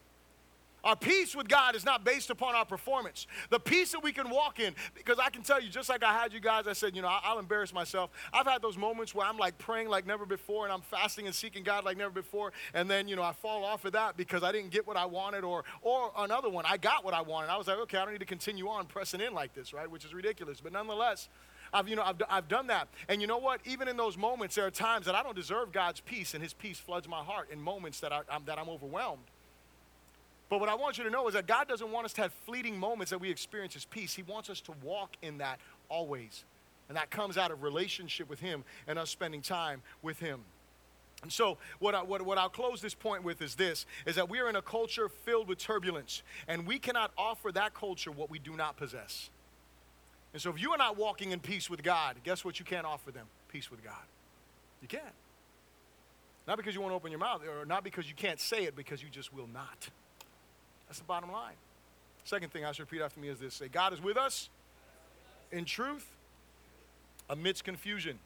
Our 0.84 0.96
peace 0.96 1.36
with 1.36 1.48
God 1.48 1.76
is 1.76 1.86
not 1.86 2.04
based 2.04 2.30
upon 2.30 2.56
our 2.56 2.66
performance. 2.66 3.28
The 3.50 3.60
peace 3.60 3.92
that 3.92 4.04
we 4.04 4.12
can 4.12 4.30
walk 4.30 4.60
in, 4.60 4.74
because 4.96 5.20
I 5.20 5.30
can 5.30 5.44
tell 5.44 5.62
you, 5.62 5.70
just 5.70 5.90
like 5.90 6.04
I 6.04 6.14
had 6.14 6.34
you 6.34 6.40
guys, 6.40 6.66
I 6.66 6.74
said, 6.74 6.96
you 6.96 7.02
know, 7.02 7.10
I'll 7.24 7.40
embarrass 7.40 7.74
myself. 7.74 8.10
I've 8.34 8.48
had 8.48 8.62
those 8.62 8.78
moments 8.78 9.14
where 9.14 9.28
I'm 9.28 9.38
like 9.38 9.58
praying 9.58 9.90
like 9.90 10.08
never 10.08 10.26
before 10.26 10.66
and 10.66 10.74
I'm 10.74 10.82
fasting 10.82 11.28
and 11.28 11.36
seeking 11.36 11.64
God 11.64 11.86
like 11.86 11.98
never 11.98 12.12
before. 12.12 12.52
And 12.74 12.90
then, 12.90 13.08
you 13.08 13.16
know, 13.16 13.24
I 13.24 13.34
fall 13.34 13.64
off 13.64 13.86
of 13.86 13.94
that 13.94 14.18
because 14.18 14.44
I 14.44 14.52
didn't 14.52 14.72
get 14.72 14.88
what 14.88 14.98
I 14.98 15.06
wanted 15.06 15.44
or, 15.44 15.64
or 15.82 16.12
another 16.18 16.50
one, 16.50 16.66
I 16.68 16.78
got 16.78 17.06
what 17.06 17.14
I 17.14 17.22
wanted. 17.22 17.50
I 17.52 17.58
was 17.58 17.68
like, 17.68 17.78
okay, 17.80 17.98
I 17.98 18.04
don't 18.04 18.14
need 18.14 18.20
to 18.20 18.26
continue 18.26 18.68
on 18.68 18.86
pressing 18.88 19.22
in 19.22 19.34
like 19.34 19.54
this, 19.54 19.74
right? 19.74 19.90
Which 19.90 20.04
is 20.04 20.14
ridiculous. 20.14 20.62
But 20.62 20.74
nonetheless, 20.74 21.30
I've, 21.74 21.88
you 21.88 21.96
know, 21.96 22.04
I've, 22.04 22.22
I've 22.30 22.48
done 22.48 22.68
that. 22.68 22.88
And 23.08 23.22
you 23.22 23.28
know 23.28 23.38
what? 23.38 23.62
Even 23.66 23.88
in 23.88 23.98
those 23.98 24.18
moments, 24.18 24.56
there 24.56 24.66
are 24.66 24.72
times 24.72 25.06
that 25.06 25.16
I 25.16 25.24
don't 25.24 25.36
deserve 25.36 25.72
God's 25.72 26.00
peace 26.00 26.34
and 26.34 26.44
his 26.44 26.54
peace 26.54 26.80
floods 26.80 27.08
my 27.08 27.24
heart 27.24 27.50
in 27.52 27.62
moments 27.62 28.00
that, 28.02 28.12
I, 28.12 28.22
I'm, 28.30 28.44
that 28.46 28.60
I'm 28.60 28.68
overwhelmed. 28.68 29.31
But 30.52 30.60
what 30.60 30.68
I 30.68 30.76
want 30.76 30.98
you 30.98 31.06
to 31.06 31.10
know 31.10 31.30
is 31.30 31.34
that 31.34 31.48
God 31.48 31.70
doesn't 31.70 31.90
want 31.90 32.04
us 32.04 32.12
to 32.14 32.24
have 32.24 32.34
fleeting 32.46 32.78
moments 32.78 33.12
that 33.12 33.22
we 33.22 33.32
experience 33.32 33.74
His 33.74 33.86
peace. 33.86 34.14
He 34.14 34.24
wants 34.24 34.50
us 34.50 34.60
to 34.62 34.74
walk 34.84 35.16
in 35.22 35.38
that 35.38 35.60
always. 35.88 36.44
And 36.90 36.98
that 36.98 37.10
comes 37.10 37.38
out 37.38 37.52
of 37.52 37.64
relationship 37.64 38.30
with 38.30 38.42
Him 38.42 38.66
and 38.86 39.00
us 39.00 39.10
spending 39.10 39.42
time 39.42 39.82
with 40.02 40.20
Him. 40.20 40.42
And 41.24 41.32
so, 41.32 41.58
what, 41.80 41.96
I, 41.96 42.04
what, 42.04 42.24
what 42.24 42.38
I'll 42.38 42.50
close 42.50 42.82
this 42.82 42.94
point 42.94 43.24
with 43.24 43.42
is 43.42 43.56
this 43.56 43.86
is 44.06 44.16
that 44.16 44.30
we 44.30 44.40
are 44.40 44.50
in 44.50 44.58
a 44.58 44.62
culture 44.62 45.08
filled 45.08 45.48
with 45.48 45.58
turbulence, 45.58 46.22
and 46.50 46.68
we 46.68 46.80
cannot 46.80 47.12
offer 47.18 47.54
that 47.54 47.74
culture 47.74 48.12
what 48.12 48.30
we 48.30 48.38
do 48.38 48.58
not 48.58 48.76
possess. 48.76 49.30
And 50.34 50.42
so, 50.42 50.50
if 50.50 50.62
you 50.62 50.72
are 50.72 50.78
not 50.78 50.98
walking 50.98 51.32
in 51.32 51.40
peace 51.40 51.70
with 51.70 51.82
God, 51.82 52.18
guess 52.26 52.44
what 52.44 52.60
you 52.60 52.66
can't 52.66 52.86
offer 52.86 53.12
them? 53.12 53.28
peace 53.48 53.70
with 53.70 53.84
God. 53.84 53.94
You 54.82 54.88
can't. 54.88 55.04
Not 56.48 56.58
because 56.58 56.74
you 56.74 56.82
won't 56.82 56.94
open 56.94 57.12
your 57.12 57.20
mouth, 57.20 57.42
or 57.46 57.66
not 57.66 57.84
because 57.84 58.10
you 58.10 58.16
can't 58.16 58.40
say 58.40 58.64
it, 58.64 58.76
because 58.76 59.02
you 59.04 59.10
just 59.10 59.34
will 59.34 59.48
not. 59.54 59.90
That's 60.92 61.00
the 61.00 61.06
bottom 61.06 61.32
line. 61.32 61.54
Second 62.26 62.52
thing 62.52 62.66
I 62.66 62.74
should 62.74 62.82
repeat 62.82 63.02
after 63.02 63.18
me 63.22 63.30
is 63.30 63.40
this 63.40 63.54
say, 63.54 63.70
God 63.70 63.94
is 63.94 64.02
with 64.02 64.18
us 64.18 64.50
in 65.50 65.64
truth 65.64 66.06
amidst 67.30 67.64
confusion. 67.64 68.20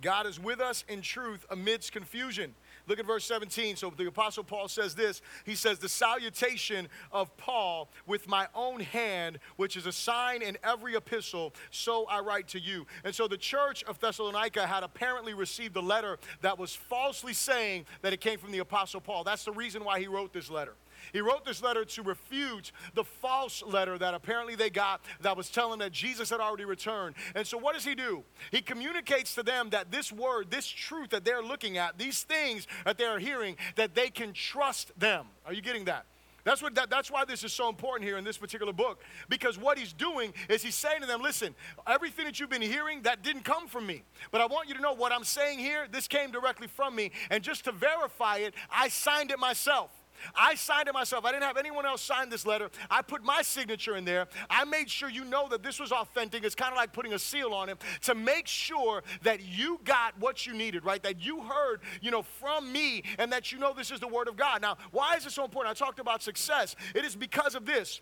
God 0.00 0.26
is 0.26 0.40
with 0.40 0.58
us 0.58 0.84
in 0.88 1.02
truth 1.02 1.46
amidst 1.50 1.92
confusion. 1.92 2.52
Look 2.88 2.98
at 2.98 3.06
verse 3.06 3.24
17. 3.26 3.76
So 3.76 3.92
the 3.96 4.08
Apostle 4.08 4.42
Paul 4.42 4.66
says 4.66 4.96
this 4.96 5.22
He 5.44 5.54
says, 5.54 5.78
The 5.78 5.88
salutation 5.88 6.88
of 7.12 7.36
Paul 7.36 7.88
with 8.08 8.26
my 8.26 8.48
own 8.56 8.80
hand, 8.80 9.38
which 9.54 9.76
is 9.76 9.86
a 9.86 9.92
sign 9.92 10.42
in 10.42 10.58
every 10.64 10.96
epistle, 10.96 11.54
so 11.70 12.06
I 12.06 12.18
write 12.18 12.48
to 12.48 12.58
you. 12.58 12.88
And 13.04 13.14
so 13.14 13.28
the 13.28 13.36
church 13.36 13.84
of 13.84 14.00
Thessalonica 14.00 14.66
had 14.66 14.82
apparently 14.82 15.32
received 15.32 15.76
a 15.76 15.80
letter 15.80 16.18
that 16.40 16.58
was 16.58 16.74
falsely 16.74 17.34
saying 17.34 17.86
that 18.00 18.12
it 18.12 18.20
came 18.20 18.40
from 18.40 18.50
the 18.50 18.58
Apostle 18.58 19.00
Paul. 19.00 19.22
That's 19.22 19.44
the 19.44 19.52
reason 19.52 19.84
why 19.84 20.00
he 20.00 20.08
wrote 20.08 20.32
this 20.32 20.50
letter. 20.50 20.74
He 21.12 21.20
wrote 21.20 21.44
this 21.44 21.62
letter 21.62 21.84
to 21.84 22.02
refute 22.02 22.72
the 22.94 23.04
false 23.04 23.62
letter 23.62 23.98
that 23.98 24.14
apparently 24.14 24.54
they 24.54 24.70
got 24.70 25.00
that 25.20 25.36
was 25.36 25.50
telling 25.50 25.78
that 25.80 25.92
Jesus 25.92 26.30
had 26.30 26.40
already 26.40 26.64
returned. 26.64 27.14
And 27.34 27.46
so, 27.46 27.58
what 27.58 27.74
does 27.74 27.84
he 27.84 27.94
do? 27.94 28.22
He 28.50 28.60
communicates 28.60 29.34
to 29.34 29.42
them 29.42 29.70
that 29.70 29.90
this 29.90 30.12
word, 30.12 30.50
this 30.50 30.66
truth 30.66 31.10
that 31.10 31.24
they're 31.24 31.42
looking 31.42 31.78
at, 31.78 31.98
these 31.98 32.22
things 32.22 32.66
that 32.84 32.98
they're 32.98 33.18
hearing, 33.18 33.56
that 33.76 33.94
they 33.94 34.10
can 34.10 34.32
trust 34.32 34.98
them. 34.98 35.26
Are 35.46 35.52
you 35.52 35.62
getting 35.62 35.84
that? 35.86 36.06
That's, 36.44 36.60
what, 36.60 36.74
that, 36.74 36.90
that's 36.90 37.10
why 37.10 37.24
this 37.24 37.44
is 37.44 37.52
so 37.52 37.68
important 37.68 38.04
here 38.04 38.18
in 38.18 38.24
this 38.24 38.36
particular 38.36 38.72
book. 38.72 39.00
Because 39.28 39.58
what 39.58 39.78
he's 39.78 39.92
doing 39.92 40.34
is 40.48 40.62
he's 40.62 40.74
saying 40.74 41.00
to 41.00 41.06
them, 41.06 41.22
listen, 41.22 41.54
everything 41.86 42.24
that 42.24 42.40
you've 42.40 42.50
been 42.50 42.62
hearing, 42.62 43.02
that 43.02 43.22
didn't 43.22 43.44
come 43.44 43.68
from 43.68 43.86
me. 43.86 44.02
But 44.32 44.40
I 44.40 44.46
want 44.46 44.68
you 44.68 44.74
to 44.74 44.80
know 44.80 44.92
what 44.92 45.12
I'm 45.12 45.24
saying 45.24 45.60
here, 45.60 45.86
this 45.90 46.08
came 46.08 46.32
directly 46.32 46.66
from 46.66 46.96
me. 46.96 47.12
And 47.30 47.44
just 47.44 47.64
to 47.64 47.72
verify 47.72 48.38
it, 48.38 48.54
I 48.70 48.88
signed 48.88 49.30
it 49.30 49.38
myself. 49.38 49.90
I 50.34 50.54
signed 50.54 50.88
it 50.88 50.94
myself. 50.94 51.24
I 51.24 51.32
didn't 51.32 51.44
have 51.44 51.56
anyone 51.56 51.86
else 51.86 52.02
sign 52.02 52.28
this 52.28 52.46
letter. 52.46 52.70
I 52.90 53.02
put 53.02 53.24
my 53.24 53.42
signature 53.42 53.96
in 53.96 54.04
there. 54.04 54.28
I 54.50 54.64
made 54.64 54.90
sure 54.90 55.08
you 55.08 55.24
know 55.24 55.48
that 55.48 55.62
this 55.62 55.80
was 55.80 55.92
authentic. 55.92 56.44
It's 56.44 56.54
kind 56.54 56.72
of 56.72 56.76
like 56.76 56.92
putting 56.92 57.12
a 57.12 57.18
seal 57.18 57.52
on 57.52 57.68
it 57.68 57.78
to 58.02 58.14
make 58.14 58.46
sure 58.46 59.02
that 59.22 59.42
you 59.42 59.80
got 59.84 60.18
what 60.18 60.46
you 60.46 60.54
needed, 60.54 60.84
right? 60.84 61.02
That 61.02 61.24
you 61.24 61.42
heard, 61.42 61.80
you 62.00 62.10
know, 62.10 62.22
from 62.22 62.72
me 62.72 63.02
and 63.18 63.32
that 63.32 63.52
you 63.52 63.58
know 63.58 63.72
this 63.72 63.90
is 63.90 64.00
the 64.00 64.08
word 64.08 64.28
of 64.28 64.36
God. 64.36 64.62
Now, 64.62 64.76
why 64.90 65.16
is 65.16 65.26
it 65.26 65.32
so 65.32 65.44
important? 65.44 65.76
I 65.76 65.84
talked 65.84 65.98
about 65.98 66.22
success. 66.22 66.76
It 66.94 67.04
is 67.04 67.16
because 67.16 67.54
of 67.54 67.66
this. 67.66 68.00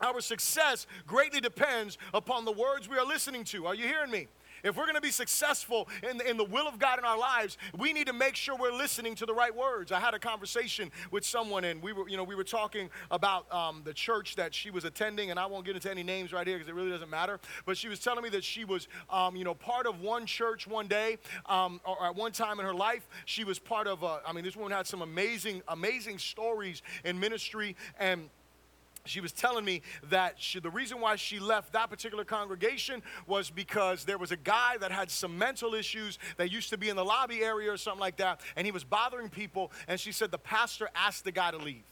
Our 0.00 0.20
success 0.20 0.86
greatly 1.06 1.40
depends 1.40 1.98
upon 2.12 2.44
the 2.44 2.52
words 2.52 2.88
we 2.88 2.98
are 2.98 3.06
listening 3.06 3.44
to. 3.44 3.66
Are 3.66 3.74
you 3.74 3.84
hearing 3.84 4.10
me? 4.10 4.26
If 4.64 4.76
we're 4.76 4.84
going 4.84 4.94
to 4.94 5.02
be 5.02 5.10
successful 5.10 5.88
in 6.08 6.16
the, 6.16 6.28
in 6.28 6.38
the 6.38 6.44
will 6.44 6.66
of 6.66 6.78
God 6.78 6.98
in 6.98 7.04
our 7.04 7.18
lives, 7.18 7.58
we 7.78 7.92
need 7.92 8.06
to 8.06 8.14
make 8.14 8.34
sure 8.34 8.56
we're 8.56 8.72
listening 8.72 9.14
to 9.16 9.26
the 9.26 9.34
right 9.34 9.54
words. 9.54 9.92
I 9.92 10.00
had 10.00 10.14
a 10.14 10.18
conversation 10.18 10.90
with 11.10 11.24
someone, 11.24 11.64
and 11.64 11.82
we 11.82 11.92
were, 11.92 12.08
you 12.08 12.16
know, 12.16 12.24
we 12.24 12.34
were 12.34 12.44
talking 12.44 12.88
about 13.10 13.52
um, 13.52 13.82
the 13.84 13.92
church 13.92 14.36
that 14.36 14.54
she 14.54 14.70
was 14.70 14.84
attending, 14.84 15.30
and 15.30 15.38
I 15.38 15.44
won't 15.44 15.66
get 15.66 15.74
into 15.74 15.90
any 15.90 16.02
names 16.02 16.32
right 16.32 16.46
here 16.46 16.56
because 16.56 16.68
it 16.68 16.74
really 16.74 16.90
doesn't 16.90 17.10
matter. 17.10 17.38
But 17.66 17.76
she 17.76 17.88
was 17.88 18.00
telling 18.00 18.22
me 18.22 18.30
that 18.30 18.42
she 18.42 18.64
was, 18.64 18.88
um, 19.10 19.36
you 19.36 19.44
know, 19.44 19.54
part 19.54 19.86
of 19.86 20.00
one 20.00 20.24
church 20.24 20.66
one 20.66 20.88
day, 20.88 21.18
um, 21.46 21.78
or 21.84 22.02
at 22.06 22.16
one 22.16 22.32
time 22.32 22.58
in 22.58 22.64
her 22.64 22.74
life. 22.74 23.06
She 23.26 23.44
was 23.44 23.58
part 23.58 23.86
of. 23.86 24.02
A, 24.02 24.22
I 24.26 24.32
mean, 24.32 24.44
this 24.44 24.56
woman 24.56 24.72
had 24.72 24.86
some 24.86 25.02
amazing, 25.02 25.60
amazing 25.68 26.18
stories 26.18 26.80
in 27.04 27.20
ministry, 27.20 27.76
and 27.98 28.30
she 29.06 29.20
was 29.20 29.32
telling 29.32 29.64
me 29.64 29.82
that 30.08 30.34
she, 30.38 30.60
the 30.60 30.70
reason 30.70 31.00
why 31.00 31.16
she 31.16 31.38
left 31.38 31.72
that 31.74 31.90
particular 31.90 32.24
congregation 32.24 33.02
was 33.26 33.50
because 33.50 34.04
there 34.04 34.16
was 34.16 34.32
a 34.32 34.36
guy 34.36 34.78
that 34.78 34.90
had 34.90 35.10
some 35.10 35.36
mental 35.36 35.74
issues 35.74 36.18
that 36.38 36.50
used 36.50 36.70
to 36.70 36.78
be 36.78 36.88
in 36.88 36.96
the 36.96 37.04
lobby 37.04 37.42
area 37.42 37.70
or 37.70 37.76
something 37.76 38.00
like 38.00 38.16
that, 38.16 38.40
and 38.56 38.66
he 38.66 38.72
was 38.72 38.82
bothering 38.82 39.28
people. 39.28 39.70
And 39.88 40.00
she 40.00 40.10
said 40.10 40.30
the 40.30 40.38
pastor 40.38 40.88
asked 40.94 41.24
the 41.24 41.32
guy 41.32 41.50
to 41.50 41.58
leave. 41.58 41.84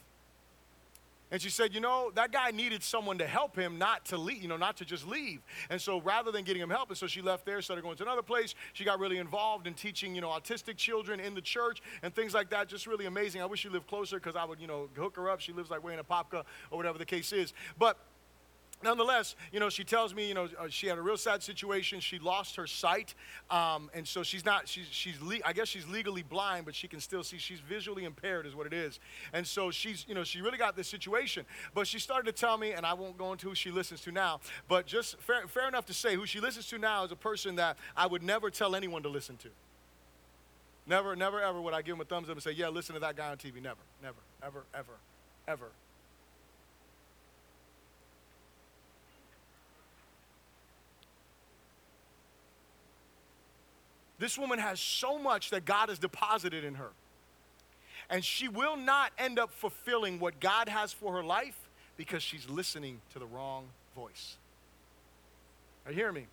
And 1.32 1.40
she 1.40 1.48
said, 1.48 1.74
you 1.74 1.80
know, 1.80 2.12
that 2.14 2.30
guy 2.30 2.50
needed 2.50 2.82
someone 2.82 3.16
to 3.16 3.26
help 3.26 3.56
him, 3.56 3.78
not 3.78 4.04
to 4.06 4.18
leave, 4.18 4.42
you 4.42 4.48
know, 4.48 4.58
not 4.58 4.76
to 4.76 4.84
just 4.84 5.06
leave. 5.06 5.40
And 5.70 5.80
so 5.80 5.98
rather 6.02 6.30
than 6.30 6.44
getting 6.44 6.62
him 6.62 6.68
help, 6.68 6.90
and 6.90 6.98
so 6.98 7.06
she 7.06 7.22
left 7.22 7.46
there, 7.46 7.62
started 7.62 7.80
going 7.80 7.96
to 7.96 8.02
another 8.02 8.22
place. 8.22 8.54
She 8.74 8.84
got 8.84 9.00
really 9.00 9.16
involved 9.16 9.66
in 9.66 9.72
teaching, 9.72 10.14
you 10.14 10.20
know, 10.20 10.28
autistic 10.28 10.76
children 10.76 11.20
in 11.20 11.34
the 11.34 11.40
church 11.40 11.80
and 12.02 12.14
things 12.14 12.34
like 12.34 12.50
that. 12.50 12.68
Just 12.68 12.86
really 12.86 13.06
amazing. 13.06 13.40
I 13.40 13.46
wish 13.46 13.60
she 13.60 13.70
lived 13.70 13.86
closer 13.86 14.16
because 14.16 14.36
I 14.36 14.44
would, 14.44 14.60
you 14.60 14.66
know, 14.66 14.90
hook 14.94 15.16
her 15.16 15.30
up. 15.30 15.40
She 15.40 15.52
lives 15.54 15.70
like 15.70 15.82
way 15.82 15.94
in 15.94 16.00
Apopka 16.00 16.44
or 16.70 16.76
whatever 16.76 16.98
the 16.98 17.06
case 17.06 17.32
is. 17.32 17.54
But 17.78 17.96
nonetheless, 18.82 19.36
you 19.52 19.60
know, 19.60 19.68
she 19.68 19.84
tells 19.84 20.14
me, 20.14 20.28
you 20.28 20.34
know, 20.34 20.48
uh, 20.58 20.68
she 20.68 20.86
had 20.86 20.98
a 20.98 21.02
real 21.02 21.16
sad 21.16 21.42
situation. 21.42 22.00
She 22.00 22.18
lost 22.18 22.56
her 22.56 22.66
sight, 22.66 23.14
um, 23.50 23.90
and 23.94 24.06
so 24.06 24.22
she's 24.22 24.44
not. 24.44 24.68
She's 24.68 24.86
she's. 24.90 25.20
Le- 25.20 25.38
I 25.44 25.52
guess 25.52 25.68
she's 25.68 25.86
legally 25.88 26.22
blind, 26.22 26.64
but 26.64 26.74
she 26.74 26.88
can 26.88 27.00
still 27.00 27.22
see. 27.22 27.38
She's 27.38 27.60
visually 27.60 28.04
impaired, 28.04 28.46
is 28.46 28.54
what 28.54 28.66
it 28.66 28.72
is. 28.72 29.00
And 29.32 29.46
so 29.46 29.70
she's, 29.70 30.04
you 30.08 30.14
know, 30.14 30.24
she 30.24 30.40
really 30.40 30.58
got 30.58 30.76
this 30.76 30.88
situation. 30.88 31.44
But 31.74 31.86
she 31.86 31.98
started 31.98 32.26
to 32.26 32.38
tell 32.38 32.58
me, 32.58 32.72
and 32.72 32.84
I 32.84 32.94
won't 32.94 33.18
go 33.18 33.32
into 33.32 33.48
who 33.48 33.54
she 33.54 33.70
listens 33.70 34.00
to 34.02 34.12
now. 34.12 34.40
But 34.68 34.86
just 34.86 35.18
fair, 35.20 35.46
fair 35.48 35.68
enough 35.68 35.86
to 35.86 35.94
say, 35.94 36.14
who 36.14 36.26
she 36.26 36.40
listens 36.40 36.68
to 36.68 36.78
now 36.78 37.04
is 37.04 37.12
a 37.12 37.16
person 37.16 37.56
that 37.56 37.76
I 37.96 38.06
would 38.06 38.22
never 38.22 38.50
tell 38.50 38.74
anyone 38.74 39.02
to 39.02 39.08
listen 39.08 39.36
to. 39.38 39.48
Never, 40.86 41.14
never, 41.14 41.40
ever 41.40 41.60
would 41.60 41.74
I 41.74 41.82
give 41.82 41.94
him 41.94 42.00
a 42.00 42.04
thumbs 42.04 42.28
up 42.28 42.34
and 42.34 42.42
say, 42.42 42.52
"Yeah, 42.52 42.68
listen 42.68 42.94
to 42.94 43.00
that 43.00 43.16
guy 43.16 43.30
on 43.30 43.36
TV." 43.36 43.62
Never, 43.62 43.80
never, 44.02 44.18
ever, 44.42 44.64
ever, 44.74 44.92
ever. 45.46 45.70
This 54.22 54.38
woman 54.38 54.60
has 54.60 54.78
so 54.78 55.18
much 55.18 55.50
that 55.50 55.64
God 55.64 55.88
has 55.88 55.98
deposited 55.98 56.62
in 56.62 56.74
her. 56.74 56.90
And 58.08 58.24
she 58.24 58.46
will 58.46 58.76
not 58.76 59.10
end 59.18 59.36
up 59.36 59.50
fulfilling 59.50 60.20
what 60.20 60.38
God 60.38 60.68
has 60.68 60.92
for 60.92 61.12
her 61.14 61.24
life 61.24 61.58
because 61.96 62.22
she's 62.22 62.48
listening 62.48 63.00
to 63.14 63.18
the 63.18 63.26
wrong 63.26 63.64
voice. 63.96 64.36
Are 65.84 65.90
you 65.90 65.96
hearing 65.96 66.14
me? 66.14 66.26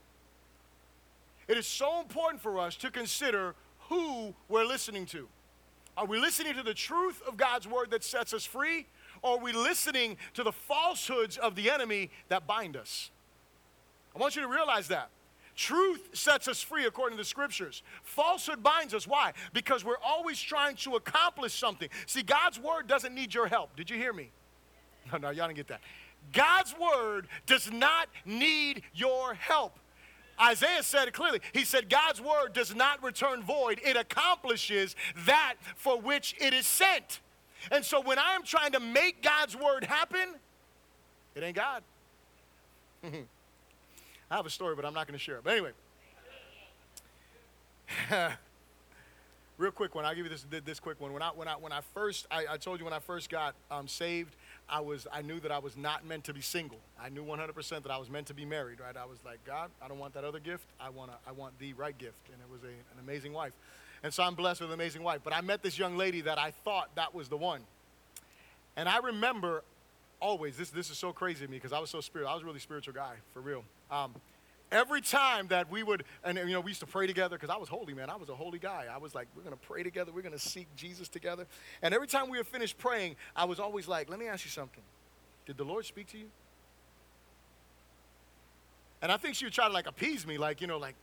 It 1.48 1.58
is 1.58 1.66
so 1.66 2.00
important 2.00 2.44
for 2.44 2.60
us 2.60 2.76
to 2.76 2.92
consider 2.92 3.56
who 3.88 4.36
we're 4.50 4.68
listening 4.68 5.08
to. 5.08 5.28
Are 5.98 6.06
we 6.06 6.20
listening 6.20 6.54
to 6.58 6.64
the 6.64 6.76
truth 6.76 7.24
of 7.28 7.38
God's 7.38 7.68
word 7.68 7.90
that 7.90 8.04
sets 8.04 8.36
us 8.36 8.46
free? 8.46 8.86
Or 9.24 9.40
are 9.40 9.44
we 9.44 9.52
listening 9.52 10.18
to 10.36 10.44
the 10.44 10.52
falsehoods 10.52 11.38
of 11.38 11.56
the 11.56 11.72
enemy 11.72 12.12
that 12.28 12.46
bind 12.46 12.78
us? 12.78 13.10
I 14.16 14.20
want 14.20 14.36
you 14.36 14.44
to 14.44 14.48
realize 14.48 14.90
that. 14.90 15.10
Truth 15.60 16.12
sets 16.14 16.48
us 16.48 16.62
free 16.62 16.86
according 16.86 17.18
to 17.18 17.22
the 17.22 17.28
scriptures. 17.28 17.84
Falsehood 18.02 18.64
binds 18.64 18.94
us. 18.94 19.06
Why? 19.06 19.34
Because 19.52 19.84
we're 19.84 20.00
always 20.02 20.40
trying 20.40 20.78
to 20.78 20.96
accomplish 20.96 21.54
something. 21.54 21.90
See, 22.06 22.24
God's 22.24 22.58
word 22.58 22.88
doesn't 22.88 23.14
need 23.14 23.34
your 23.34 23.46
help. 23.46 23.76
Did 23.76 23.90
you 23.90 23.98
hear 23.98 24.14
me? 24.14 24.30
No, 25.12 25.18
no, 25.18 25.30
y'all 25.32 25.48
didn't 25.48 25.58
get 25.58 25.68
that. 25.68 25.82
God's 26.32 26.74
word 26.80 27.28
does 27.46 27.70
not 27.70 28.08
need 28.24 28.84
your 28.94 29.34
help. 29.34 29.78
Isaiah 30.42 30.82
said 30.82 31.10
it 31.10 31.14
clearly. 31.14 31.42
He 31.52 31.66
said, 31.66 31.90
God's 31.90 32.22
word 32.22 32.54
does 32.54 32.74
not 32.74 33.04
return 33.04 33.44
void, 33.44 33.82
it 33.84 33.98
accomplishes 33.98 34.96
that 35.26 35.56
for 35.76 36.00
which 36.00 36.36
it 36.40 36.54
is 36.54 36.68
sent. 36.68 37.20
And 37.70 37.84
so 37.84 38.00
when 38.00 38.18
I 38.18 38.34
am 38.36 38.44
trying 38.44 38.72
to 38.72 38.80
make 38.80 39.22
God's 39.22 39.58
word 39.58 39.84
happen, 39.84 40.36
it 41.36 41.44
ain't 41.44 41.58
God. 41.58 41.84
I 44.32 44.36
have 44.36 44.46
a 44.46 44.50
story, 44.50 44.76
but 44.76 44.86
I'm 44.86 44.94
not 44.94 45.08
going 45.08 45.18
to 45.18 45.24
share 45.24 45.38
it. 45.38 45.44
But 45.44 45.54
anyway, 45.54 45.72
real 49.58 49.72
quick 49.72 49.96
one. 49.96 50.06
I'll 50.06 50.16
give 50.16 50.26
you 50.26 50.30
this 50.30 50.46
this 50.66 50.80
quick 50.80 51.00
one. 51.02 51.14
When 51.14 51.22
I 51.22 51.30
when 51.30 51.48
I 51.48 51.54
when 51.54 51.72
I 51.72 51.82
first 51.94 52.28
I, 52.32 52.46
I 52.52 52.58
told 52.58 52.80
you 52.80 52.86
when 52.86 52.94
I 52.94 53.00
first 53.00 53.30
got 53.30 53.56
um, 53.72 53.88
saved, 53.88 54.36
I 54.68 54.80
was 54.80 55.08
I 55.12 55.22
knew 55.22 55.40
that 55.42 55.52
I 55.52 55.60
was 55.60 55.76
not 55.76 56.06
meant 56.06 56.24
to 56.26 56.34
be 56.34 56.42
single. 56.42 56.80
I 57.00 57.10
knew 57.10 57.24
100% 57.24 57.84
that 57.84 57.92
I 57.92 57.98
was 57.98 58.10
meant 58.10 58.28
to 58.28 58.34
be 58.34 58.46
married. 58.46 58.80
Right? 58.80 58.96
I 58.96 59.06
was 59.06 59.20
like, 59.26 59.44
God, 59.46 59.70
I 59.82 59.88
don't 59.88 60.00
want 60.00 60.14
that 60.14 60.24
other 60.24 60.40
gift. 60.40 60.66
I 60.80 60.90
want 60.90 61.12
I 61.28 61.32
want 61.32 61.58
the 61.60 61.74
right 61.74 61.98
gift, 61.98 62.30
and 62.32 62.42
it 62.42 62.52
was 62.52 62.64
a, 62.64 62.68
an 62.68 63.00
amazing 63.04 63.34
wife. 63.34 63.54
And 64.02 64.14
so 64.14 64.24
I'm 64.24 64.36
blessed 64.36 64.62
with 64.62 64.70
an 64.70 64.76
amazing 64.76 65.04
wife. 65.04 65.22
But 65.24 65.34
I 65.34 65.42
met 65.42 65.62
this 65.62 65.78
young 65.78 65.98
lady 65.98 66.22
that 66.22 66.38
I 66.38 66.52
thought 66.52 66.96
that 66.96 67.14
was 67.14 67.28
the 67.28 67.38
one. 67.38 67.62
And 68.78 68.88
I 68.88 69.00
remember 69.00 69.64
always 70.22 70.56
this 70.56 70.70
this 70.70 70.90
is 70.90 70.98
so 70.98 71.12
crazy 71.12 71.46
to 71.46 71.52
me 71.52 71.58
because 71.58 71.74
I 71.74 71.80
was 71.80 71.90
so 71.90 72.00
spiritual. 72.00 72.32
I 72.32 72.36
was 72.36 72.44
a 72.44 72.46
really 72.46 72.60
spiritual 72.60 72.94
guy 72.94 73.16
for 73.34 73.42
real. 73.42 73.64
Um, 73.92 74.14
every 74.72 75.02
time 75.02 75.48
that 75.48 75.70
we 75.72 75.84
would, 75.84 76.04
and 76.24 76.38
you 76.38 76.46
know, 76.48 76.62
we 76.62 76.72
used 76.72 76.82
to 76.82 76.88
pray 76.88 77.08
together 77.08 77.38
because 77.38 77.50
I 77.50 77.58
was 77.58 77.70
holy, 77.70 77.94
man. 77.94 78.10
I 78.10 78.16
was 78.16 78.30
a 78.30 78.36
holy 78.36 78.60
guy. 78.60 78.86
I 78.92 78.98
was 78.98 79.16
like, 79.16 79.28
we're 79.36 79.44
going 79.44 79.56
to 79.56 79.68
pray 79.68 79.84
together. 79.84 80.12
We're 80.12 80.22
going 80.22 80.34
to 80.34 80.40
seek 80.40 80.68
Jesus 80.76 81.08
together. 81.08 81.48
And 81.82 81.94
every 81.94 82.08
time 82.08 82.30
we 82.30 82.38
would 82.38 82.48
finish 82.48 82.78
praying, 82.78 83.16
I 83.36 83.46
was 83.46 83.60
always 83.60 83.88
like, 83.88 84.10
let 84.10 84.20
me 84.20 84.28
ask 84.28 84.46
you 84.46 84.52
something. 84.52 84.84
Did 85.46 85.58
the 85.58 85.64
Lord 85.64 85.86
speak 85.86 86.08
to 86.12 86.18
you? 86.18 86.26
And 89.02 89.12
I 89.12 89.18
think 89.18 89.36
she 89.36 89.46
would 89.46 89.54
try 89.54 89.68
to 89.68 89.74
like 89.74 89.88
appease 89.88 90.28
me, 90.28 90.38
like, 90.38 90.62
you 90.62 90.68
know, 90.68 90.78
like, 90.78 90.96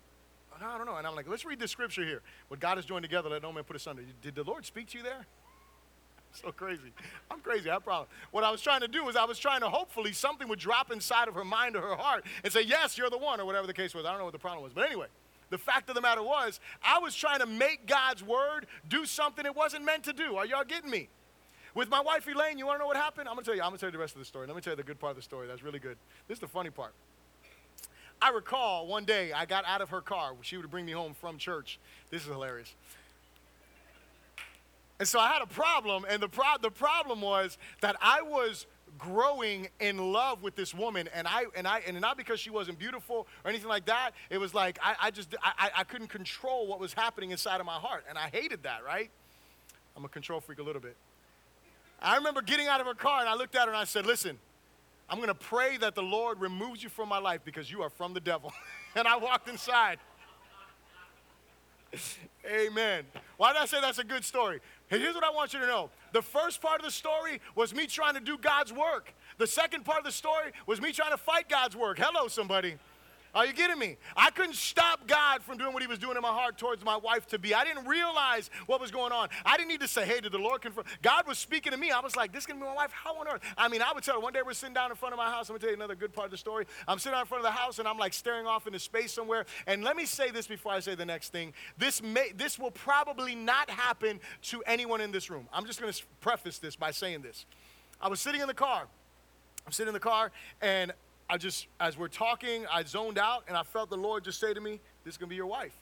I 0.63 0.79
don't 0.79 0.87
know. 0.87 0.97
And 0.97 1.07
I'm 1.07 1.15
like, 1.15 1.29
let's 1.29 1.45
read 1.45 1.59
this 1.59 1.71
scripture 1.71 2.05
here. 2.05 2.23
What 2.49 2.61
God 2.61 2.79
has 2.79 2.85
joined 2.85 3.03
together, 3.03 3.29
let 3.29 3.43
no 3.43 3.53
man 3.53 3.65
put 3.65 3.77
asunder. 3.77 4.03
Did 4.23 4.35
the 4.35 4.45
Lord 4.45 4.65
speak 4.65 4.89
to 4.89 4.99
you 4.99 5.05
there? 5.05 5.27
so 6.43 6.53
crazy. 6.53 6.93
I'm 7.31 7.41
crazy. 7.41 7.71
I 7.71 7.79
probably. 7.79 8.09
What 8.31 8.45
I 8.45 8.51
was 8.51 8.61
trying 8.61 8.81
to 8.81 8.89
do 8.89 9.05
was 9.05 9.17
I 9.17 9.25
was 9.25 9.39
trying 9.39 9.61
to 9.61 9.69
hopefully 9.69 10.13
something 10.13 10.49
would 10.49 10.59
drop 10.59 10.91
inside 10.91 11.29
of 11.29 11.35
her 11.35 11.45
mind 11.45 11.77
or 11.77 11.81
her 11.81 11.97
heart 11.97 12.25
and 12.45 12.53
say, 12.53 12.63
yes, 12.63 12.99
you're 12.99 13.11
the 13.11 13.19
one, 13.19 13.41
or 13.41 13.45
whatever 13.45 13.67
the 13.67 13.75
case 13.75 13.95
was. 13.95 14.05
I 14.05 14.11
don't 14.11 14.19
know 14.19 14.25
what 14.25 14.33
the 14.33 14.39
problem 14.39 14.63
was. 14.63 14.73
But 14.73 14.87
anyway, 14.87 15.07
the 15.51 15.59
fact 15.59 15.89
of 15.89 15.95
the 15.95 16.01
matter 16.01 16.23
was, 16.23 16.61
I 16.83 16.99
was 16.99 17.15
trying 17.15 17.41
to 17.41 17.47
make 17.47 17.87
God's 17.87 18.23
word 18.23 18.67
do 18.89 19.07
something 19.07 19.47
it 19.47 19.55
wasn't 19.55 19.85
meant 19.85 20.05
to 20.05 20.13
do. 20.13 20.37
Are 20.37 20.47
y'all 20.47 20.65
getting 20.65 20.91
me? 20.91 21.09
With 21.75 21.91
my 21.91 22.01
wife 22.01 22.27
Elaine, 22.27 22.59
you 22.59 22.67
want 22.67 22.79
to 22.79 22.81
know 22.81 22.87
what 22.87 22.97
happened? 22.97 23.29
I'm 23.29 23.37
to 23.37 23.43
tell 23.43 23.55
you. 23.55 23.63
I'm 23.63 23.73
to 23.73 23.79
tell 23.79 23.89
you 23.89 23.93
the 23.93 23.99
rest 23.99 24.15
of 24.15 24.19
the 24.19 24.25
story. 24.25 24.47
Let 24.47 24.57
me 24.57 24.63
tell 24.63 24.73
you 24.73 24.79
the 24.79 24.83
good 24.83 24.99
part 24.99 25.11
of 25.11 25.17
the 25.17 25.23
story. 25.23 25.47
That's 25.47 25.63
really 25.63 25.79
good. 25.79 25.99
This 26.27 26.37
is 26.37 26.41
the 26.41 26.49
funny 26.49 26.71
part. 26.71 26.95
I 28.21 28.31
recall 28.31 28.87
one 28.87 29.05
day 29.05 29.33
I 29.33 29.45
got 29.45 29.67
out 29.67 29.83
of 29.83 29.91
her 29.91 30.01
car. 30.01 30.33
She 30.41 30.57
would 30.57 30.71
bring 30.71 30.87
me 30.87 30.93
home 30.93 31.13
from 31.13 31.37
church. 31.37 31.79
This 32.11 32.23
is 32.23 32.29
hilarious. 32.29 32.75
And 34.99 35.07
so 35.07 35.19
I 35.19 35.29
had 35.29 35.43
a 35.43 35.47
problem, 35.47 36.07
and 36.09 36.23
the, 36.23 36.29
pro- 36.29 36.59
the 36.61 36.71
problem 36.71 37.21
was 37.21 37.59
that 37.83 37.97
I 38.01 38.23
was 38.23 38.67
growing 38.99 39.69
in 39.79 40.13
love 40.13 40.43
with 40.43 40.57
this 40.57 40.75
woman, 40.75 41.09
and 41.15 41.27
I 41.29 41.45
and 41.55 41.67
I 41.67 41.83
and 41.87 42.01
not 42.01 42.17
because 42.17 42.41
she 42.41 42.51
wasn't 42.51 42.79
beautiful 42.79 43.27
or 43.45 43.51
anything 43.51 43.69
like 43.69 43.87
that. 43.87 44.13
It 44.31 44.39
was 44.39 44.55
like 44.55 44.79
I, 44.83 44.97
I 45.03 45.11
just 45.11 45.35
I, 45.43 45.71
I 45.77 45.85
couldn't 45.85 46.09
control 46.09 46.67
what 46.67 46.81
was 46.81 46.93
happening 46.93 47.31
inside 47.31 47.61
of 47.61 47.67
my 47.67 47.75
heart, 47.75 48.05
and 48.09 48.17
I 48.17 48.29
hated 48.33 48.63
that. 48.63 48.85
Right? 48.85 49.11
I'm 49.97 50.05
a 50.05 50.09
control 50.09 50.41
freak 50.41 50.59
a 50.59 50.63
little 50.63 50.83
bit. 50.83 50.97
I 52.01 52.17
remember 52.17 52.43
getting 52.43 52.67
out 52.67 52.81
of 52.81 52.87
her 52.87 52.95
car, 52.95 53.21
and 53.21 53.29
I 53.29 53.35
looked 53.35 53.55
at 53.55 53.63
her 53.63 53.69
and 53.69 53.77
I 53.77 53.85
said, 53.85 54.07
"Listen, 54.07 54.39
I'm 55.09 55.21
to 55.21 55.35
pray 55.35 55.77
that 55.79 55.95
the 55.95 56.03
Lord 56.03 56.41
removes 56.41 56.83
you 56.83 56.89
from 56.89 57.09
my 57.09 57.19
life 57.19 57.41
because 57.45 57.71
you 57.71 57.83
are 57.83 57.91
from 57.91 58.15
the 58.15 58.21
devil." 58.21 58.53
and 58.95 59.07
I 59.07 59.17
walked 59.17 59.49
inside. 59.49 59.99
Amen. 62.47 63.05
Why 63.37 63.53
did 63.53 63.63
I 63.63 63.67
say 63.67 63.81
that's 63.81 63.99
a 63.99 64.05
good 64.05 64.25
story? 64.25 64.61
Here's 64.89 65.15
what 65.15 65.25
I 65.25 65.31
want 65.31 65.53
you 65.53 65.61
to 65.61 65.67
know. 65.67 65.91
The 66.13 66.23
first 66.23 66.63
part 66.63 66.81
of 66.81 66.85
the 66.85 66.93
story 66.93 67.41
was 67.55 67.75
me 67.75 67.87
trying 67.87 68.15
to 68.15 68.21
do 68.21 68.39
God's 68.39 68.73
work. 68.73 69.13
The 69.39 69.47
second 69.47 69.85
part 69.85 69.99
of 69.99 70.05
the 70.05 70.13
story 70.13 70.53
was 70.67 70.81
me 70.81 70.93
trying 70.93 71.11
to 71.11 71.17
fight 71.17 71.49
God's 71.49 71.75
work. 71.75 71.99
Hello, 71.99 72.29
somebody. 72.29 72.77
Are 73.37 73.45
you 73.45 73.53
getting 73.53 73.79
me? 73.79 73.99
I 74.17 74.31
couldn't 74.31 74.55
stop 74.55 75.07
God 75.07 75.43
from 75.43 75.59
doing 75.59 75.75
what 75.75 75.83
He 75.83 75.87
was 75.87 75.99
doing 75.99 76.17
in 76.17 76.23
my 76.23 76.33
heart 76.33 76.57
towards 76.57 76.83
my 76.83 76.97
wife 76.97 77.27
to 77.27 77.39
be. 77.39 77.53
I 77.53 77.65
didn't 77.65 77.87
realize 77.87 78.49
what 78.65 78.81
was 78.81 78.91
going 78.91 79.13
on. 79.13 79.29
I 79.45 79.59
didn't 79.59 79.69
need 79.69 79.81
to 79.81 79.89
say, 79.89 80.07
hey, 80.07 80.21
did 80.21 80.33
the 80.33 80.39
Lord 80.39 80.63
confirm? 80.63 80.87
God 81.03 81.29
was 81.29 81.37
speaking 81.37 81.73
to 81.73 81.77
me. 81.77 81.91
I 81.91 82.01
was 82.01 82.17
like, 82.17 82.33
this 82.33 82.45
is 82.45 82.47
going 82.47 82.59
to 82.59 82.65
be 82.65 82.69
my 82.71 82.75
wife. 82.75 82.93
How 82.93 83.15
on 83.21 83.29
earth? 83.29 83.43
I 83.59 83.69
mean, 83.69 83.83
I 83.83 83.93
would 83.93 84.03
tell 84.03 84.15
her, 84.15 84.21
one 84.21 84.33
day 84.33 84.41
we're 84.43 84.55
sitting 84.55 84.73
down 84.73 84.91
in 84.91 84.97
front 84.97 85.13
of 85.13 85.19
my 85.19 85.31
house. 85.31 85.51
I'm 85.51 85.53
going 85.53 85.61
to 85.61 85.67
tell 85.67 85.71
you 85.71 85.77
another 85.77 85.95
good 85.95 86.15
part 86.15 86.25
of 86.25 86.31
the 86.31 86.39
story. 86.39 86.65
I'm 86.89 86.99
sitting 86.99 87.15
out 87.15 87.21
in 87.21 87.27
front 87.27 87.45
of 87.45 87.53
the 87.53 87.59
house 87.59 87.79
and 87.79 87.87
I'm 87.87 87.99
like 87.99 88.15
staring 88.15 88.47
off 88.47 88.67
into 88.67 88.79
space 88.79 89.13
somewhere. 89.13 89.45
And 89.67 89.85
let 89.85 89.97
me 89.97 90.07
say 90.07 90.31
this 90.31 90.47
before 90.47 90.73
I 90.73 90.81
say 90.81 90.95
the 90.95 91.05
next 91.05 91.31
thing. 91.31 91.53
This, 91.77 92.03
may, 92.03 92.33
this 92.35 92.59
will 92.59 92.71
probably 92.71 93.35
not 93.35 93.69
happen 93.69 94.19
to 94.45 94.63
anyone 94.63 95.03
in 95.03 95.13
this 95.13 95.29
room. 95.29 95.47
I'm 95.53 95.67
just 95.67 95.79
going 95.79 95.93
to 95.93 96.03
preface 96.23 96.57
this 96.57 96.75
by 96.75 96.91
saying 96.91 97.21
this. 97.21 97.45
I 98.01 98.09
was 98.09 98.19
sitting 98.19 98.41
in 98.41 98.47
the 98.47 98.55
car. 98.55 98.87
I'm 99.67 99.73
sitting 99.73 99.89
in 99.89 99.95
the 99.95 100.01
car 100.01 100.33
and 100.63 100.95
I 101.29 101.39
just, 101.39 101.67
as 101.81 101.99
we're 101.99 102.09
talking, 102.09 102.67
I 102.73 102.85
zoned 102.85 103.19
out 103.19 103.45
and 103.49 103.57
I 103.57 103.63
felt 103.63 103.91
the 103.91 103.97
Lord 103.97 104.25
just 104.25 104.39
say 104.39 104.55
to 104.55 104.61
me, 104.61 104.81
This 105.05 105.15
is 105.15 105.19
going 105.19 105.29
to 105.29 105.31
be 105.31 105.37
your 105.37 105.47
wife. 105.47 105.77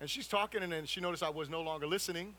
And 0.00 0.08
she's 0.08 0.26
talking, 0.26 0.62
and 0.62 0.72
then 0.72 0.86
she 0.86 1.00
noticed 1.00 1.22
I 1.22 1.28
was 1.28 1.50
no 1.50 1.60
longer 1.60 1.86
listening. 1.86 2.34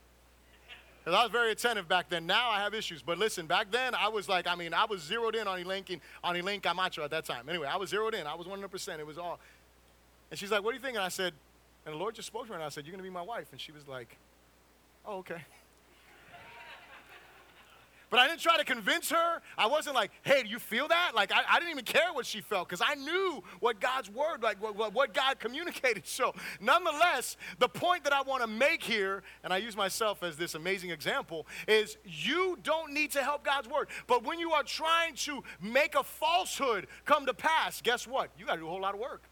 Because 1.04 1.18
I 1.18 1.22
was 1.22 1.32
very 1.32 1.50
attentive 1.50 1.88
back 1.88 2.08
then. 2.08 2.26
Now 2.26 2.50
I 2.50 2.60
have 2.60 2.74
issues. 2.74 3.02
But 3.02 3.18
listen, 3.18 3.46
back 3.46 3.72
then 3.72 3.94
I 3.94 4.08
was 4.08 4.28
like, 4.28 4.46
I 4.46 4.54
mean, 4.54 4.72
I 4.72 4.84
was 4.84 5.02
zeroed 5.02 5.34
in 5.34 5.48
on 5.48 5.58
Elaine, 5.60 5.84
on 6.22 6.36
Elaine 6.36 6.60
Camacho 6.60 7.02
at 7.02 7.10
that 7.10 7.24
time. 7.24 7.48
Anyway, 7.48 7.66
I 7.66 7.76
was 7.76 7.90
zeroed 7.90 8.14
in. 8.14 8.26
I 8.26 8.34
was 8.34 8.46
100%. 8.46 8.98
It 8.98 9.06
was 9.06 9.18
all. 9.18 9.40
And 10.30 10.38
she's 10.38 10.50
like, 10.50 10.62
What 10.62 10.70
do 10.70 10.76
you 10.76 10.82
think? 10.82 10.96
And 10.96 11.04
I 11.04 11.08
said, 11.08 11.32
And 11.86 11.94
the 11.94 11.98
Lord 11.98 12.14
just 12.14 12.28
spoke 12.28 12.46
to 12.46 12.48
her, 12.50 12.54
and 12.54 12.62
I 12.62 12.68
said, 12.68 12.84
You're 12.84 12.92
going 12.92 13.04
to 13.04 13.08
be 13.08 13.12
my 13.12 13.22
wife. 13.22 13.48
And 13.50 13.60
she 13.60 13.72
was 13.72 13.88
like, 13.88 14.16
Oh, 15.04 15.18
okay. 15.18 15.42
But 18.12 18.20
I 18.20 18.28
didn't 18.28 18.40
try 18.40 18.58
to 18.58 18.64
convince 18.64 19.08
her. 19.08 19.40
I 19.56 19.66
wasn't 19.68 19.96
like, 19.96 20.10
hey, 20.20 20.42
do 20.42 20.50
you 20.50 20.58
feel 20.58 20.86
that? 20.88 21.12
Like, 21.14 21.32
I, 21.32 21.44
I 21.50 21.58
didn't 21.58 21.70
even 21.70 21.86
care 21.86 22.12
what 22.12 22.26
she 22.26 22.42
felt 22.42 22.68
because 22.68 22.84
I 22.86 22.94
knew 22.94 23.42
what 23.60 23.80
God's 23.80 24.10
word, 24.10 24.42
like 24.42 24.60
what, 24.62 24.92
what 24.92 25.14
God 25.14 25.40
communicated. 25.40 26.04
So, 26.12 26.34
nonetheless, 26.60 27.38
the 27.58 27.68
point 27.68 28.04
that 28.04 28.12
I 28.12 28.20
want 28.20 28.42
to 28.42 28.46
make 28.46 28.82
here, 28.82 29.22
and 29.42 29.50
I 29.50 29.56
use 29.56 29.76
myself 29.76 30.22
as 30.22 30.36
this 30.36 30.54
amazing 30.54 30.90
example, 30.90 31.46
is 31.66 31.96
you 32.04 32.58
don't 32.62 32.92
need 32.92 33.12
to 33.12 33.22
help 33.22 33.44
God's 33.44 33.66
word. 33.66 33.88
But 34.06 34.24
when 34.24 34.38
you 34.38 34.52
are 34.52 34.62
trying 34.62 35.14
to 35.14 35.42
make 35.62 35.94
a 35.94 36.02
falsehood 36.02 36.86
come 37.06 37.24
to 37.24 37.32
pass, 37.32 37.80
guess 37.80 38.06
what? 38.06 38.30
You 38.38 38.44
got 38.44 38.54
to 38.54 38.60
do 38.60 38.66
a 38.66 38.70
whole 38.70 38.82
lot 38.82 38.92
of 38.92 39.00
work. 39.00 39.22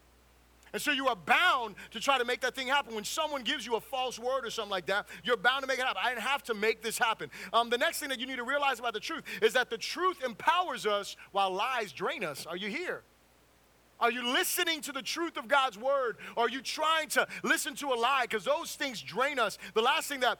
And 0.73 0.81
so 0.81 0.91
you 0.91 1.07
are 1.07 1.15
bound 1.15 1.75
to 1.91 1.99
try 1.99 2.17
to 2.17 2.25
make 2.25 2.41
that 2.41 2.55
thing 2.55 2.67
happen. 2.67 2.95
When 2.95 3.03
someone 3.03 3.43
gives 3.43 3.65
you 3.65 3.75
a 3.75 3.81
false 3.81 4.17
word 4.17 4.45
or 4.45 4.49
something 4.49 4.71
like 4.71 4.85
that, 4.85 5.07
you're 5.23 5.37
bound 5.37 5.63
to 5.63 5.67
make 5.67 5.79
it 5.79 5.85
happen. 5.85 6.01
I 6.03 6.09
didn't 6.09 6.23
have 6.23 6.43
to 6.43 6.53
make 6.53 6.81
this 6.81 6.97
happen. 6.97 7.29
Um, 7.51 7.69
the 7.69 7.77
next 7.77 7.99
thing 7.99 8.09
that 8.09 8.19
you 8.19 8.27
need 8.27 8.37
to 8.37 8.43
realize 8.43 8.79
about 8.79 8.93
the 8.93 8.99
truth 8.99 9.23
is 9.41 9.53
that 9.53 9.69
the 9.69 9.77
truth 9.77 10.23
empowers 10.23 10.85
us 10.85 11.17
while 11.31 11.51
lies 11.51 11.91
drain 11.91 12.23
us. 12.23 12.45
Are 12.45 12.57
you 12.57 12.69
here? 12.69 13.03
Are 13.99 14.11
you 14.11 14.33
listening 14.33 14.81
to 14.81 14.91
the 14.91 15.01
truth 15.01 15.37
of 15.37 15.47
God's 15.47 15.77
word? 15.77 16.17
Or 16.35 16.45
are 16.45 16.49
you 16.49 16.61
trying 16.61 17.09
to 17.09 17.27
listen 17.43 17.75
to 17.75 17.87
a 17.87 17.95
lie? 17.95 18.23
Because 18.23 18.45
those 18.45 18.75
things 18.75 19.01
drain 19.01 19.37
us. 19.37 19.57
The 19.75 19.81
last 19.81 20.09
thing 20.09 20.21
that 20.21 20.39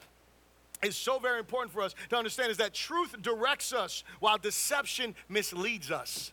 is 0.81 0.95
so 0.97 1.19
very 1.19 1.39
important 1.39 1.71
for 1.71 1.81
us 1.81 1.93
to 2.09 2.17
understand 2.17 2.51
is 2.51 2.57
that 2.57 2.73
truth 2.73 3.15
directs 3.21 3.71
us 3.71 4.03
while 4.19 4.37
deception 4.37 5.13
misleads 5.29 5.91
us. 5.91 6.31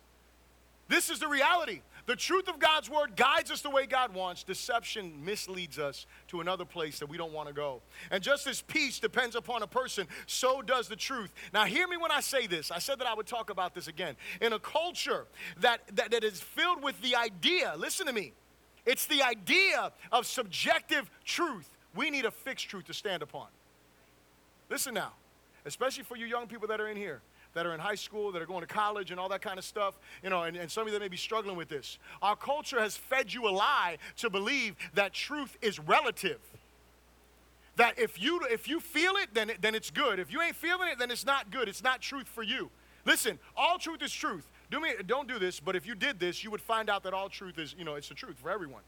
This 0.88 1.10
is 1.10 1.18
the 1.18 1.28
reality. 1.28 1.82
The 2.08 2.16
truth 2.16 2.48
of 2.48 2.58
God's 2.58 2.88
word 2.88 3.16
guides 3.16 3.50
us 3.50 3.60
the 3.60 3.68
way 3.68 3.84
God 3.84 4.14
wants. 4.14 4.42
Deception 4.42 5.26
misleads 5.26 5.78
us 5.78 6.06
to 6.28 6.40
another 6.40 6.64
place 6.64 7.00
that 7.00 7.06
we 7.10 7.18
don't 7.18 7.34
want 7.34 7.48
to 7.48 7.54
go. 7.54 7.82
And 8.10 8.22
just 8.22 8.46
as 8.46 8.62
peace 8.62 8.98
depends 8.98 9.36
upon 9.36 9.62
a 9.62 9.66
person, 9.66 10.06
so 10.26 10.62
does 10.62 10.88
the 10.88 10.96
truth. 10.96 11.34
Now, 11.52 11.66
hear 11.66 11.86
me 11.86 11.98
when 11.98 12.10
I 12.10 12.20
say 12.20 12.46
this. 12.46 12.70
I 12.70 12.78
said 12.78 12.98
that 13.00 13.06
I 13.06 13.12
would 13.12 13.26
talk 13.26 13.50
about 13.50 13.74
this 13.74 13.88
again. 13.88 14.16
In 14.40 14.54
a 14.54 14.58
culture 14.58 15.26
that, 15.60 15.82
that, 15.96 16.12
that 16.12 16.24
is 16.24 16.40
filled 16.40 16.82
with 16.82 16.98
the 17.02 17.14
idea, 17.14 17.74
listen 17.76 18.06
to 18.06 18.12
me, 18.14 18.32
it's 18.86 19.04
the 19.04 19.22
idea 19.22 19.92
of 20.10 20.24
subjective 20.24 21.10
truth. 21.26 21.68
We 21.94 22.08
need 22.08 22.24
a 22.24 22.30
fixed 22.30 22.70
truth 22.70 22.86
to 22.86 22.94
stand 22.94 23.22
upon. 23.22 23.48
Listen 24.70 24.94
now, 24.94 25.12
especially 25.66 26.04
for 26.04 26.16
you 26.16 26.24
young 26.24 26.46
people 26.46 26.68
that 26.68 26.80
are 26.80 26.88
in 26.88 26.96
here 26.96 27.20
that 27.58 27.66
are 27.66 27.74
in 27.74 27.80
high 27.80 27.96
school, 27.96 28.30
that 28.30 28.40
are 28.40 28.46
going 28.46 28.60
to 28.60 28.72
college, 28.72 29.10
and 29.10 29.18
all 29.18 29.28
that 29.30 29.42
kind 29.42 29.58
of 29.58 29.64
stuff, 29.64 29.98
you 30.22 30.30
know, 30.30 30.44
and, 30.44 30.56
and 30.56 30.70
some 30.70 30.82
of 30.82 30.86
you 30.86 30.92
that 30.92 31.00
may 31.00 31.08
be 31.08 31.16
struggling 31.16 31.56
with 31.56 31.68
this. 31.68 31.98
Our 32.22 32.36
culture 32.36 32.78
has 32.78 32.96
fed 32.96 33.34
you 33.34 33.48
a 33.48 33.50
lie 33.50 33.98
to 34.18 34.30
believe 34.30 34.76
that 34.94 35.12
truth 35.12 35.58
is 35.60 35.80
relative. 35.80 36.38
That 37.74 37.98
if 37.98 38.22
you, 38.22 38.42
if 38.48 38.68
you 38.68 38.78
feel 38.78 39.16
it, 39.16 39.34
then, 39.34 39.50
then 39.60 39.74
it's 39.74 39.90
good. 39.90 40.20
If 40.20 40.32
you 40.32 40.40
ain't 40.40 40.54
feeling 40.54 40.88
it, 40.88 41.00
then 41.00 41.10
it's 41.10 41.26
not 41.26 41.50
good. 41.50 41.68
It's 41.68 41.82
not 41.82 42.00
truth 42.00 42.28
for 42.28 42.44
you. 42.44 42.70
Listen, 43.04 43.40
all 43.56 43.76
truth 43.76 44.02
is 44.02 44.12
truth. 44.12 44.48
Do 44.70 44.78
me, 44.78 44.90
don't 45.04 45.26
do 45.26 45.40
this, 45.40 45.58
but 45.58 45.74
if 45.74 45.84
you 45.84 45.96
did 45.96 46.20
this, 46.20 46.44
you 46.44 46.52
would 46.52 46.60
find 46.60 46.88
out 46.88 47.02
that 47.02 47.12
all 47.12 47.28
truth 47.28 47.58
is, 47.58 47.74
you 47.76 47.84
know, 47.84 47.96
it's 47.96 48.08
the 48.08 48.14
truth 48.14 48.36
for 48.40 48.52
everyone. 48.52 48.82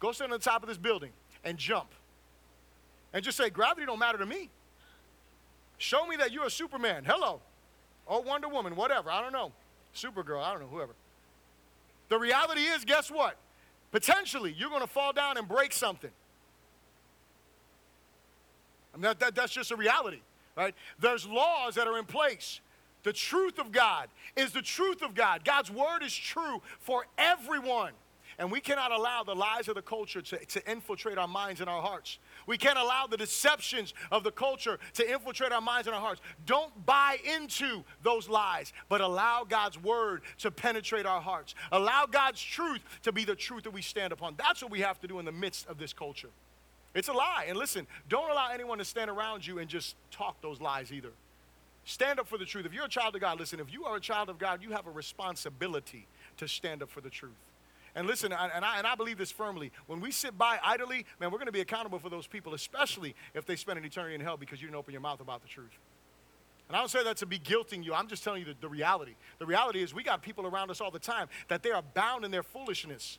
Go 0.00 0.12
stand 0.12 0.34
on 0.34 0.38
the 0.38 0.44
top 0.44 0.62
of 0.62 0.68
this 0.68 0.76
building 0.76 1.12
and 1.44 1.56
jump. 1.56 1.88
And 3.14 3.24
just 3.24 3.38
say, 3.38 3.48
gravity 3.48 3.86
don't 3.86 3.98
matter 3.98 4.18
to 4.18 4.26
me. 4.26 4.50
Show 5.78 6.06
me 6.06 6.16
that 6.16 6.30
you're 6.30 6.44
a 6.44 6.50
Superman. 6.50 7.04
Hello 7.06 7.40
or 8.12 8.20
Wonder 8.20 8.48
Woman, 8.48 8.76
whatever. 8.76 9.10
I 9.10 9.22
don't 9.22 9.32
know. 9.32 9.52
Supergirl, 9.94 10.42
I 10.44 10.52
don't 10.52 10.60
know, 10.60 10.68
whoever. 10.68 10.92
The 12.10 12.18
reality 12.18 12.60
is, 12.60 12.84
guess 12.84 13.10
what? 13.10 13.36
Potentially, 13.90 14.54
you're 14.56 14.68
going 14.68 14.82
to 14.82 14.86
fall 14.86 15.14
down 15.14 15.38
and 15.38 15.48
break 15.48 15.72
something. 15.72 16.10
I 18.92 18.96
mean, 18.98 19.02
that, 19.02 19.20
that, 19.20 19.34
that's 19.34 19.52
just 19.52 19.70
a 19.70 19.76
reality, 19.76 20.20
right? 20.56 20.74
There's 21.00 21.26
laws 21.26 21.74
that 21.76 21.86
are 21.86 21.98
in 21.98 22.04
place. 22.04 22.60
The 23.02 23.14
truth 23.14 23.58
of 23.58 23.72
God 23.72 24.08
is 24.36 24.52
the 24.52 24.62
truth 24.62 25.02
of 25.02 25.14
God. 25.14 25.42
God's 25.42 25.70
word 25.70 26.02
is 26.02 26.14
true 26.14 26.60
for 26.80 27.06
everyone. 27.16 27.92
And 28.38 28.50
we 28.50 28.60
cannot 28.60 28.92
allow 28.92 29.22
the 29.22 29.34
lies 29.34 29.68
of 29.68 29.74
the 29.74 29.82
culture 29.82 30.22
to, 30.22 30.38
to 30.38 30.70
infiltrate 30.70 31.18
our 31.18 31.28
minds 31.28 31.60
and 31.60 31.68
our 31.68 31.82
hearts. 31.82 32.18
We 32.46 32.56
can't 32.56 32.78
allow 32.78 33.06
the 33.06 33.16
deceptions 33.16 33.94
of 34.10 34.24
the 34.24 34.30
culture 34.30 34.78
to 34.94 35.10
infiltrate 35.10 35.52
our 35.52 35.60
minds 35.60 35.86
and 35.86 35.94
our 35.94 36.00
hearts. 36.00 36.20
Don't 36.46 36.86
buy 36.86 37.18
into 37.24 37.84
those 38.02 38.28
lies, 38.28 38.72
but 38.88 39.00
allow 39.00 39.44
God's 39.48 39.82
word 39.82 40.22
to 40.38 40.50
penetrate 40.50 41.06
our 41.06 41.20
hearts. 41.20 41.54
Allow 41.70 42.06
God's 42.06 42.42
truth 42.42 42.82
to 43.02 43.12
be 43.12 43.24
the 43.24 43.36
truth 43.36 43.64
that 43.64 43.72
we 43.72 43.82
stand 43.82 44.12
upon. 44.12 44.34
That's 44.36 44.62
what 44.62 44.70
we 44.70 44.80
have 44.80 45.00
to 45.00 45.08
do 45.08 45.18
in 45.18 45.24
the 45.24 45.32
midst 45.32 45.66
of 45.68 45.78
this 45.78 45.92
culture. 45.92 46.30
It's 46.94 47.08
a 47.08 47.12
lie. 47.12 47.46
And 47.48 47.56
listen, 47.56 47.86
don't 48.08 48.30
allow 48.30 48.50
anyone 48.50 48.78
to 48.78 48.84
stand 48.84 49.10
around 49.10 49.46
you 49.46 49.58
and 49.58 49.68
just 49.68 49.96
talk 50.10 50.40
those 50.42 50.60
lies 50.60 50.92
either. 50.92 51.12
Stand 51.84 52.20
up 52.20 52.28
for 52.28 52.38
the 52.38 52.44
truth. 52.44 52.66
If 52.66 52.72
you're 52.72 52.84
a 52.84 52.88
child 52.88 53.14
of 53.14 53.20
God, 53.20 53.40
listen, 53.40 53.58
if 53.58 53.72
you 53.72 53.84
are 53.84 53.96
a 53.96 54.00
child 54.00 54.28
of 54.28 54.38
God, 54.38 54.62
you 54.62 54.70
have 54.70 54.86
a 54.86 54.90
responsibility 54.90 56.06
to 56.36 56.46
stand 56.46 56.82
up 56.82 56.90
for 56.90 57.00
the 57.00 57.10
truth. 57.10 57.32
And 57.94 58.06
listen, 58.06 58.32
and 58.32 58.64
I, 58.64 58.78
and 58.78 58.86
I 58.86 58.94
believe 58.94 59.18
this 59.18 59.30
firmly. 59.30 59.70
When 59.86 60.00
we 60.00 60.10
sit 60.12 60.38
by 60.38 60.58
idly, 60.64 61.04
man, 61.20 61.30
we're 61.30 61.38
going 61.38 61.46
to 61.46 61.52
be 61.52 61.60
accountable 61.60 61.98
for 61.98 62.08
those 62.08 62.26
people, 62.26 62.54
especially 62.54 63.14
if 63.34 63.44
they 63.44 63.56
spend 63.56 63.78
an 63.78 63.84
eternity 63.84 64.14
in 64.14 64.20
hell 64.20 64.38
because 64.38 64.62
you 64.62 64.68
didn't 64.68 64.78
open 64.78 64.92
your 64.92 65.02
mouth 65.02 65.20
about 65.20 65.42
the 65.42 65.48
truth. 65.48 65.78
And 66.68 66.76
I 66.76 66.80
don't 66.80 66.90
say 66.90 67.04
that 67.04 67.18
to 67.18 67.26
be 67.26 67.38
guilting 67.38 67.84
you. 67.84 67.92
I'm 67.92 68.08
just 68.08 68.24
telling 68.24 68.40
you 68.40 68.46
the, 68.46 68.56
the 68.62 68.68
reality. 68.68 69.14
The 69.38 69.44
reality 69.44 69.82
is 69.82 69.92
we 69.92 70.02
got 70.02 70.22
people 70.22 70.46
around 70.46 70.70
us 70.70 70.80
all 70.80 70.90
the 70.90 70.98
time 70.98 71.28
that 71.48 71.62
they 71.62 71.70
are 71.70 71.82
bound 71.82 72.24
in 72.24 72.30
their 72.30 72.42
foolishness. 72.42 73.18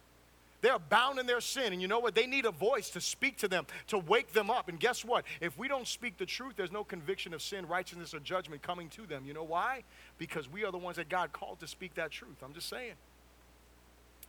They 0.62 0.70
are 0.70 0.80
bound 0.80 1.20
in 1.20 1.28
their 1.28 1.42
sin. 1.42 1.72
And 1.72 1.80
you 1.80 1.88
know 1.88 2.00
what? 2.00 2.16
They 2.16 2.26
need 2.26 2.46
a 2.46 2.52
voice 2.52 2.90
to 2.92 3.02
speak 3.02 3.38
to 3.40 3.48
them, 3.48 3.68
to 3.88 4.00
wake 4.00 4.34
them 4.34 4.50
up. 4.50 4.70
And 4.70 4.80
guess 4.80 5.06
what? 5.06 5.26
If 5.40 5.56
we 5.56 5.68
don't 5.68 5.86
speak 5.86 6.18
the 6.18 6.26
truth, 6.26 6.54
there's 6.56 6.72
no 6.72 6.84
conviction 6.84 7.34
of 7.34 7.44
sin, 7.44 7.68
righteousness, 7.68 8.14
or 8.14 8.20
judgment 8.22 8.64
coming 8.64 8.90
to 8.90 9.06
them. 9.06 9.24
You 9.26 9.34
know 9.36 9.44
why? 9.44 9.84
Because 10.18 10.50
we 10.50 10.64
are 10.64 10.72
the 10.72 10.78
ones 10.80 10.98
that 10.98 11.10
God 11.10 11.32
called 11.32 11.60
to 11.60 11.68
speak 11.68 11.94
that 11.96 12.10
truth. 12.10 12.38
I'm 12.44 12.54
just 12.54 12.70
saying. 12.70 12.94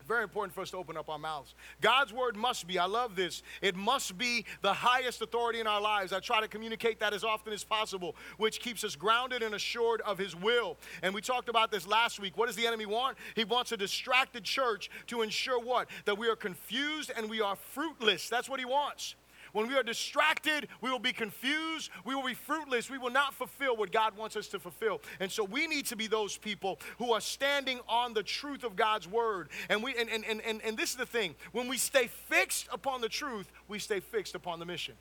Very 0.07 0.23
important 0.23 0.55
for 0.55 0.61
us 0.61 0.71
to 0.71 0.77
open 0.77 0.97
up 0.97 1.09
our 1.09 1.19
mouths. 1.19 1.55
God's 1.81 2.13
word 2.13 2.37
must 2.37 2.67
be, 2.67 2.79
I 2.79 2.85
love 2.85 3.17
this, 3.17 3.43
it 3.63 3.75
must 3.75 4.19
be 4.19 4.45
the 4.61 4.73
highest 4.73 5.23
authority 5.23 5.61
in 5.61 5.67
our 5.67 5.81
lives. 5.81 6.13
I 6.13 6.21
try 6.21 6.41
to 6.41 6.49
communicate 6.49 7.01
that 7.01 7.15
as 7.15 7.25
often 7.25 7.53
as 7.53 7.65
possible, 7.65 8.15
which 8.37 8.61
keeps 8.61 8.85
us 8.85 8.97
grounded 8.97 9.43
and 9.43 9.55
assured 9.55 10.03
of 10.03 10.19
His 10.19 10.37
will. 10.37 10.77
And 11.03 11.15
we 11.15 11.23
talked 11.23 11.49
about 11.49 11.71
this 11.71 11.87
last 11.87 12.21
week. 12.21 12.37
What 12.37 12.47
does 12.47 12.57
the 12.57 12.67
enemy 12.67 12.87
want? 12.87 13.17
He 13.35 13.45
wants 13.45 13.73
a 13.73 13.77
distracted 13.77 14.45
church 14.45 14.91
to 15.07 15.23
ensure 15.23 15.61
what? 15.61 15.89
That 16.05 16.19
we 16.19 16.29
are 16.29 16.37
confused 16.37 17.11
and 17.17 17.31
we 17.31 17.41
are 17.41 17.57
fruitless. 17.57 18.29
That's 18.29 18.49
what 18.49 18.59
he 18.59 18.67
wants. 18.67 19.15
When 19.55 19.69
we 19.69 19.77
are 19.77 19.85
distracted, 19.85 20.67
we 20.81 20.91
will 20.91 20.99
be 20.99 21.13
confused, 21.13 21.91
we 22.05 22.17
will 22.17 22.27
be 22.27 22.35
fruitless, 22.35 22.91
we 22.91 22.99
will 22.99 23.11
not 23.11 23.33
fulfill 23.33 23.77
what 23.77 23.93
God 23.93 24.17
wants 24.17 24.35
us 24.35 24.49
to 24.49 24.59
fulfill. 24.59 25.01
And 25.21 25.31
so 25.31 25.45
we 25.45 25.69
need 25.69 25.87
to 25.87 25.97
be 25.97 26.09
those 26.09 26.37
people 26.37 26.81
who 26.99 27.13
are 27.13 27.21
standing 27.21 27.79
on 27.89 28.15
the 28.15 28.25
truth 28.25 28.65
of 28.65 28.75
God's 28.75 29.07
word. 29.07 29.49
And 29.69 29.81
we 29.81 29.95
and, 29.97 30.11
and, 30.11 30.25
and, 30.25 30.41
and 30.41 30.61
and 30.63 30.77
this 30.77 30.91
is 30.91 30.97
the 30.97 31.07
thing, 31.07 31.37
when 31.53 31.69
we 31.69 31.79
stay 31.79 32.09
fixed 32.09 32.67
upon 32.73 33.01
the 33.01 33.09
truth, 33.09 33.51
we 33.69 33.79
stay 33.79 34.01
fixed 34.01 34.35
upon 34.35 34.59
the 34.59 34.67
mission. 34.67 34.95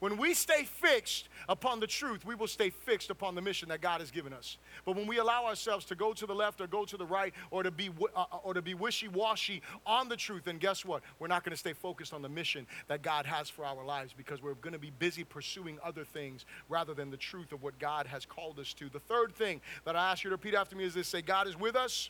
When 0.00 0.16
we 0.16 0.32
stay 0.32 0.64
fixed 0.64 1.28
upon 1.46 1.78
the 1.78 1.86
truth, 1.86 2.24
we 2.24 2.34
will 2.34 2.46
stay 2.46 2.70
fixed 2.70 3.10
upon 3.10 3.34
the 3.34 3.42
mission 3.42 3.68
that 3.68 3.82
God 3.82 4.00
has 4.00 4.10
given 4.10 4.32
us. 4.32 4.56
But 4.86 4.96
when 4.96 5.06
we 5.06 5.18
allow 5.18 5.44
ourselves 5.44 5.84
to 5.86 5.94
go 5.94 6.14
to 6.14 6.26
the 6.26 6.34
left 6.34 6.62
or 6.62 6.66
go 6.66 6.86
to 6.86 6.96
the 6.96 7.04
right 7.04 7.34
or 7.50 7.62
to 7.62 7.70
be 7.70 7.90
uh, 8.16 8.20
uh, 8.20 8.38
or 8.42 8.54
to 8.54 8.62
be 8.62 8.72
wishy-washy 8.72 9.60
on 9.84 10.08
the 10.08 10.16
truth, 10.16 10.44
then 10.44 10.56
guess 10.56 10.86
what? 10.86 11.02
We're 11.18 11.28
not 11.28 11.44
going 11.44 11.52
to 11.52 11.58
stay 11.58 11.74
focused 11.74 12.14
on 12.14 12.22
the 12.22 12.30
mission 12.30 12.66
that 12.88 13.02
God 13.02 13.26
has 13.26 13.50
for 13.50 13.66
our 13.66 13.84
lives 13.84 14.14
because 14.16 14.42
we're 14.42 14.54
going 14.54 14.72
to 14.72 14.78
be 14.78 14.90
busy 14.98 15.22
pursuing 15.22 15.78
other 15.84 16.04
things 16.04 16.46
rather 16.70 16.94
than 16.94 17.10
the 17.10 17.18
truth 17.18 17.52
of 17.52 17.62
what 17.62 17.78
God 17.78 18.06
has 18.06 18.24
called 18.24 18.58
us 18.58 18.72
to. 18.74 18.88
The 18.88 19.00
third 19.00 19.34
thing 19.34 19.60
that 19.84 19.96
I 19.96 20.12
ask 20.12 20.24
you 20.24 20.30
to 20.30 20.34
repeat 20.34 20.54
after 20.54 20.76
me 20.76 20.84
is 20.84 20.94
this: 20.94 21.08
Say, 21.08 21.20
God 21.20 21.46
is 21.46 21.58
with 21.58 21.76
us 21.76 22.08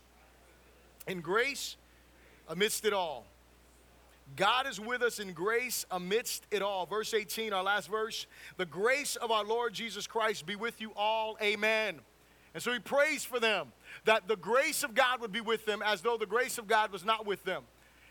in 1.09 1.21
grace 1.21 1.77
amidst 2.49 2.85
it 2.85 2.93
all. 2.93 3.27
God 4.37 4.67
is 4.67 4.81
with 4.81 5.03
us 5.03 5.19
in 5.19 5.33
grace 5.33 5.85
amidst 5.91 6.47
it 6.51 6.63
all. 6.63 6.87
Verse 6.87 7.15
18, 7.15 7.53
our 7.53 7.63
last 7.63 7.89
verse. 7.89 8.27
The 8.57 8.67
grace 8.67 9.17
of 9.17 9.31
our 9.31 9.45
Lord 9.45 9.75
Jesus 9.75 10.07
Christ 10.07 10.47
be 10.47 10.57
with 10.57 10.81
you 10.81 10.93
all. 10.97 11.37
Amen. 11.43 12.01
And 12.55 12.63
so 12.63 12.73
he 12.73 12.79
prays 12.79 13.25
for 13.25 13.39
them 13.39 13.73
that 14.05 14.29
the 14.29 14.37
grace 14.37 14.83
of 14.83 14.95
God 14.95 15.21
would 15.21 15.33
be 15.33 15.41
with 15.41 15.67
them 15.67 15.83
as 15.85 16.01
though 16.01 16.17
the 16.17 16.27
grace 16.27 16.59
of 16.59 16.67
God 16.67 16.93
was 16.93 17.05
not 17.05 17.27
with 17.27 17.45
them. 17.45 17.63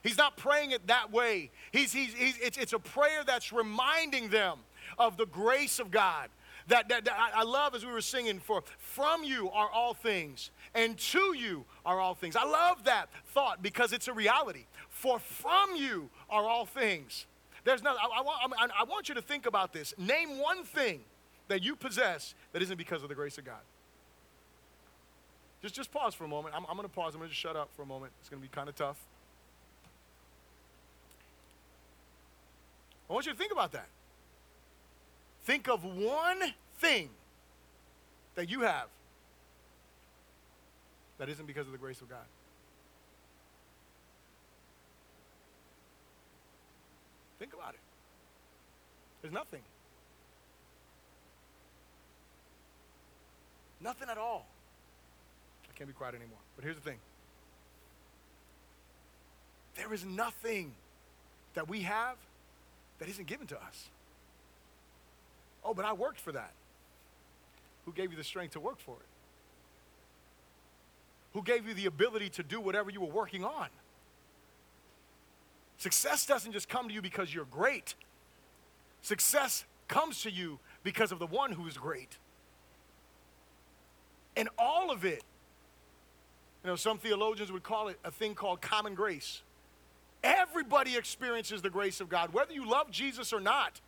He's 0.01 0.17
not 0.17 0.38
praying 0.38 0.72
it 0.72 0.88
that 0.88 1.11
way. 1.11 1.51
He's, 1.72 1.91
he's, 1.91 2.13
he's, 2.13 2.38
it's, 2.41 2.57
it's 2.57 2.74
a 2.74 2.80
prayer 2.80 3.24
that's 3.26 3.51
reminding 3.51 4.30
them 4.30 4.59
of 4.97 5.17
the 5.17 5.26
grace 5.26 5.80
of 5.80 5.91
God. 5.91 6.30
That, 6.67 6.88
that, 6.89 7.05
that 7.05 7.17
I 7.36 7.43
love 7.43 7.74
as 7.74 7.84
we 7.84 7.91
were 7.91 7.99
singing 7.99 8.39
for 8.39 8.63
from 8.78 9.24
you 9.24 9.49
are 9.49 9.70
all 9.70 9.95
things 9.95 10.51
and 10.76 10.97
to 10.97 11.36
you 11.36 11.65
are 11.84 11.99
all 11.99 12.13
things. 12.13 12.36
I 12.36 12.45
love 12.45 12.84
that 12.84 13.09
thought 13.34 13.63
because 13.63 13.91
it's 13.91 14.07
a 14.07 14.13
reality. 14.13 14.65
For 15.00 15.18
from 15.18 15.78
you 15.78 16.10
are 16.30 16.43
all 16.43 16.66
things. 16.66 17.26
There's 17.64 17.82
no, 17.82 17.91
I, 17.91 18.20
I, 18.20 18.22
want, 18.22 18.54
I, 18.60 18.82
I 18.82 18.84
want 18.84 19.08
you 19.08 19.16
to 19.16 19.22
think 19.22 19.45
about 19.45 19.72
this. 19.72 19.93
Name 19.97 20.39
one 20.39 20.66
thing 20.66 21.00
that 21.47 21.64
you 21.64 21.78
possess 21.78 22.36
that 22.52 22.62
isn't 22.62 22.76
because 22.76 23.02
of 23.02 23.08
the 23.08 23.16
grace 23.16 23.38
of 23.38 23.45
God. 23.45 23.62
Just, 25.62 25.74
just 25.74 25.93
pause 25.93 26.14
for 26.14 26.26
a 26.26 26.28
moment. 26.28 26.54
I'm, 26.54 26.66
I'm 26.68 26.76
going 26.76 26.86
to 26.86 26.93
pause. 26.93 27.14
I'm 27.14 27.20
going 27.22 27.30
to 27.30 27.34
just 27.34 27.41
shut 27.41 27.56
up 27.56 27.70
for 27.78 27.84
a 27.84 27.86
moment. 27.86 28.12
It's 28.20 28.28
going 28.28 28.41
to 28.41 28.45
be 28.45 28.54
kind 28.54 28.68
of 28.68 28.76
tough. 28.76 29.00
I 33.10 33.14
want 33.14 33.26
you 33.26 33.32
to 33.32 33.38
think 33.38 33.54
about 33.54 33.72
that. 33.72 33.88
Think 35.45 35.70
of 35.70 35.86
one 35.86 36.41
thing 36.80 37.08
that 38.36 38.50
you 38.50 38.62
have 38.62 38.88
that 41.20 41.30
isn't 41.30 41.45
because 41.45 41.68
of 41.68 41.72
the 41.72 41.78
grace 41.78 42.02
of 42.02 42.10
God. 42.10 42.26
Think 47.40 47.54
about 47.54 47.74
it. 47.74 47.80
There's 49.22 49.34
nothing. 49.34 49.62
Nothing 53.82 54.10
at 54.10 54.18
all. 54.18 54.46
I 55.70 55.78
can't 55.78 55.88
be 55.88 55.94
quiet 55.94 56.16
anymore. 56.16 56.38
But 56.56 56.66
here's 56.66 56.76
the 56.76 56.82
thing 56.82 57.00
there 59.78 59.94
is 59.94 60.04
nothing 60.04 60.74
that 61.54 61.70
we 61.70 61.82
have 61.82 62.18
that 63.00 63.08
isn't 63.08 63.28
given 63.28 63.48
to 63.48 63.56
us. 63.56 63.88
Oh, 65.64 65.74
but 65.74 65.86
I 65.86 65.94
worked 65.94 66.20
for 66.20 66.34
that. 66.34 66.52
Who 67.86 67.94
gave 67.94 68.12
you 68.12 68.18
the 68.18 68.24
strength 68.24 68.54
to 68.54 68.60
work 68.60 68.80
for 68.80 68.96
it? 68.96 69.06
Who 71.34 71.42
gave 71.42 71.68
you 71.68 71.74
the 71.74 71.86
ability 71.86 72.30
to 72.32 72.44
do 72.44 72.60
whatever 72.60 72.90
you 72.90 73.00
were 73.00 73.08
working 73.08 73.46
on? 73.46 73.68
Success 75.80 76.25
doesn't 76.25 76.51
just 76.51 76.67
come 76.67 76.89
to 76.89 76.93
you 76.93 77.01
because 77.01 77.34
you're 77.34 77.45
great. 77.45 77.95
Success 79.01 79.65
comes 79.88 80.21
to 80.23 80.30
you 80.30 80.59
because 80.84 81.11
of 81.11 81.19
the 81.19 81.25
one 81.25 81.53
who 81.53 81.65
is 81.67 81.77
great. 81.77 82.17
And 84.36 84.49
all 84.57 84.91
of 84.91 85.05
it, 85.05 85.23
you 86.63 86.69
know, 86.69 86.75
some 86.75 86.97
theologians 86.97 87.49
would 87.51 87.63
call 87.63 87.88
it 87.88 87.97
a 88.03 88.11
thing 88.11 88.36
called 88.36 88.61
common 88.61 88.93
grace. 88.93 89.41
Everybody 90.21 90.97
experiences 90.97 91.61
the 91.61 91.69
grace 91.69 92.01
of 92.01 92.09
God, 92.09 92.34
whether 92.34 92.53
you 92.53 92.69
love 92.69 92.91
Jesus 92.91 93.32
or 93.32 93.39
not. 93.39 93.80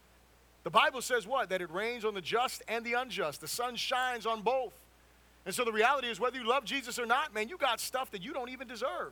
The 0.63 0.69
Bible 0.69 1.01
says 1.01 1.27
what? 1.27 1.49
That 1.49 1.61
it 1.61 1.69
rains 1.71 2.05
on 2.05 2.13
the 2.13 2.21
just 2.21 2.63
and 2.69 2.85
the 2.85 2.93
unjust. 2.93 3.41
The 3.41 3.49
sun 3.49 3.75
shines 3.75 4.25
on 4.25 4.41
both. 4.41 4.73
And 5.45 5.53
so 5.53 5.65
the 5.65 5.73
reality 5.73 6.07
is, 6.07 6.21
whether 6.21 6.37
you 6.37 6.47
love 6.47 6.63
Jesus 6.63 6.97
or 6.97 7.05
not, 7.05 7.33
man, 7.33 7.49
you 7.49 7.57
got 7.57 7.81
stuff 7.81 8.11
that 8.11 8.21
you 8.21 8.31
don't 8.31 8.49
even 8.49 8.67
deserve. 8.67 9.11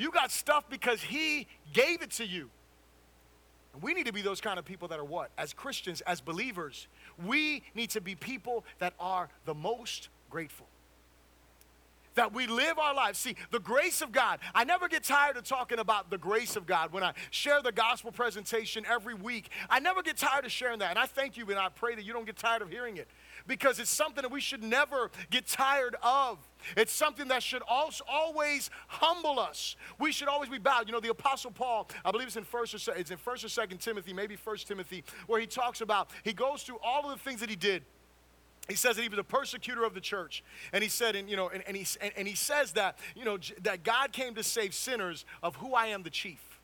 You 0.00 0.10
got 0.10 0.30
stuff 0.30 0.64
because 0.70 1.02
He 1.02 1.46
gave 1.74 2.00
it 2.00 2.12
to 2.12 2.26
you. 2.26 2.48
And 3.74 3.82
we 3.82 3.92
need 3.92 4.06
to 4.06 4.14
be 4.14 4.22
those 4.22 4.40
kind 4.40 4.58
of 4.58 4.64
people 4.64 4.88
that 4.88 4.98
are 4.98 5.04
what? 5.04 5.30
As 5.36 5.52
Christians, 5.52 6.00
as 6.00 6.22
believers, 6.22 6.88
we 7.22 7.62
need 7.74 7.90
to 7.90 8.00
be 8.00 8.14
people 8.14 8.64
that 8.78 8.94
are 8.98 9.28
the 9.44 9.52
most 9.54 10.08
grateful. 10.30 10.64
That 12.14 12.32
we 12.32 12.46
live 12.46 12.78
our 12.78 12.94
lives. 12.94 13.18
See, 13.18 13.36
the 13.50 13.60
grace 13.60 14.00
of 14.00 14.10
God. 14.10 14.40
I 14.54 14.64
never 14.64 14.88
get 14.88 15.04
tired 15.04 15.36
of 15.36 15.44
talking 15.44 15.78
about 15.78 16.08
the 16.08 16.18
grace 16.18 16.56
of 16.56 16.64
God 16.64 16.94
when 16.94 17.04
I 17.04 17.12
share 17.30 17.60
the 17.60 17.70
gospel 17.70 18.10
presentation 18.10 18.86
every 18.88 19.14
week. 19.14 19.50
I 19.68 19.80
never 19.80 20.02
get 20.02 20.16
tired 20.16 20.46
of 20.46 20.50
sharing 20.50 20.78
that. 20.78 20.88
And 20.88 20.98
I 20.98 21.04
thank 21.04 21.36
you 21.36 21.46
and 21.50 21.58
I 21.58 21.68
pray 21.68 21.94
that 21.94 22.06
you 22.06 22.14
don't 22.14 22.24
get 22.24 22.36
tired 22.36 22.62
of 22.62 22.70
hearing 22.70 22.96
it 22.96 23.06
because 23.46 23.78
it's 23.78 23.90
something 23.90 24.22
that 24.22 24.30
we 24.30 24.40
should 24.40 24.62
never 24.62 25.10
get 25.30 25.46
tired 25.46 25.96
of. 26.02 26.38
It's 26.76 26.92
something 26.92 27.28
that 27.28 27.42
should 27.42 27.62
always 27.68 28.70
humble 28.88 29.38
us. 29.38 29.76
We 29.98 30.12
should 30.12 30.28
always 30.28 30.48
be 30.48 30.58
bowed. 30.58 30.86
You 30.86 30.92
know, 30.92 31.00
the 31.00 31.10
Apostle 31.10 31.50
Paul, 31.50 31.88
I 32.04 32.10
believe 32.10 32.26
it's 32.26 32.36
in 32.36 32.44
first 32.44 32.74
or 32.74 32.94
it's 32.94 33.10
in 33.10 33.16
first 33.16 33.44
or 33.44 33.48
second 33.48 33.78
Timothy, 33.78 34.12
maybe 34.12 34.36
first 34.36 34.68
Timothy, 34.68 35.04
where 35.26 35.40
he 35.40 35.46
talks 35.46 35.80
about 35.80 36.10
he 36.22 36.32
goes 36.32 36.62
through 36.62 36.78
all 36.82 37.10
of 37.10 37.16
the 37.16 37.22
things 37.22 37.40
that 37.40 37.50
he 37.50 37.56
did. 37.56 37.82
He 38.68 38.76
says 38.76 38.96
that 38.96 39.02
he 39.02 39.08
was 39.08 39.18
a 39.18 39.24
persecutor 39.24 39.84
of 39.84 39.94
the 39.94 40.00
church. 40.00 40.44
And 40.72 40.82
he 40.82 40.88
said, 40.88 41.16
and, 41.16 41.28
you 41.28 41.36
know, 41.36 41.48
and, 41.48 41.64
and, 41.66 41.76
he, 41.76 41.84
and, 42.00 42.12
and 42.16 42.28
he 42.28 42.36
says 42.36 42.72
that, 42.72 42.98
you 43.16 43.24
know, 43.24 43.38
that 43.62 43.82
God 43.82 44.12
came 44.12 44.34
to 44.36 44.44
save 44.44 44.74
sinners 44.74 45.24
of 45.42 45.56
who 45.56 45.74
I 45.74 45.86
am 45.86 46.04
the 46.04 46.10
chief. 46.10 46.60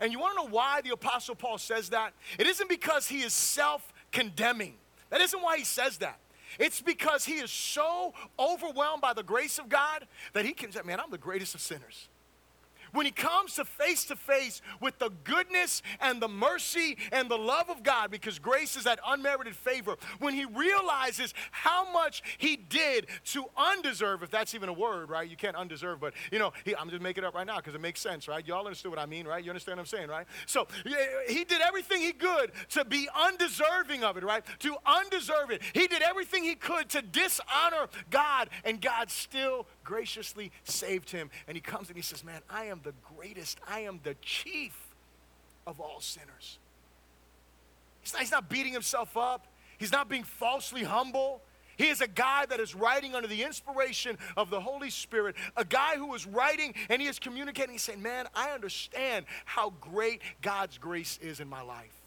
And 0.00 0.12
you 0.12 0.18
want 0.18 0.36
to 0.36 0.44
know 0.44 0.50
why 0.50 0.80
the 0.82 0.90
Apostle 0.90 1.34
Paul 1.34 1.58
says 1.58 1.90
that? 1.90 2.12
It 2.38 2.46
isn't 2.46 2.68
because 2.68 3.06
he 3.06 3.22
is 3.22 3.32
self 3.32 3.92
condemning. 4.12 4.74
That 5.10 5.20
isn't 5.20 5.42
why 5.42 5.58
he 5.58 5.64
says 5.64 5.98
that. 5.98 6.18
It's 6.58 6.80
because 6.80 7.24
he 7.24 7.34
is 7.34 7.50
so 7.50 8.14
overwhelmed 8.38 9.02
by 9.02 9.12
the 9.12 9.22
grace 9.22 9.58
of 9.58 9.68
God 9.68 10.06
that 10.32 10.44
he 10.44 10.52
can 10.52 10.72
say, 10.72 10.80
Man, 10.84 11.00
I'm 11.00 11.10
the 11.10 11.18
greatest 11.18 11.54
of 11.54 11.60
sinners 11.60 12.08
when 12.92 13.06
he 13.06 13.12
comes 13.12 13.54
to 13.54 13.64
face 13.64 14.04
to 14.06 14.16
face 14.16 14.62
with 14.80 14.98
the 14.98 15.10
goodness 15.24 15.82
and 16.00 16.20
the 16.20 16.28
mercy 16.28 16.96
and 17.12 17.30
the 17.30 17.38
love 17.38 17.70
of 17.70 17.82
God, 17.82 18.10
because 18.10 18.38
grace 18.38 18.76
is 18.76 18.84
that 18.84 18.98
unmerited 19.06 19.54
favor, 19.56 19.96
when 20.18 20.34
he 20.34 20.44
realizes 20.44 21.34
how 21.50 21.90
much 21.92 22.22
he 22.38 22.56
did 22.56 23.06
to 23.26 23.44
undeserve, 23.56 24.22
if 24.22 24.30
that's 24.30 24.54
even 24.54 24.68
a 24.68 24.72
word, 24.72 25.10
right? 25.10 25.28
You 25.28 25.36
can't 25.36 25.56
undeserve, 25.56 26.00
but 26.00 26.14
you 26.30 26.38
know, 26.38 26.52
he, 26.64 26.74
I'm 26.76 26.90
just 26.90 27.02
making 27.02 27.24
it 27.24 27.26
up 27.26 27.34
right 27.34 27.46
now 27.46 27.56
because 27.56 27.74
it 27.74 27.80
makes 27.80 28.00
sense, 28.00 28.28
right? 28.28 28.46
Y'all 28.46 28.66
understand 28.66 28.94
what 28.94 29.00
I 29.00 29.06
mean, 29.06 29.26
right? 29.26 29.42
You 29.42 29.50
understand 29.50 29.78
what 29.78 29.82
I'm 29.82 29.86
saying, 29.86 30.08
right? 30.08 30.26
So 30.46 30.66
he 31.28 31.44
did 31.44 31.60
everything 31.60 32.00
he 32.00 32.12
could 32.12 32.52
to 32.70 32.84
be 32.84 33.08
undeserving 33.14 34.04
of 34.04 34.16
it, 34.16 34.24
right? 34.24 34.44
To 34.60 34.76
undeserve 34.86 35.50
it. 35.50 35.62
He 35.72 35.86
did 35.86 36.02
everything 36.02 36.44
he 36.44 36.54
could 36.54 36.88
to 36.90 37.02
dishonor 37.02 37.88
God, 38.10 38.50
and 38.64 38.80
God 38.80 39.10
still 39.10 39.66
graciously 39.86 40.50
saved 40.64 41.10
him. 41.10 41.30
And 41.48 41.56
he 41.56 41.60
comes 41.62 41.88
and 41.88 41.96
he 41.96 42.02
says, 42.02 42.24
Man, 42.24 42.42
I 42.50 42.66
am 42.66 42.80
the 42.82 42.92
greatest, 43.16 43.58
I 43.66 43.80
am 43.80 44.00
the 44.02 44.14
chief 44.20 44.76
of 45.66 45.80
all 45.80 46.00
sinners. 46.00 46.58
He's 48.02 48.12
not, 48.12 48.22
he's 48.22 48.30
not 48.30 48.50
beating 48.50 48.72
himself 48.72 49.16
up, 49.16 49.46
he's 49.78 49.92
not 49.92 50.08
being 50.08 50.24
falsely 50.24 50.82
humble. 50.82 51.40
He 51.78 51.88
is 51.88 52.00
a 52.00 52.08
guy 52.08 52.46
that 52.46 52.58
is 52.58 52.74
writing 52.74 53.14
under 53.14 53.28
the 53.28 53.42
inspiration 53.42 54.16
of 54.34 54.48
the 54.48 54.58
Holy 54.58 54.88
Spirit, 54.88 55.36
a 55.58 55.64
guy 55.64 55.96
who 55.96 56.14
is 56.14 56.26
writing 56.26 56.74
and 56.88 57.02
he 57.02 57.06
is 57.06 57.18
communicating. 57.18 57.72
He's 57.72 57.82
saying, 57.82 58.02
Man, 58.02 58.26
I 58.34 58.50
understand 58.50 59.26
how 59.44 59.74
great 59.80 60.22
God's 60.40 60.78
grace 60.78 61.18
is 61.20 61.38
in 61.38 61.48
my 61.48 61.60
life. 61.60 62.05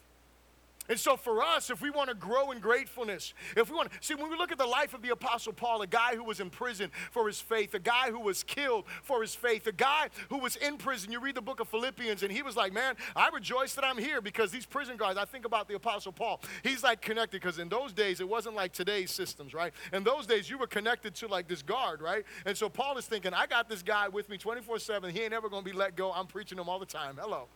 And 0.90 1.00
so, 1.00 1.16
for 1.16 1.44
us, 1.44 1.70
if 1.70 1.82
we 1.82 1.92
want 1.92 2.10
to 2.10 2.16
grow 2.16 2.52
in 2.52 2.60
gratefulness, 2.60 3.36
if 3.56 3.70
we 3.70 3.76
want 3.76 3.92
to 3.92 3.98
see, 4.02 4.16
when 4.16 4.30
we 4.30 4.36
look 4.36 4.52
at 4.52 4.58
the 4.58 4.66
life 4.66 4.96
of 4.96 5.04
the 5.04 5.10
Apostle 5.10 5.54
Paul, 5.54 5.84
a 5.84 5.88
guy 5.88 6.16
who 6.16 6.24
was 6.24 6.40
in 6.40 6.50
prison 6.50 6.90
for 7.12 7.28
his 7.28 7.40
faith, 7.40 7.76
a 7.76 7.80
guy 7.80 8.10
who 8.10 8.20
was 8.20 8.44
killed 8.44 8.86
for 9.04 9.22
his 9.22 9.36
faith, 9.36 9.68
a 9.68 9.72
guy 9.72 10.10
who 10.30 10.40
was 10.40 10.56
in 10.56 10.78
prison, 10.78 11.12
you 11.12 11.20
read 11.20 11.36
the 11.36 11.42
book 11.42 11.60
of 11.60 11.68
Philippians, 11.68 12.24
and 12.24 12.32
he 12.32 12.42
was 12.42 12.56
like, 12.56 12.74
Man, 12.74 12.96
I 13.16 13.30
rejoice 13.30 13.76
that 13.76 13.86
I'm 13.86 14.00
here 14.00 14.20
because 14.20 14.52
these 14.52 14.66
prison 14.66 14.98
guards, 14.98 15.20
I 15.20 15.26
think 15.26 15.46
about 15.46 15.68
the 15.68 15.76
Apostle 15.76 16.12
Paul, 16.12 16.42
he's 16.64 16.84
like 16.84 17.02
connected 17.02 17.40
because 17.42 17.60
in 17.60 17.70
those 17.70 17.94
days, 17.94 18.20
it 18.20 18.28
wasn't 18.28 18.56
like 18.56 18.74
today's 18.74 19.12
systems, 19.12 19.54
right? 19.54 19.74
In 19.94 20.04
those 20.04 20.26
days, 20.26 20.50
you 20.50 20.58
were 20.58 20.68
connected 20.68 21.14
to 21.16 21.28
like 21.28 21.48
this 21.48 21.62
guard, 21.62 22.02
right? 22.02 22.26
And 22.46 22.58
so, 22.58 22.68
Paul 22.68 22.98
is 22.98 23.06
thinking, 23.06 23.34
I 23.34 23.46
got 23.46 23.70
this 23.70 23.84
guy 23.84 24.08
with 24.08 24.28
me 24.28 24.38
24 24.38 24.80
7. 24.80 25.14
He 25.14 25.22
ain't 25.22 25.34
ever 25.34 25.50
going 25.50 25.64
to 25.64 25.70
be 25.70 25.76
let 25.76 25.96
go. 25.96 26.12
I'm 26.12 26.26
preaching 26.28 26.58
him 26.58 26.68
all 26.68 26.80
the 26.80 26.86
time. 26.86 27.20
Hello. 27.22 27.48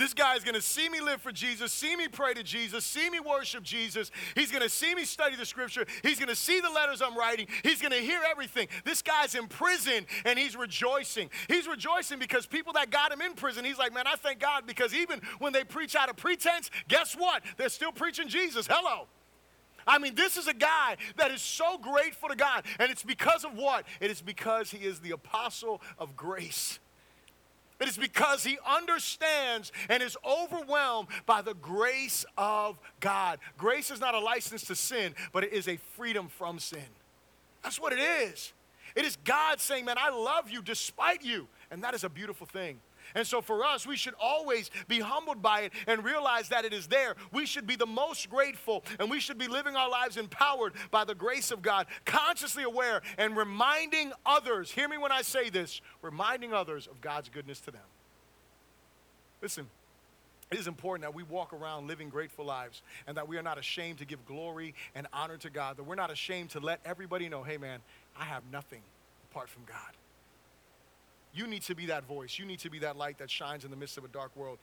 This 0.00 0.14
guy 0.14 0.34
is 0.34 0.44
going 0.44 0.54
to 0.54 0.62
see 0.62 0.88
me 0.88 0.98
live 1.02 1.20
for 1.20 1.30
Jesus, 1.30 1.74
see 1.74 1.94
me 1.94 2.08
pray 2.08 2.32
to 2.32 2.42
Jesus, 2.42 2.86
see 2.86 3.10
me 3.10 3.20
worship 3.20 3.62
Jesus. 3.62 4.10
He's 4.34 4.50
going 4.50 4.62
to 4.62 4.70
see 4.70 4.94
me 4.94 5.04
study 5.04 5.36
the 5.36 5.44
scripture. 5.44 5.84
He's 6.02 6.18
going 6.18 6.30
to 6.30 6.34
see 6.34 6.58
the 6.58 6.70
letters 6.70 7.02
I'm 7.02 7.14
writing. 7.14 7.48
He's 7.62 7.82
going 7.82 7.92
to 7.92 7.98
hear 7.98 8.22
everything. 8.26 8.68
This 8.86 9.02
guy's 9.02 9.34
in 9.34 9.46
prison 9.46 10.06
and 10.24 10.38
he's 10.38 10.56
rejoicing. 10.56 11.28
He's 11.48 11.68
rejoicing 11.68 12.18
because 12.18 12.46
people 12.46 12.72
that 12.72 12.88
got 12.88 13.12
him 13.12 13.20
in 13.20 13.34
prison, 13.34 13.62
he's 13.62 13.76
like, 13.76 13.92
man, 13.92 14.06
I 14.06 14.14
thank 14.16 14.40
God 14.40 14.66
because 14.66 14.94
even 14.94 15.20
when 15.38 15.52
they 15.52 15.64
preach 15.64 15.94
out 15.94 16.08
of 16.08 16.16
pretense, 16.16 16.70
guess 16.88 17.14
what? 17.14 17.42
They're 17.58 17.68
still 17.68 17.92
preaching 17.92 18.28
Jesus. 18.28 18.66
Hello. 18.70 19.06
I 19.86 19.98
mean, 19.98 20.14
this 20.14 20.38
is 20.38 20.48
a 20.48 20.54
guy 20.54 20.96
that 21.18 21.30
is 21.30 21.42
so 21.42 21.76
grateful 21.76 22.30
to 22.30 22.36
God. 22.36 22.64
And 22.78 22.90
it's 22.90 23.02
because 23.02 23.44
of 23.44 23.54
what? 23.54 23.84
It 24.00 24.10
is 24.10 24.22
because 24.22 24.70
he 24.70 24.78
is 24.78 25.00
the 25.00 25.10
apostle 25.10 25.82
of 25.98 26.16
grace. 26.16 26.78
It 27.80 27.88
is 27.88 27.96
because 27.96 28.44
he 28.44 28.58
understands 28.66 29.72
and 29.88 30.02
is 30.02 30.16
overwhelmed 30.24 31.08
by 31.24 31.40
the 31.40 31.54
grace 31.54 32.26
of 32.36 32.78
God. 33.00 33.38
Grace 33.56 33.90
is 33.90 34.00
not 34.00 34.14
a 34.14 34.20
license 34.20 34.64
to 34.64 34.74
sin, 34.74 35.14
but 35.32 35.44
it 35.44 35.52
is 35.52 35.66
a 35.66 35.78
freedom 35.96 36.28
from 36.28 36.58
sin. 36.58 36.84
That's 37.62 37.80
what 37.80 37.92
it 37.92 37.98
is. 37.98 38.52
It 38.94 39.04
is 39.04 39.16
God 39.24 39.60
saying, 39.60 39.84
Man, 39.84 39.96
I 39.98 40.10
love 40.10 40.50
you 40.50 40.62
despite 40.62 41.24
you. 41.24 41.46
And 41.70 41.82
that 41.84 41.94
is 41.94 42.04
a 42.04 42.08
beautiful 42.08 42.46
thing. 42.46 42.80
And 43.14 43.26
so 43.26 43.40
for 43.40 43.64
us, 43.64 43.86
we 43.86 43.96
should 43.96 44.14
always 44.20 44.70
be 44.88 45.00
humbled 45.00 45.42
by 45.42 45.62
it 45.62 45.72
and 45.86 46.04
realize 46.04 46.48
that 46.48 46.64
it 46.64 46.72
is 46.72 46.86
there. 46.86 47.16
We 47.32 47.46
should 47.46 47.66
be 47.66 47.76
the 47.76 47.86
most 47.86 48.30
grateful 48.30 48.84
and 48.98 49.10
we 49.10 49.20
should 49.20 49.38
be 49.38 49.48
living 49.48 49.76
our 49.76 49.90
lives 49.90 50.16
empowered 50.16 50.74
by 50.90 51.04
the 51.04 51.14
grace 51.14 51.50
of 51.50 51.62
God, 51.62 51.86
consciously 52.04 52.62
aware 52.62 53.02
and 53.18 53.36
reminding 53.36 54.12
others, 54.24 54.70
hear 54.70 54.88
me 54.88 54.98
when 54.98 55.12
I 55.12 55.22
say 55.22 55.50
this, 55.50 55.80
reminding 56.02 56.52
others 56.52 56.86
of 56.86 57.00
God's 57.00 57.28
goodness 57.28 57.60
to 57.60 57.70
them. 57.70 57.80
Listen, 59.42 59.66
it 60.50 60.58
is 60.58 60.66
important 60.66 61.02
that 61.02 61.14
we 61.14 61.22
walk 61.22 61.52
around 61.52 61.86
living 61.86 62.08
grateful 62.08 62.44
lives 62.44 62.82
and 63.06 63.16
that 63.16 63.28
we 63.28 63.38
are 63.38 63.42
not 63.42 63.58
ashamed 63.58 63.98
to 63.98 64.04
give 64.04 64.24
glory 64.26 64.74
and 64.94 65.06
honor 65.12 65.36
to 65.38 65.50
God, 65.50 65.76
that 65.76 65.84
we're 65.84 65.94
not 65.94 66.10
ashamed 66.10 66.50
to 66.50 66.60
let 66.60 66.80
everybody 66.84 67.28
know, 67.28 67.42
hey 67.42 67.56
man, 67.56 67.80
I 68.18 68.24
have 68.24 68.42
nothing 68.50 68.82
apart 69.30 69.48
from 69.48 69.62
God. 69.64 69.76
You 71.32 71.46
need 71.46 71.62
to 71.62 71.74
be 71.74 71.86
that 71.86 72.04
voice. 72.04 72.38
You 72.38 72.44
need 72.44 72.58
to 72.60 72.70
be 72.70 72.80
that 72.80 72.96
light 72.96 73.18
that 73.18 73.30
shines 73.30 73.64
in 73.64 73.70
the 73.70 73.76
midst 73.76 73.98
of 73.98 74.04
a 74.04 74.08
dark 74.08 74.34
world. 74.36 74.58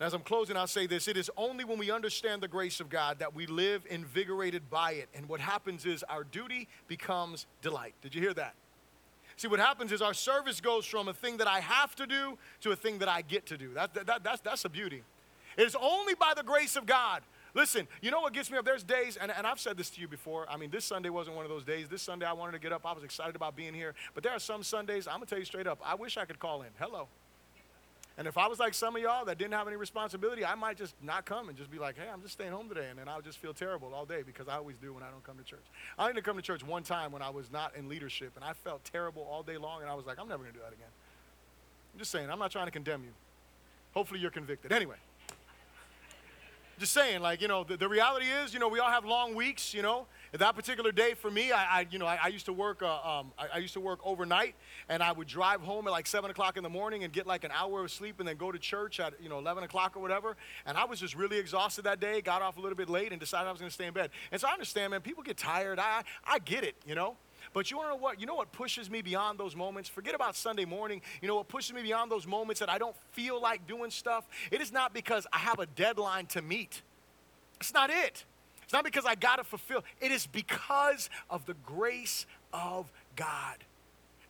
And 0.00 0.06
as 0.06 0.12
I'm 0.12 0.22
closing, 0.22 0.56
I'll 0.56 0.66
say 0.66 0.86
this 0.86 1.06
it 1.06 1.16
is 1.16 1.30
only 1.36 1.64
when 1.64 1.78
we 1.78 1.90
understand 1.90 2.42
the 2.42 2.48
grace 2.48 2.80
of 2.80 2.88
God 2.88 3.20
that 3.20 3.34
we 3.34 3.46
live 3.46 3.86
invigorated 3.88 4.68
by 4.68 4.92
it. 4.92 5.08
And 5.14 5.28
what 5.28 5.40
happens 5.40 5.86
is 5.86 6.02
our 6.04 6.24
duty 6.24 6.68
becomes 6.88 7.46
delight. 7.62 7.94
Did 8.02 8.14
you 8.14 8.20
hear 8.20 8.34
that? 8.34 8.54
See, 9.36 9.48
what 9.48 9.58
happens 9.58 9.90
is 9.92 10.00
our 10.00 10.14
service 10.14 10.60
goes 10.60 10.86
from 10.86 11.08
a 11.08 11.14
thing 11.14 11.38
that 11.38 11.48
I 11.48 11.60
have 11.60 11.94
to 11.96 12.06
do 12.06 12.38
to 12.60 12.70
a 12.70 12.76
thing 12.76 12.98
that 12.98 13.08
I 13.08 13.22
get 13.22 13.46
to 13.46 13.56
do. 13.56 13.74
That, 13.74 13.94
that, 13.94 14.22
that's, 14.22 14.40
that's 14.40 14.64
a 14.64 14.68
beauty. 14.68 15.02
It 15.56 15.64
is 15.64 15.76
only 15.80 16.14
by 16.14 16.34
the 16.36 16.42
grace 16.42 16.76
of 16.76 16.86
God 16.86 17.22
Listen, 17.54 17.86
you 18.02 18.10
know 18.10 18.20
what 18.20 18.32
gets 18.32 18.50
me 18.50 18.58
up? 18.58 18.64
There's 18.64 18.82
days, 18.82 19.16
and, 19.16 19.30
and 19.30 19.46
I've 19.46 19.60
said 19.60 19.76
this 19.76 19.88
to 19.90 20.00
you 20.00 20.08
before. 20.08 20.44
I 20.50 20.56
mean, 20.56 20.70
this 20.70 20.84
Sunday 20.84 21.08
wasn't 21.08 21.36
one 21.36 21.44
of 21.44 21.50
those 21.50 21.64
days. 21.64 21.88
This 21.88 22.02
Sunday 22.02 22.26
I 22.26 22.32
wanted 22.32 22.52
to 22.52 22.58
get 22.58 22.72
up. 22.72 22.84
I 22.84 22.92
was 22.92 23.04
excited 23.04 23.36
about 23.36 23.54
being 23.54 23.74
here. 23.74 23.94
But 24.12 24.24
there 24.24 24.32
are 24.32 24.40
some 24.40 24.64
Sundays, 24.64 25.06
I'm 25.06 25.16
going 25.16 25.26
to 25.26 25.30
tell 25.30 25.38
you 25.38 25.44
straight 25.44 25.68
up, 25.68 25.78
I 25.84 25.94
wish 25.94 26.16
I 26.16 26.24
could 26.24 26.40
call 26.40 26.62
in. 26.62 26.68
Hello. 26.80 27.06
And 28.16 28.28
if 28.28 28.38
I 28.38 28.46
was 28.46 28.60
like 28.60 28.74
some 28.74 28.94
of 28.94 29.02
y'all 29.02 29.24
that 29.24 29.38
didn't 29.38 29.54
have 29.54 29.66
any 29.66 29.76
responsibility, 29.76 30.44
I 30.44 30.54
might 30.54 30.76
just 30.76 30.94
not 31.02 31.24
come 31.24 31.48
and 31.48 31.58
just 31.58 31.70
be 31.70 31.78
like, 31.78 31.96
hey, 31.96 32.08
I'm 32.12 32.22
just 32.22 32.34
staying 32.34 32.52
home 32.52 32.68
today. 32.68 32.88
And 32.90 32.98
then 32.98 33.08
I'll 33.08 33.22
just 33.22 33.38
feel 33.38 33.52
terrible 33.52 33.92
all 33.94 34.04
day 34.04 34.22
because 34.24 34.46
I 34.48 34.56
always 34.56 34.76
do 34.76 34.92
when 34.92 35.02
I 35.02 35.10
don't 35.10 35.24
come 35.24 35.36
to 35.38 35.44
church. 35.44 35.64
I 35.98 36.06
didn't 36.08 36.24
come 36.24 36.36
to 36.36 36.42
church 36.42 36.64
one 36.64 36.82
time 36.82 37.12
when 37.12 37.22
I 37.22 37.30
was 37.30 37.50
not 37.50 37.74
in 37.76 37.88
leadership, 37.88 38.32
and 38.36 38.44
I 38.44 38.52
felt 38.52 38.84
terrible 38.84 39.26
all 39.30 39.42
day 39.42 39.56
long, 39.56 39.82
and 39.82 39.90
I 39.90 39.94
was 39.94 40.06
like, 40.06 40.18
I'm 40.20 40.28
never 40.28 40.42
going 40.42 40.52
to 40.52 40.58
do 40.58 40.64
that 40.64 40.72
again. 40.72 40.90
I'm 41.92 41.98
just 41.98 42.12
saying, 42.12 42.30
I'm 42.30 42.38
not 42.38 42.52
trying 42.52 42.66
to 42.66 42.72
condemn 42.72 43.02
you. 43.02 43.10
Hopefully 43.94 44.20
you're 44.20 44.30
convicted. 44.30 44.72
Anyway. 44.72 44.96
Just 46.78 46.92
saying, 46.92 47.22
like, 47.22 47.40
you 47.40 47.48
know, 47.48 47.62
the, 47.62 47.76
the 47.76 47.88
reality 47.88 48.26
is, 48.26 48.52
you 48.52 48.58
know, 48.58 48.68
we 48.68 48.80
all 48.80 48.90
have 48.90 49.04
long 49.04 49.34
weeks, 49.34 49.72
you 49.72 49.82
know. 49.82 50.06
That 50.32 50.56
particular 50.56 50.90
day 50.90 51.14
for 51.14 51.30
me, 51.30 51.52
I, 51.52 51.80
I 51.80 51.86
you 51.88 52.00
know, 52.00 52.06
I, 52.06 52.18
I, 52.24 52.26
used 52.28 52.46
to 52.46 52.52
work, 52.52 52.82
uh, 52.82 52.86
um, 52.86 53.32
I, 53.38 53.46
I, 53.54 53.58
used 53.58 53.74
to 53.74 53.80
work 53.80 54.00
overnight, 54.04 54.56
and 54.88 55.00
I 55.00 55.12
would 55.12 55.28
drive 55.28 55.60
home 55.60 55.86
at 55.86 55.90
like 55.92 56.08
seven 56.08 56.30
o'clock 56.32 56.56
in 56.56 56.64
the 56.64 56.68
morning 56.68 57.04
and 57.04 57.12
get 57.12 57.26
like 57.26 57.44
an 57.44 57.52
hour 57.52 57.84
of 57.84 57.92
sleep, 57.92 58.18
and 58.18 58.26
then 58.26 58.36
go 58.36 58.50
to 58.50 58.58
church 58.58 58.98
at 58.98 59.14
you 59.22 59.28
know 59.28 59.38
11 59.38 59.62
o'clock 59.62 59.96
or 59.96 60.00
whatever. 60.00 60.36
And 60.66 60.76
I 60.76 60.84
was 60.86 60.98
just 60.98 61.14
really 61.14 61.38
exhausted 61.38 61.82
that 61.84 62.00
day. 62.00 62.20
Got 62.20 62.42
off 62.42 62.56
a 62.56 62.60
little 62.60 62.76
bit 62.76 62.88
late 62.88 63.12
and 63.12 63.20
decided 63.20 63.46
I 63.46 63.52
was 63.52 63.60
going 63.60 63.70
to 63.70 63.74
stay 63.74 63.86
in 63.86 63.94
bed. 63.94 64.10
And 64.32 64.40
so 64.40 64.48
I 64.48 64.52
understand, 64.52 64.90
man. 64.90 65.02
People 65.02 65.22
get 65.22 65.36
tired. 65.36 65.78
I, 65.78 66.02
I 66.24 66.40
get 66.40 66.64
it, 66.64 66.74
you 66.84 66.96
know. 66.96 67.16
But 67.54 67.70
you 67.70 67.78
want 67.78 67.88
to 67.88 67.94
know 67.94 68.02
what? 68.02 68.20
You 68.20 68.26
know 68.26 68.34
what 68.34 68.52
pushes 68.52 68.90
me 68.90 69.00
beyond 69.00 69.38
those 69.38 69.56
moments? 69.56 69.88
Forget 69.88 70.14
about 70.14 70.36
Sunday 70.36 70.64
morning. 70.64 71.00
You 71.22 71.28
know 71.28 71.36
what 71.36 71.48
pushes 71.48 71.72
me 71.72 71.82
beyond 71.82 72.10
those 72.10 72.26
moments 72.26 72.58
that 72.60 72.68
I 72.68 72.76
don't 72.76 72.96
feel 73.12 73.40
like 73.40 73.66
doing 73.66 73.90
stuff? 73.90 74.26
It 74.50 74.60
is 74.60 74.72
not 74.72 74.92
because 74.92 75.26
I 75.32 75.38
have 75.38 75.60
a 75.60 75.66
deadline 75.66 76.26
to 76.26 76.42
meet. 76.42 76.82
It's 77.60 77.72
not 77.72 77.90
it. 77.90 78.24
It's 78.64 78.72
not 78.72 78.84
because 78.84 79.06
I 79.06 79.14
got 79.14 79.36
to 79.36 79.44
fulfill. 79.44 79.84
It 80.00 80.10
is 80.10 80.26
because 80.26 81.08
of 81.30 81.46
the 81.46 81.54
grace 81.64 82.26
of 82.52 82.90
God. 83.14 83.58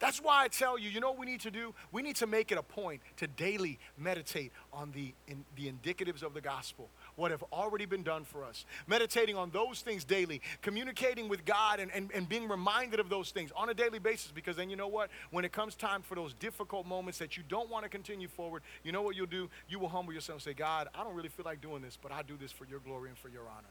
That's 0.01 0.18
why 0.18 0.45
I 0.45 0.49
tell 0.49 0.79
you, 0.79 0.91
you 0.91 1.01
know 1.01 1.11
what 1.11 1.18
we 1.18 1.25
need 1.25 1.41
to 1.41 1.51
do? 1.51 1.72
We 1.91 2.03
need 2.03 2.16
to 2.16 2.27
make 2.27 2.53
it 2.53 2.59
a 2.59 2.62
point 2.62 3.01
to 3.16 3.27
daily 3.27 3.79
meditate 3.97 4.53
on 4.70 4.93
the, 4.93 5.14
in, 5.29 5.47
the 5.57 5.72
indicatives 5.72 6.22
of 6.22 6.35
the 6.35 6.43
gospel, 6.43 6.91
what 7.17 7.31
have 7.31 7.45
already 7.53 7.87
been 7.87 8.03
done 8.03 8.25
for 8.25 8.45
us. 8.45 8.65
Meditating 8.87 9.37
on 9.37 9.51
those 9.51 9.81
things 9.81 10.05
daily, 10.05 10.41
communicating 10.62 11.29
with 11.29 11.45
God 11.45 11.81
and, 11.81 11.91
and, 11.93 12.11
and 12.12 12.29
being 12.29 12.49
reminded 12.49 13.01
of 13.01 13.09
those 13.09 13.31
things 13.31 13.53
on 13.57 13.69
a 13.69 13.75
daily 13.75 13.99
basis, 13.99 14.33
because 14.33 14.57
then 14.57 14.71
you 14.71 14.77
know 14.77 14.89
what? 14.89 15.11
When 15.31 15.45
it 15.45 15.53
comes 15.53 15.75
time 15.75 16.03
for 16.03 16.15
those 16.15 16.35
difficult 16.35 16.87
moments 16.87 17.19
that 17.19 17.37
you 17.37 17.43
don't 17.49 17.71
want 17.71 17.85
to 17.85 17.89
continue 17.89 18.29
forward, 18.29 18.62
you 18.83 18.93
know 18.93 19.03
what 19.03 19.17
you'll 19.17 19.27
do? 19.27 19.49
You 19.69 19.79
will 19.79 19.89
humble 19.89 20.12
yourself 20.12 20.37
and 20.37 20.43
say, 20.43 20.55
God, 20.55 20.89
I 20.95 21.05
don't 21.05 21.15
really 21.15 21.29
feel 21.29 21.45
like 21.45 21.61
doing 21.61 21.83
this, 21.83 21.99
but 22.01 22.12
I 22.12 22.23
do 22.23 22.37
this 22.41 22.53
for 22.53 22.65
your 22.67 22.81
glory 22.81 23.09
and 23.09 23.19
for 23.19 23.29
your 23.29 23.43
honor. 23.43 23.69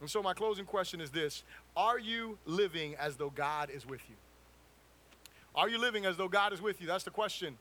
And 0.00 0.08
so, 0.08 0.22
my 0.22 0.32
closing 0.32 0.64
question 0.64 1.00
is 1.00 1.10
this 1.10 1.42
Are 1.76 1.98
you 1.98 2.38
living 2.46 2.94
as 2.96 3.16
though 3.16 3.30
God 3.30 3.70
is 3.70 3.86
with 3.86 4.00
you? 4.08 4.14
Are 5.54 5.68
you 5.68 5.78
living 5.78 6.06
as 6.06 6.16
though 6.16 6.28
God 6.28 6.52
is 6.52 6.62
with 6.62 6.80
you? 6.80 6.86
That's 6.86 7.04
the 7.04 7.10
question. 7.10 7.58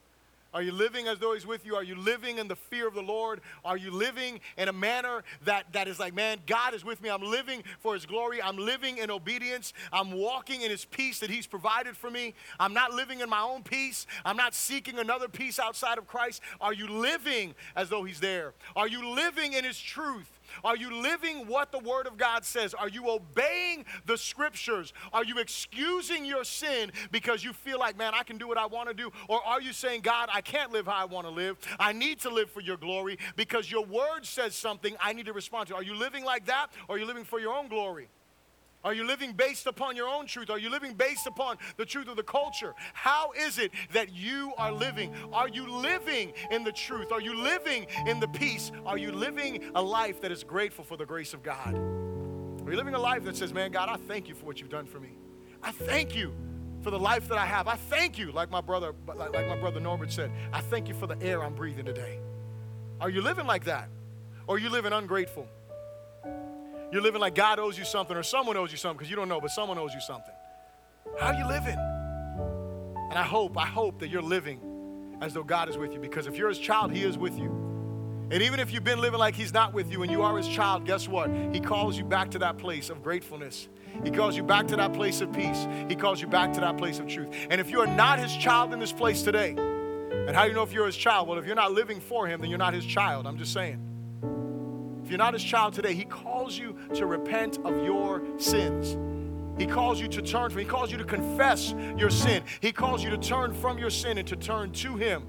Are 0.54 0.62
you 0.62 0.72
living 0.72 1.08
as 1.08 1.20
though 1.20 1.34
He's 1.34 1.46
with 1.46 1.66
you? 1.66 1.76
Are 1.76 1.84
you 1.84 1.96
living 1.96 2.38
in 2.38 2.48
the 2.48 2.56
fear 2.56 2.88
of 2.88 2.94
the 2.94 3.02
Lord? 3.02 3.42
Are 3.66 3.78
you 3.78 3.92
living 3.92 4.40
in 4.58 4.70
a 4.70 4.74
manner 4.74 5.24
that, 5.46 5.72
that 5.74 5.88
is 5.88 6.00
like, 6.00 6.14
man, 6.14 6.40
God 6.46 6.74
is 6.74 6.86
with 6.86 7.02
me. 7.02 7.10
I'm 7.10 7.22
living 7.22 7.64
for 7.80 7.94
His 7.94 8.06
glory. 8.06 8.42
I'm 8.42 8.58
living 8.58 8.98
in 8.98 9.12
obedience. 9.12 9.74
I'm 9.92 10.12
walking 10.12 10.62
in 10.62 10.72
His 10.72 10.86
peace 10.86 11.20
that 11.20 11.30
He's 11.30 11.48
provided 11.48 11.98
for 11.98 12.10
me. 12.10 12.34
I'm 12.60 12.74
not 12.74 12.94
living 12.94 13.20
in 13.20 13.30
my 13.30 13.42
own 13.42 13.64
peace. 13.64 14.08
I'm 14.24 14.38
not 14.38 14.56
seeking 14.56 15.00
another 15.00 15.28
peace 15.28 15.60
outside 15.60 15.98
of 15.98 16.08
Christ. 16.08 16.42
Are 16.62 16.74
you 16.74 16.88
living 16.88 17.54
as 17.76 17.90
though 17.90 18.04
He's 18.04 18.20
there? 18.20 18.54
Are 18.76 18.88
you 18.88 19.14
living 19.14 19.54
in 19.54 19.64
His 19.64 19.80
truth? 19.80 20.37
Are 20.64 20.76
you 20.76 21.02
living 21.02 21.48
what 21.48 21.72
the 21.72 21.80
Word 21.80 22.08
of 22.08 22.18
God 22.18 22.46
says? 22.46 22.74
Are 22.74 22.90
you 22.90 23.10
obeying 23.10 23.86
the 24.06 24.18
Scriptures? 24.18 24.94
Are 25.14 25.24
you 25.24 25.40
excusing 25.40 26.26
your 26.26 26.44
sin 26.44 26.92
because 27.12 27.44
you 27.44 27.54
feel 27.54 27.80
like, 27.80 27.98
man, 27.98 28.14
I 28.16 28.24
can 28.24 28.38
do 28.38 28.48
what 28.48 28.58
I 28.58 28.66
want 28.66 28.90
to 28.90 28.94
do? 28.94 29.12
Or 29.28 29.44
are 29.46 29.62
you 29.62 29.74
saying, 29.74 30.02
God, 30.02 30.30
I 30.34 30.42
can't 30.42 30.72
live 30.72 30.88
how 30.88 30.96
I 30.96 31.06
want 31.06 31.28
to 31.28 31.32
live. 31.32 31.58
I 31.80 31.94
need 31.94 32.20
to 32.22 32.30
live 32.30 32.50
for 32.52 32.62
your 32.62 32.78
glory 32.78 33.18
because 33.36 33.72
your 33.72 33.86
Word 33.86 34.26
says 34.26 34.56
something 34.56 34.96
I 35.00 35.14
need 35.14 35.26
to 35.28 35.34
respond 35.34 35.68
to? 35.70 35.76
Are 35.76 35.84
you 35.84 35.96
living 35.96 36.24
like 36.24 36.46
that 36.46 36.68
or 36.88 36.96
are 36.96 37.00
you 37.00 37.06
living 37.06 37.24
for 37.24 37.40
your 37.40 37.54
own 37.54 37.68
glory? 37.68 38.10
Are 38.88 38.94
you 38.94 39.06
living 39.06 39.34
based 39.34 39.68
upon 39.68 39.98
your 39.98 40.08
own 40.08 40.28
truth? 40.28 40.50
Are 40.50 40.58
you 40.58 40.70
living 40.70 40.94
based 40.94 41.28
upon 41.28 41.58
the 41.76 41.84
truth 41.84 42.08
of 42.08 42.16
the 42.16 42.24
culture? 42.24 42.74
How 42.94 43.34
is 43.34 43.60
it 43.60 43.72
that 43.92 44.14
you 44.14 44.54
are 44.58 44.72
living? 44.72 45.14
Are 45.34 45.50
you 45.50 45.70
living 45.70 46.32
in 46.52 46.64
the 46.64 46.72
truth? 46.72 47.12
Are 47.12 47.20
you 47.20 47.36
living 47.36 47.88
in 48.06 48.22
the 48.22 48.30
peace? 48.30 48.72
Are 48.86 48.98
you 48.98 49.12
living 49.12 49.62
a 49.76 49.82
life 49.82 50.22
that 50.22 50.32
is 50.32 50.46
grateful 50.46 50.86
for 50.86 50.96
the 50.96 51.06
grace 51.06 51.34
of 51.34 51.44
God? 51.44 51.76
Are 51.76 52.72
you 52.72 52.78
living 52.78 52.94
a 52.94 53.00
life 53.00 53.26
that 53.26 53.36
says, 53.36 53.54
Man, 53.54 53.74
God, 53.74 53.90
I 53.90 53.98
thank 53.98 54.30
you 54.30 54.36
for 54.36 54.46
what 54.46 54.62
you've 54.62 54.70
done 54.70 54.86
for 54.86 55.02
me? 55.02 55.18
I 55.62 55.74
thank 55.74 56.16
you 56.16 56.34
for 56.82 56.90
the 56.90 57.00
life 57.00 57.28
that 57.28 57.38
I 57.38 57.46
have. 57.46 57.68
I 57.68 57.76
thank 57.76 58.18
you, 58.18 58.32
like 58.32 58.50
my 58.50 58.62
brother, 58.62 58.94
like 59.06 59.50
my 59.50 59.58
brother 59.60 59.82
Norbert 59.82 60.14
said, 60.14 60.32
I 60.54 60.62
thank 60.62 60.88
you 60.88 60.94
for 60.94 61.08
the 61.08 61.22
air 61.22 61.44
I'm 61.44 61.56
breathing 61.56 61.84
today. 61.84 62.20
Are 63.02 63.10
you 63.10 63.22
living 63.22 63.48
like 63.48 63.66
that? 63.66 63.90
Or 64.48 64.56
are 64.56 64.60
you 64.60 64.70
living 64.70 64.94
ungrateful? 64.94 65.46
You're 66.92 67.02
living 67.02 67.22
like 67.22 67.36
God 67.36 67.60
owes 67.60 67.78
you 67.78 67.86
something 67.86 68.16
or 68.16 68.24
someone 68.24 68.58
owes 68.58 68.72
you 68.72 68.78
something 68.78 68.98
because 68.98 69.10
you 69.10 69.16
don't 69.16 69.28
know, 69.28 69.42
but 69.42 69.52
someone 69.52 69.78
owes 69.78 69.94
you 69.94 70.02
something. 70.02 70.34
How 71.20 71.28
are 71.28 71.34
you 71.34 71.48
living? 71.48 71.78
And 73.10 73.18
I 73.18 73.24
hope, 73.24 73.58
I 73.58 73.66
hope 73.66 74.00
that 74.00 74.10
you're 74.10 74.22
living 74.22 74.60
as 75.22 75.34
though 75.34 75.44
God 75.44 75.70
is 75.70 75.78
with 75.78 75.94
you 75.94 76.00
because 76.00 76.28
if 76.28 76.38
you're 76.38 76.50
his 76.50 76.60
child, 76.60 76.94
he 76.94 77.04
is 77.04 77.18
with 77.18 77.38
you. 77.38 77.68
And 78.30 78.44
even 78.44 78.60
if 78.60 78.74
you've 78.74 78.84
been 78.84 79.00
living 79.00 79.20
like 79.20 79.36
He's 79.36 79.54
not 79.54 79.74
with 79.74 79.90
you 79.90 80.04
and 80.04 80.12
you 80.12 80.22
are 80.22 80.36
His 80.36 80.50
child, 80.50 80.86
guess 80.86 81.08
what? 81.08 81.30
He 81.54 81.62
calls 81.62 81.98
you 81.98 82.04
back 82.04 82.30
to 82.32 82.40
that 82.40 82.58
place 82.58 82.90
of 82.90 83.02
gratefulness. 83.02 83.70
He 84.04 84.12
calls 84.12 84.36
you 84.36 84.44
back 84.44 84.68
to 84.68 84.76
that 84.76 84.92
place 84.92 85.22
of 85.22 85.32
peace. 85.32 85.66
He 85.88 85.96
calls 85.96 86.20
you 86.22 86.28
back 86.28 86.52
to 86.54 86.60
that 86.60 86.78
place 86.78 87.00
of 87.00 87.08
truth. 87.08 87.30
And 87.50 87.62
if 87.62 87.72
you 87.72 87.80
are 87.80 87.88
not 87.88 88.20
His 88.20 88.36
child 88.36 88.74
in 88.74 88.80
this 88.80 88.92
place 88.92 89.22
today, 89.22 89.52
and 89.52 90.36
how 90.36 90.44
do 90.44 90.50
you 90.50 90.56
know 90.56 90.64
if 90.64 90.74
you're 90.74 90.86
His 90.86 90.98
child? 90.98 91.30
Well, 91.30 91.38
if 91.40 91.46
you're 91.46 91.56
not 91.56 91.72
living 91.72 92.02
for 92.02 92.28
Him, 92.28 92.42
then 92.42 92.50
you're 92.50 92.60
not 92.60 92.74
His 92.74 92.86
child. 92.86 93.26
I'm 93.26 93.38
just 93.38 93.54
saying. 93.54 93.87
If 95.08 95.12
you're 95.12 95.20
not 95.20 95.32
His 95.32 95.44
child 95.46 95.74
today, 95.74 95.94
He 95.94 96.04
calls 96.04 96.60
you 96.60 96.78
to 96.96 97.06
repent 97.06 97.60
of 97.64 97.82
your 97.82 98.22
sins. 98.38 98.98
He 99.58 99.66
calls 99.66 100.02
you 100.02 100.10
to 100.10 100.22
turn 100.22 100.50
from, 100.50 100.60
He 100.60 100.66
calls 100.66 100.92
you 100.92 100.98
to 100.98 101.06
confess 101.06 101.74
your 101.98 102.10
sin. 102.10 102.44
He 102.60 102.74
calls 102.74 103.06
you 103.06 103.10
to 103.12 103.18
turn 103.18 103.54
from 103.54 103.78
your 103.78 103.90
sin 103.90 104.18
and 104.18 104.28
to 104.28 104.36
turn 104.36 104.74
to 104.74 104.98
Him 104.98 105.24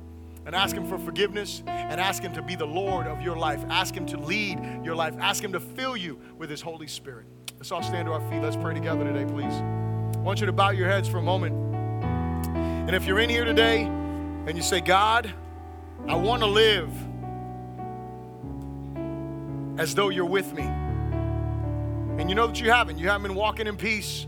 and 0.44 0.56
ask 0.56 0.74
Him 0.74 0.84
for 0.84 0.98
forgiveness 0.98 1.62
and 1.68 2.00
ask 2.00 2.24
Him 2.24 2.32
to 2.32 2.42
be 2.42 2.56
the 2.56 2.66
Lord 2.66 3.06
of 3.06 3.22
your 3.22 3.36
life. 3.36 3.64
Ask 3.68 3.94
Him 3.94 4.04
to 4.06 4.18
lead 4.18 4.58
your 4.82 4.96
life. 4.96 5.14
Ask 5.20 5.44
Him 5.44 5.52
to 5.52 5.60
fill 5.60 5.96
you 5.96 6.18
with 6.36 6.50
His 6.50 6.60
Holy 6.60 6.88
Spirit. 6.88 7.26
Let's 7.56 7.70
all 7.70 7.84
stand 7.84 8.06
to 8.06 8.12
our 8.14 8.30
feet. 8.32 8.42
Let's 8.42 8.56
pray 8.56 8.74
together 8.74 9.04
today, 9.04 9.26
please. 9.32 9.54
I 9.54 10.18
want 10.22 10.40
you 10.40 10.46
to 10.46 10.52
bow 10.52 10.70
your 10.70 10.88
heads 10.88 11.08
for 11.08 11.18
a 11.18 11.22
moment. 11.22 11.54
And 12.48 12.96
if 12.96 13.06
you're 13.06 13.20
in 13.20 13.30
here 13.30 13.44
today 13.44 13.82
and 13.84 14.56
you 14.56 14.62
say, 14.62 14.80
God, 14.80 15.32
I 16.08 16.16
want 16.16 16.42
to 16.42 16.48
live 16.48 16.90
as 19.78 19.94
though 19.94 20.08
you're 20.08 20.26
with 20.26 20.52
me. 20.52 20.64
And 22.20 22.28
you 22.28 22.34
know 22.34 22.48
that 22.48 22.60
you 22.60 22.70
haven't. 22.70 22.98
You 22.98 23.08
haven't 23.08 23.22
been 23.22 23.36
walking 23.36 23.66
in 23.68 23.76
peace 23.76 24.26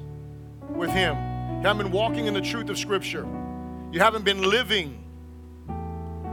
with 0.71 0.91
Him. 0.91 1.17
You 1.57 1.67
haven't 1.67 1.83
been 1.83 1.93
walking 1.93 2.27
in 2.27 2.35
the 2.35 2.41
truth 2.41 2.71
of 2.71 2.79
Scripture. 2.79 3.27
You 3.93 3.99
haven't 4.01 4.25
been 4.25 4.49
living 4.49 5.05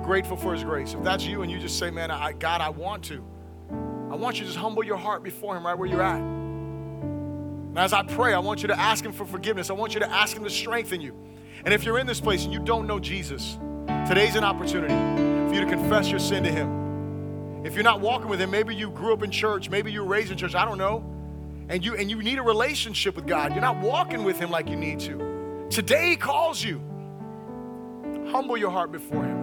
grateful 0.04 0.38
for 0.38 0.54
His 0.54 0.64
grace. 0.64 0.94
If 0.94 1.04
that's 1.04 1.26
you 1.26 1.42
and 1.42 1.52
you 1.52 1.60
just 1.60 1.80
say, 1.80 1.90
man, 1.90 2.12
I, 2.12 2.32
God, 2.32 2.62
I 2.62 2.70
want 2.70 3.04
to, 3.06 3.26
I 4.12 4.16
want 4.16 4.38
you 4.38 4.42
to 4.44 4.48
just 4.48 4.58
humble 4.58 4.84
your 4.84 4.98
heart 4.98 5.24
before 5.24 5.58
Him 5.58 5.66
right 5.66 5.78
where 5.78 5.90
you're 5.90 6.04
at. 6.04 6.20
And 6.20 7.78
as 7.78 7.92
I 7.92 8.04
pray, 8.04 8.34
I 8.34 8.40
want 8.40 8.62
you 8.62 8.68
to 8.68 8.80
ask 8.80 9.04
Him 9.04 9.12
for 9.12 9.26
forgiveness. 9.26 9.72
I 9.72 9.74
want 9.74 9.96
you 9.96 10.00
to 10.00 10.10
ask 10.10 10.38
Him 10.38 10.44
to 10.44 10.50
strengthen 10.50 11.02
you. 11.02 11.16
And 11.66 11.74
if 11.74 11.84
you're 11.84 11.98
in 11.98 12.06
this 12.06 12.22
place 12.22 12.46
and 12.46 12.54
you 12.54 12.60
don't 12.60 12.86
know 12.86 13.00
Jesus, 13.00 13.58
today's 14.08 14.36
an 14.36 14.44
opportunity 14.44 14.94
for 15.50 15.56
you 15.56 15.62
to 15.62 15.68
confess 15.68 16.10
your 16.10 16.20
sin 16.20 16.44
to 16.44 16.52
Him. 16.52 16.87
If 17.68 17.76
you're 17.76 17.84
not 17.84 18.00
walking 18.00 18.30
with 18.30 18.40
Him, 18.40 18.50
maybe 18.50 18.74
you 18.74 18.90
grew 18.90 19.12
up 19.12 19.24
in 19.24 19.30
church, 19.30 19.70
maybe 19.70 19.92
you 19.92 20.00
were 20.02 20.08
raised 20.08 20.32
in 20.32 20.38
church, 20.38 20.56
I 20.56 20.64
don't 20.64 20.78
know. 20.78 21.04
And 21.68 21.84
you, 21.84 21.96
and 21.96 22.10
you 22.10 22.24
need 22.24 22.40
a 22.40 22.42
relationship 22.42 23.18
with 23.18 23.28
God. 23.28 23.52
You're 23.52 23.60
not 23.60 23.82
walking 23.82 24.24
with 24.24 24.40
Him 24.40 24.50
like 24.50 24.70
you 24.70 24.78
need 24.78 25.02
to. 25.02 25.68
Today 25.70 26.12
He 26.12 26.16
calls 26.16 26.64
you. 26.64 26.82
Humble 28.32 28.56
your 28.56 28.72
heart 28.72 28.94
before 28.94 29.22
Him. 29.22 29.38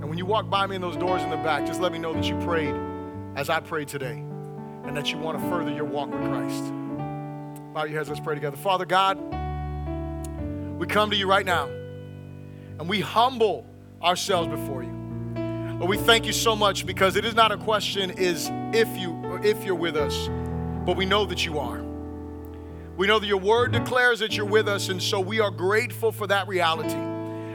And 0.00 0.08
when 0.08 0.18
you 0.18 0.24
walk 0.24 0.48
by 0.48 0.68
me 0.68 0.76
in 0.76 0.80
those 0.80 0.96
doors 0.96 1.20
in 1.20 1.30
the 1.30 1.36
back, 1.38 1.66
just 1.66 1.80
let 1.80 1.90
me 1.90 1.98
know 1.98 2.12
that 2.12 2.22
you 2.22 2.38
prayed 2.38 2.76
as 3.34 3.50
I 3.50 3.58
prayed 3.58 3.88
today 3.88 4.22
and 4.84 4.96
that 4.96 5.10
you 5.10 5.18
want 5.18 5.36
to 5.36 5.48
further 5.48 5.72
your 5.72 5.84
walk 5.84 6.12
with 6.12 6.22
Christ. 6.28 6.62
Bow 7.74 7.86
your 7.86 7.98
heads, 7.98 8.08
let's 8.08 8.20
pray 8.20 8.36
together. 8.36 8.56
Father 8.56 8.84
God, 8.84 9.18
we 10.78 10.86
come 10.86 11.10
to 11.10 11.16
you 11.16 11.28
right 11.28 11.44
now 11.44 11.66
and 12.78 12.88
we 12.88 13.00
humble 13.00 13.66
ourselves 14.00 14.46
before 14.46 14.84
you. 14.84 14.99
Lord, 15.80 15.88
we 15.88 15.96
thank 15.96 16.26
you 16.26 16.34
so 16.34 16.54
much 16.54 16.84
because 16.84 17.16
it 17.16 17.24
is 17.24 17.34
not 17.34 17.52
a 17.52 17.56
question 17.56 18.10
is 18.10 18.50
if 18.74 18.86
you 18.98 19.12
or 19.24 19.42
if 19.42 19.64
you're 19.64 19.74
with 19.74 19.96
us, 19.96 20.28
but 20.84 20.94
we 20.94 21.06
know 21.06 21.24
that 21.24 21.46
you 21.46 21.58
are. 21.58 21.82
We 22.98 23.06
know 23.06 23.18
that 23.18 23.26
your 23.26 23.38
word 23.38 23.72
declares 23.72 24.18
that 24.18 24.36
you're 24.36 24.44
with 24.44 24.68
us, 24.68 24.90
and 24.90 25.02
so 25.02 25.20
we 25.20 25.40
are 25.40 25.50
grateful 25.50 26.12
for 26.12 26.26
that 26.26 26.46
reality. 26.48 26.98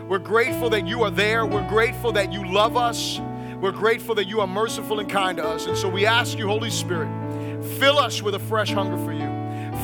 We're 0.08 0.18
grateful 0.18 0.72
that 0.72 0.88
you 0.88 1.04
are 1.04 1.12
there. 1.12 1.46
We're 1.46 1.70
grateful 1.70 2.14
that 2.14 2.34
you 2.34 2.52
love 2.52 2.76
us. 2.76 3.20
We're 3.62 3.72
grateful 3.72 4.16
that 4.16 4.26
you 4.26 4.42
are 4.42 4.48
merciful 4.48 5.00
and 5.00 5.08
kind 5.08 5.38
to 5.38 5.46
us. 5.46 5.68
And 5.68 5.78
so 5.78 5.88
we 5.88 6.08
ask 6.08 6.36
you, 6.36 6.48
Holy 6.48 6.72
Spirit, 6.72 7.64
fill 7.78 8.00
us 8.00 8.24
with 8.24 8.34
a 8.34 8.40
fresh 8.40 8.74
hunger 8.74 8.98
for 9.06 9.14
you. 9.14 9.35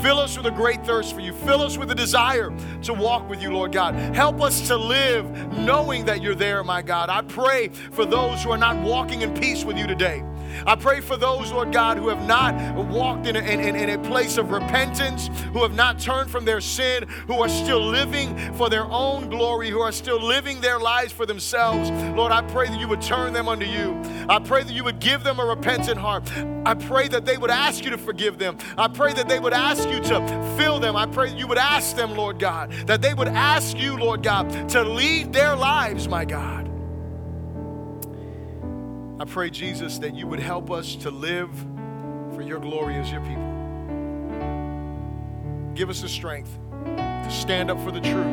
Fill 0.02 0.20
us 0.20 0.36
with 0.36 0.48
a 0.48 0.52
great 0.52 0.84
thirst 0.84 1.14
for 1.14 1.22
you. 1.22 1.32
Fill 1.32 1.62
us 1.62 1.78
with 1.78 1.92
a 1.92 1.96
desire 1.96 2.52
to 2.82 2.94
walk 2.94 3.30
with 3.30 3.42
you, 3.42 3.54
Lord 3.54 3.72
God. 3.72 3.94
Help 4.16 4.42
us 4.42 4.68
to 4.68 4.76
live 4.76 5.30
knowing 5.60 6.06
that 6.06 6.24
you're 6.24 6.34
there, 6.34 6.64
my 6.64 6.82
God. 6.82 7.10
I 7.10 7.22
pray 7.22 7.68
for 7.68 8.06
those 8.06 8.44
who 8.44 8.50
are 8.50 8.58
not 8.58 8.82
walking 8.82 9.22
in 9.22 9.32
peace 9.34 9.64
with 9.64 9.78
you 9.78 9.86
today. 9.86 10.24
I 10.66 10.76
pray 10.76 11.02
for 11.02 11.18
those, 11.18 11.52
Lord 11.52 11.72
God, 11.72 11.98
who 11.98 12.10
have 12.10 12.26
not 12.28 12.76
walked 12.88 13.28
in 13.28 13.36
a, 13.36 13.40
in, 13.40 13.76
in 13.76 13.90
a 13.90 14.00
place 14.00 14.38
of 14.38 14.52
repentance, 14.52 15.30
who 15.54 15.62
have 15.64 15.74
not 15.74 16.00
turned 16.00 16.30
from 16.30 16.46
their 16.46 16.62
sin, 16.62 17.08
who 17.28 17.42
are 17.42 17.50
still 17.50 17.84
living 17.84 18.38
for 18.54 18.70
their 18.70 18.86
own 18.86 19.30
glory, 19.30 19.70
who 19.70 19.80
are 19.80 19.92
still 19.92 20.22
living 20.22 20.62
their 20.62 20.80
lives 20.80 21.12
for 21.14 21.26
themselves. 21.26 21.90
Lord, 22.16 22.32
I 22.32 22.42
pray 22.42 22.68
that 22.68 22.80
you 22.80 22.88
would 22.88 23.02
turn 23.02 23.34
them 23.34 23.48
unto 23.48 23.66
you. 23.66 24.00
I 24.30 24.40
pray 24.40 24.64
that 24.64 24.74
you 24.74 24.84
would 24.84 25.00
give 25.00 25.24
them 25.24 25.40
a 25.40 25.46
repentant 25.46 25.98
heart. 25.98 26.30
I 26.66 26.74
pray 26.74 27.08
that 27.10 27.26
they 27.26 27.38
would 27.38 27.52
ask 27.52 27.84
you 27.84 27.92
to 27.92 27.98
forgive 27.98 28.38
them. 28.38 28.58
I 28.78 28.88
pray 28.88 29.14
that 29.14 29.28
they 29.28 29.40
would 29.40 29.54
ask 29.54 29.88
you 29.90 30.00
to 30.02 30.56
fill 30.58 30.80
them. 30.80 30.96
I 30.96 31.06
pray 31.06 31.30
that 31.30 31.38
you 31.38 31.48
would 31.48 31.58
ask 31.58 31.96
them, 31.96 32.16
Lord 32.16 32.40
God, 32.40 32.72
that 32.88 33.02
they 33.02 33.14
would 33.14 33.28
ask 33.28 33.78
you, 33.78 33.98
Lord 33.98 34.24
God, 34.24 34.70
to 34.70 34.84
lead 34.84 35.34
their 35.34 35.56
lives, 35.56 36.08
my 36.08 36.26
God. 36.26 36.70
I 39.22 39.26
pray, 39.26 39.52
Jesus, 39.52 40.00
that 40.00 40.16
you 40.16 40.26
would 40.26 40.40
help 40.40 40.72
us 40.72 40.96
to 40.96 41.12
live 41.12 41.52
for 42.34 42.42
your 42.42 42.60
glory 42.60 42.96
as 42.96 43.12
your 43.12 43.22
people. 43.22 43.52
Give 45.76 45.92
us 45.92 46.02
the 46.02 46.10
strength 46.10 46.58
to 46.96 47.30
stand 47.30 47.70
up 47.70 47.80
for 47.82 47.92
the 47.92 48.02
truth 48.02 48.26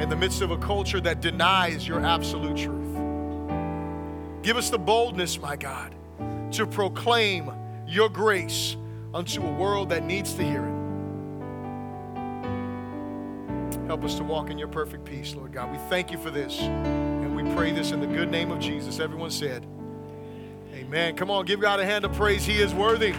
in 0.00 0.08
the 0.08 0.16
midst 0.16 0.40
of 0.40 0.52
a 0.52 0.56
culture 0.56 1.02
that 1.02 1.20
denies 1.20 1.86
your 1.86 2.00
absolute 2.00 2.56
truth. 2.56 2.94
Give 4.42 4.56
us 4.56 4.70
the 4.70 4.78
boldness, 4.78 5.38
my 5.38 5.54
God, 5.54 5.94
to 6.52 6.66
proclaim 6.66 7.52
your 7.86 8.08
grace 8.08 8.78
unto 9.12 9.46
a 9.46 9.52
world 9.52 9.90
that 9.90 10.02
needs 10.02 10.32
to 10.32 10.44
hear 10.44 10.64
it. 10.64 10.72
Help 13.86 14.02
us 14.02 14.14
to 14.14 14.24
walk 14.24 14.48
in 14.48 14.56
your 14.56 14.68
perfect 14.68 15.04
peace, 15.04 15.34
Lord 15.34 15.52
God. 15.52 15.70
We 15.70 15.76
thank 15.90 16.10
you 16.10 16.16
for 16.16 16.30
this. 16.30 16.58
And 16.58 17.36
we 17.36 17.42
pray 17.54 17.70
this 17.70 17.90
in 17.90 18.00
the 18.00 18.06
good 18.06 18.30
name 18.30 18.50
of 18.50 18.60
Jesus. 18.60 18.98
Everyone 18.98 19.30
said, 19.30 19.66
Amen. 20.94 21.16
Come 21.16 21.28
on, 21.28 21.44
give 21.44 21.58
God 21.60 21.80
a 21.80 21.84
hand 21.84 22.04
of 22.04 22.12
praise. 22.12 22.44
He 22.46 22.60
is 22.60 22.72
worthy. 22.72 23.14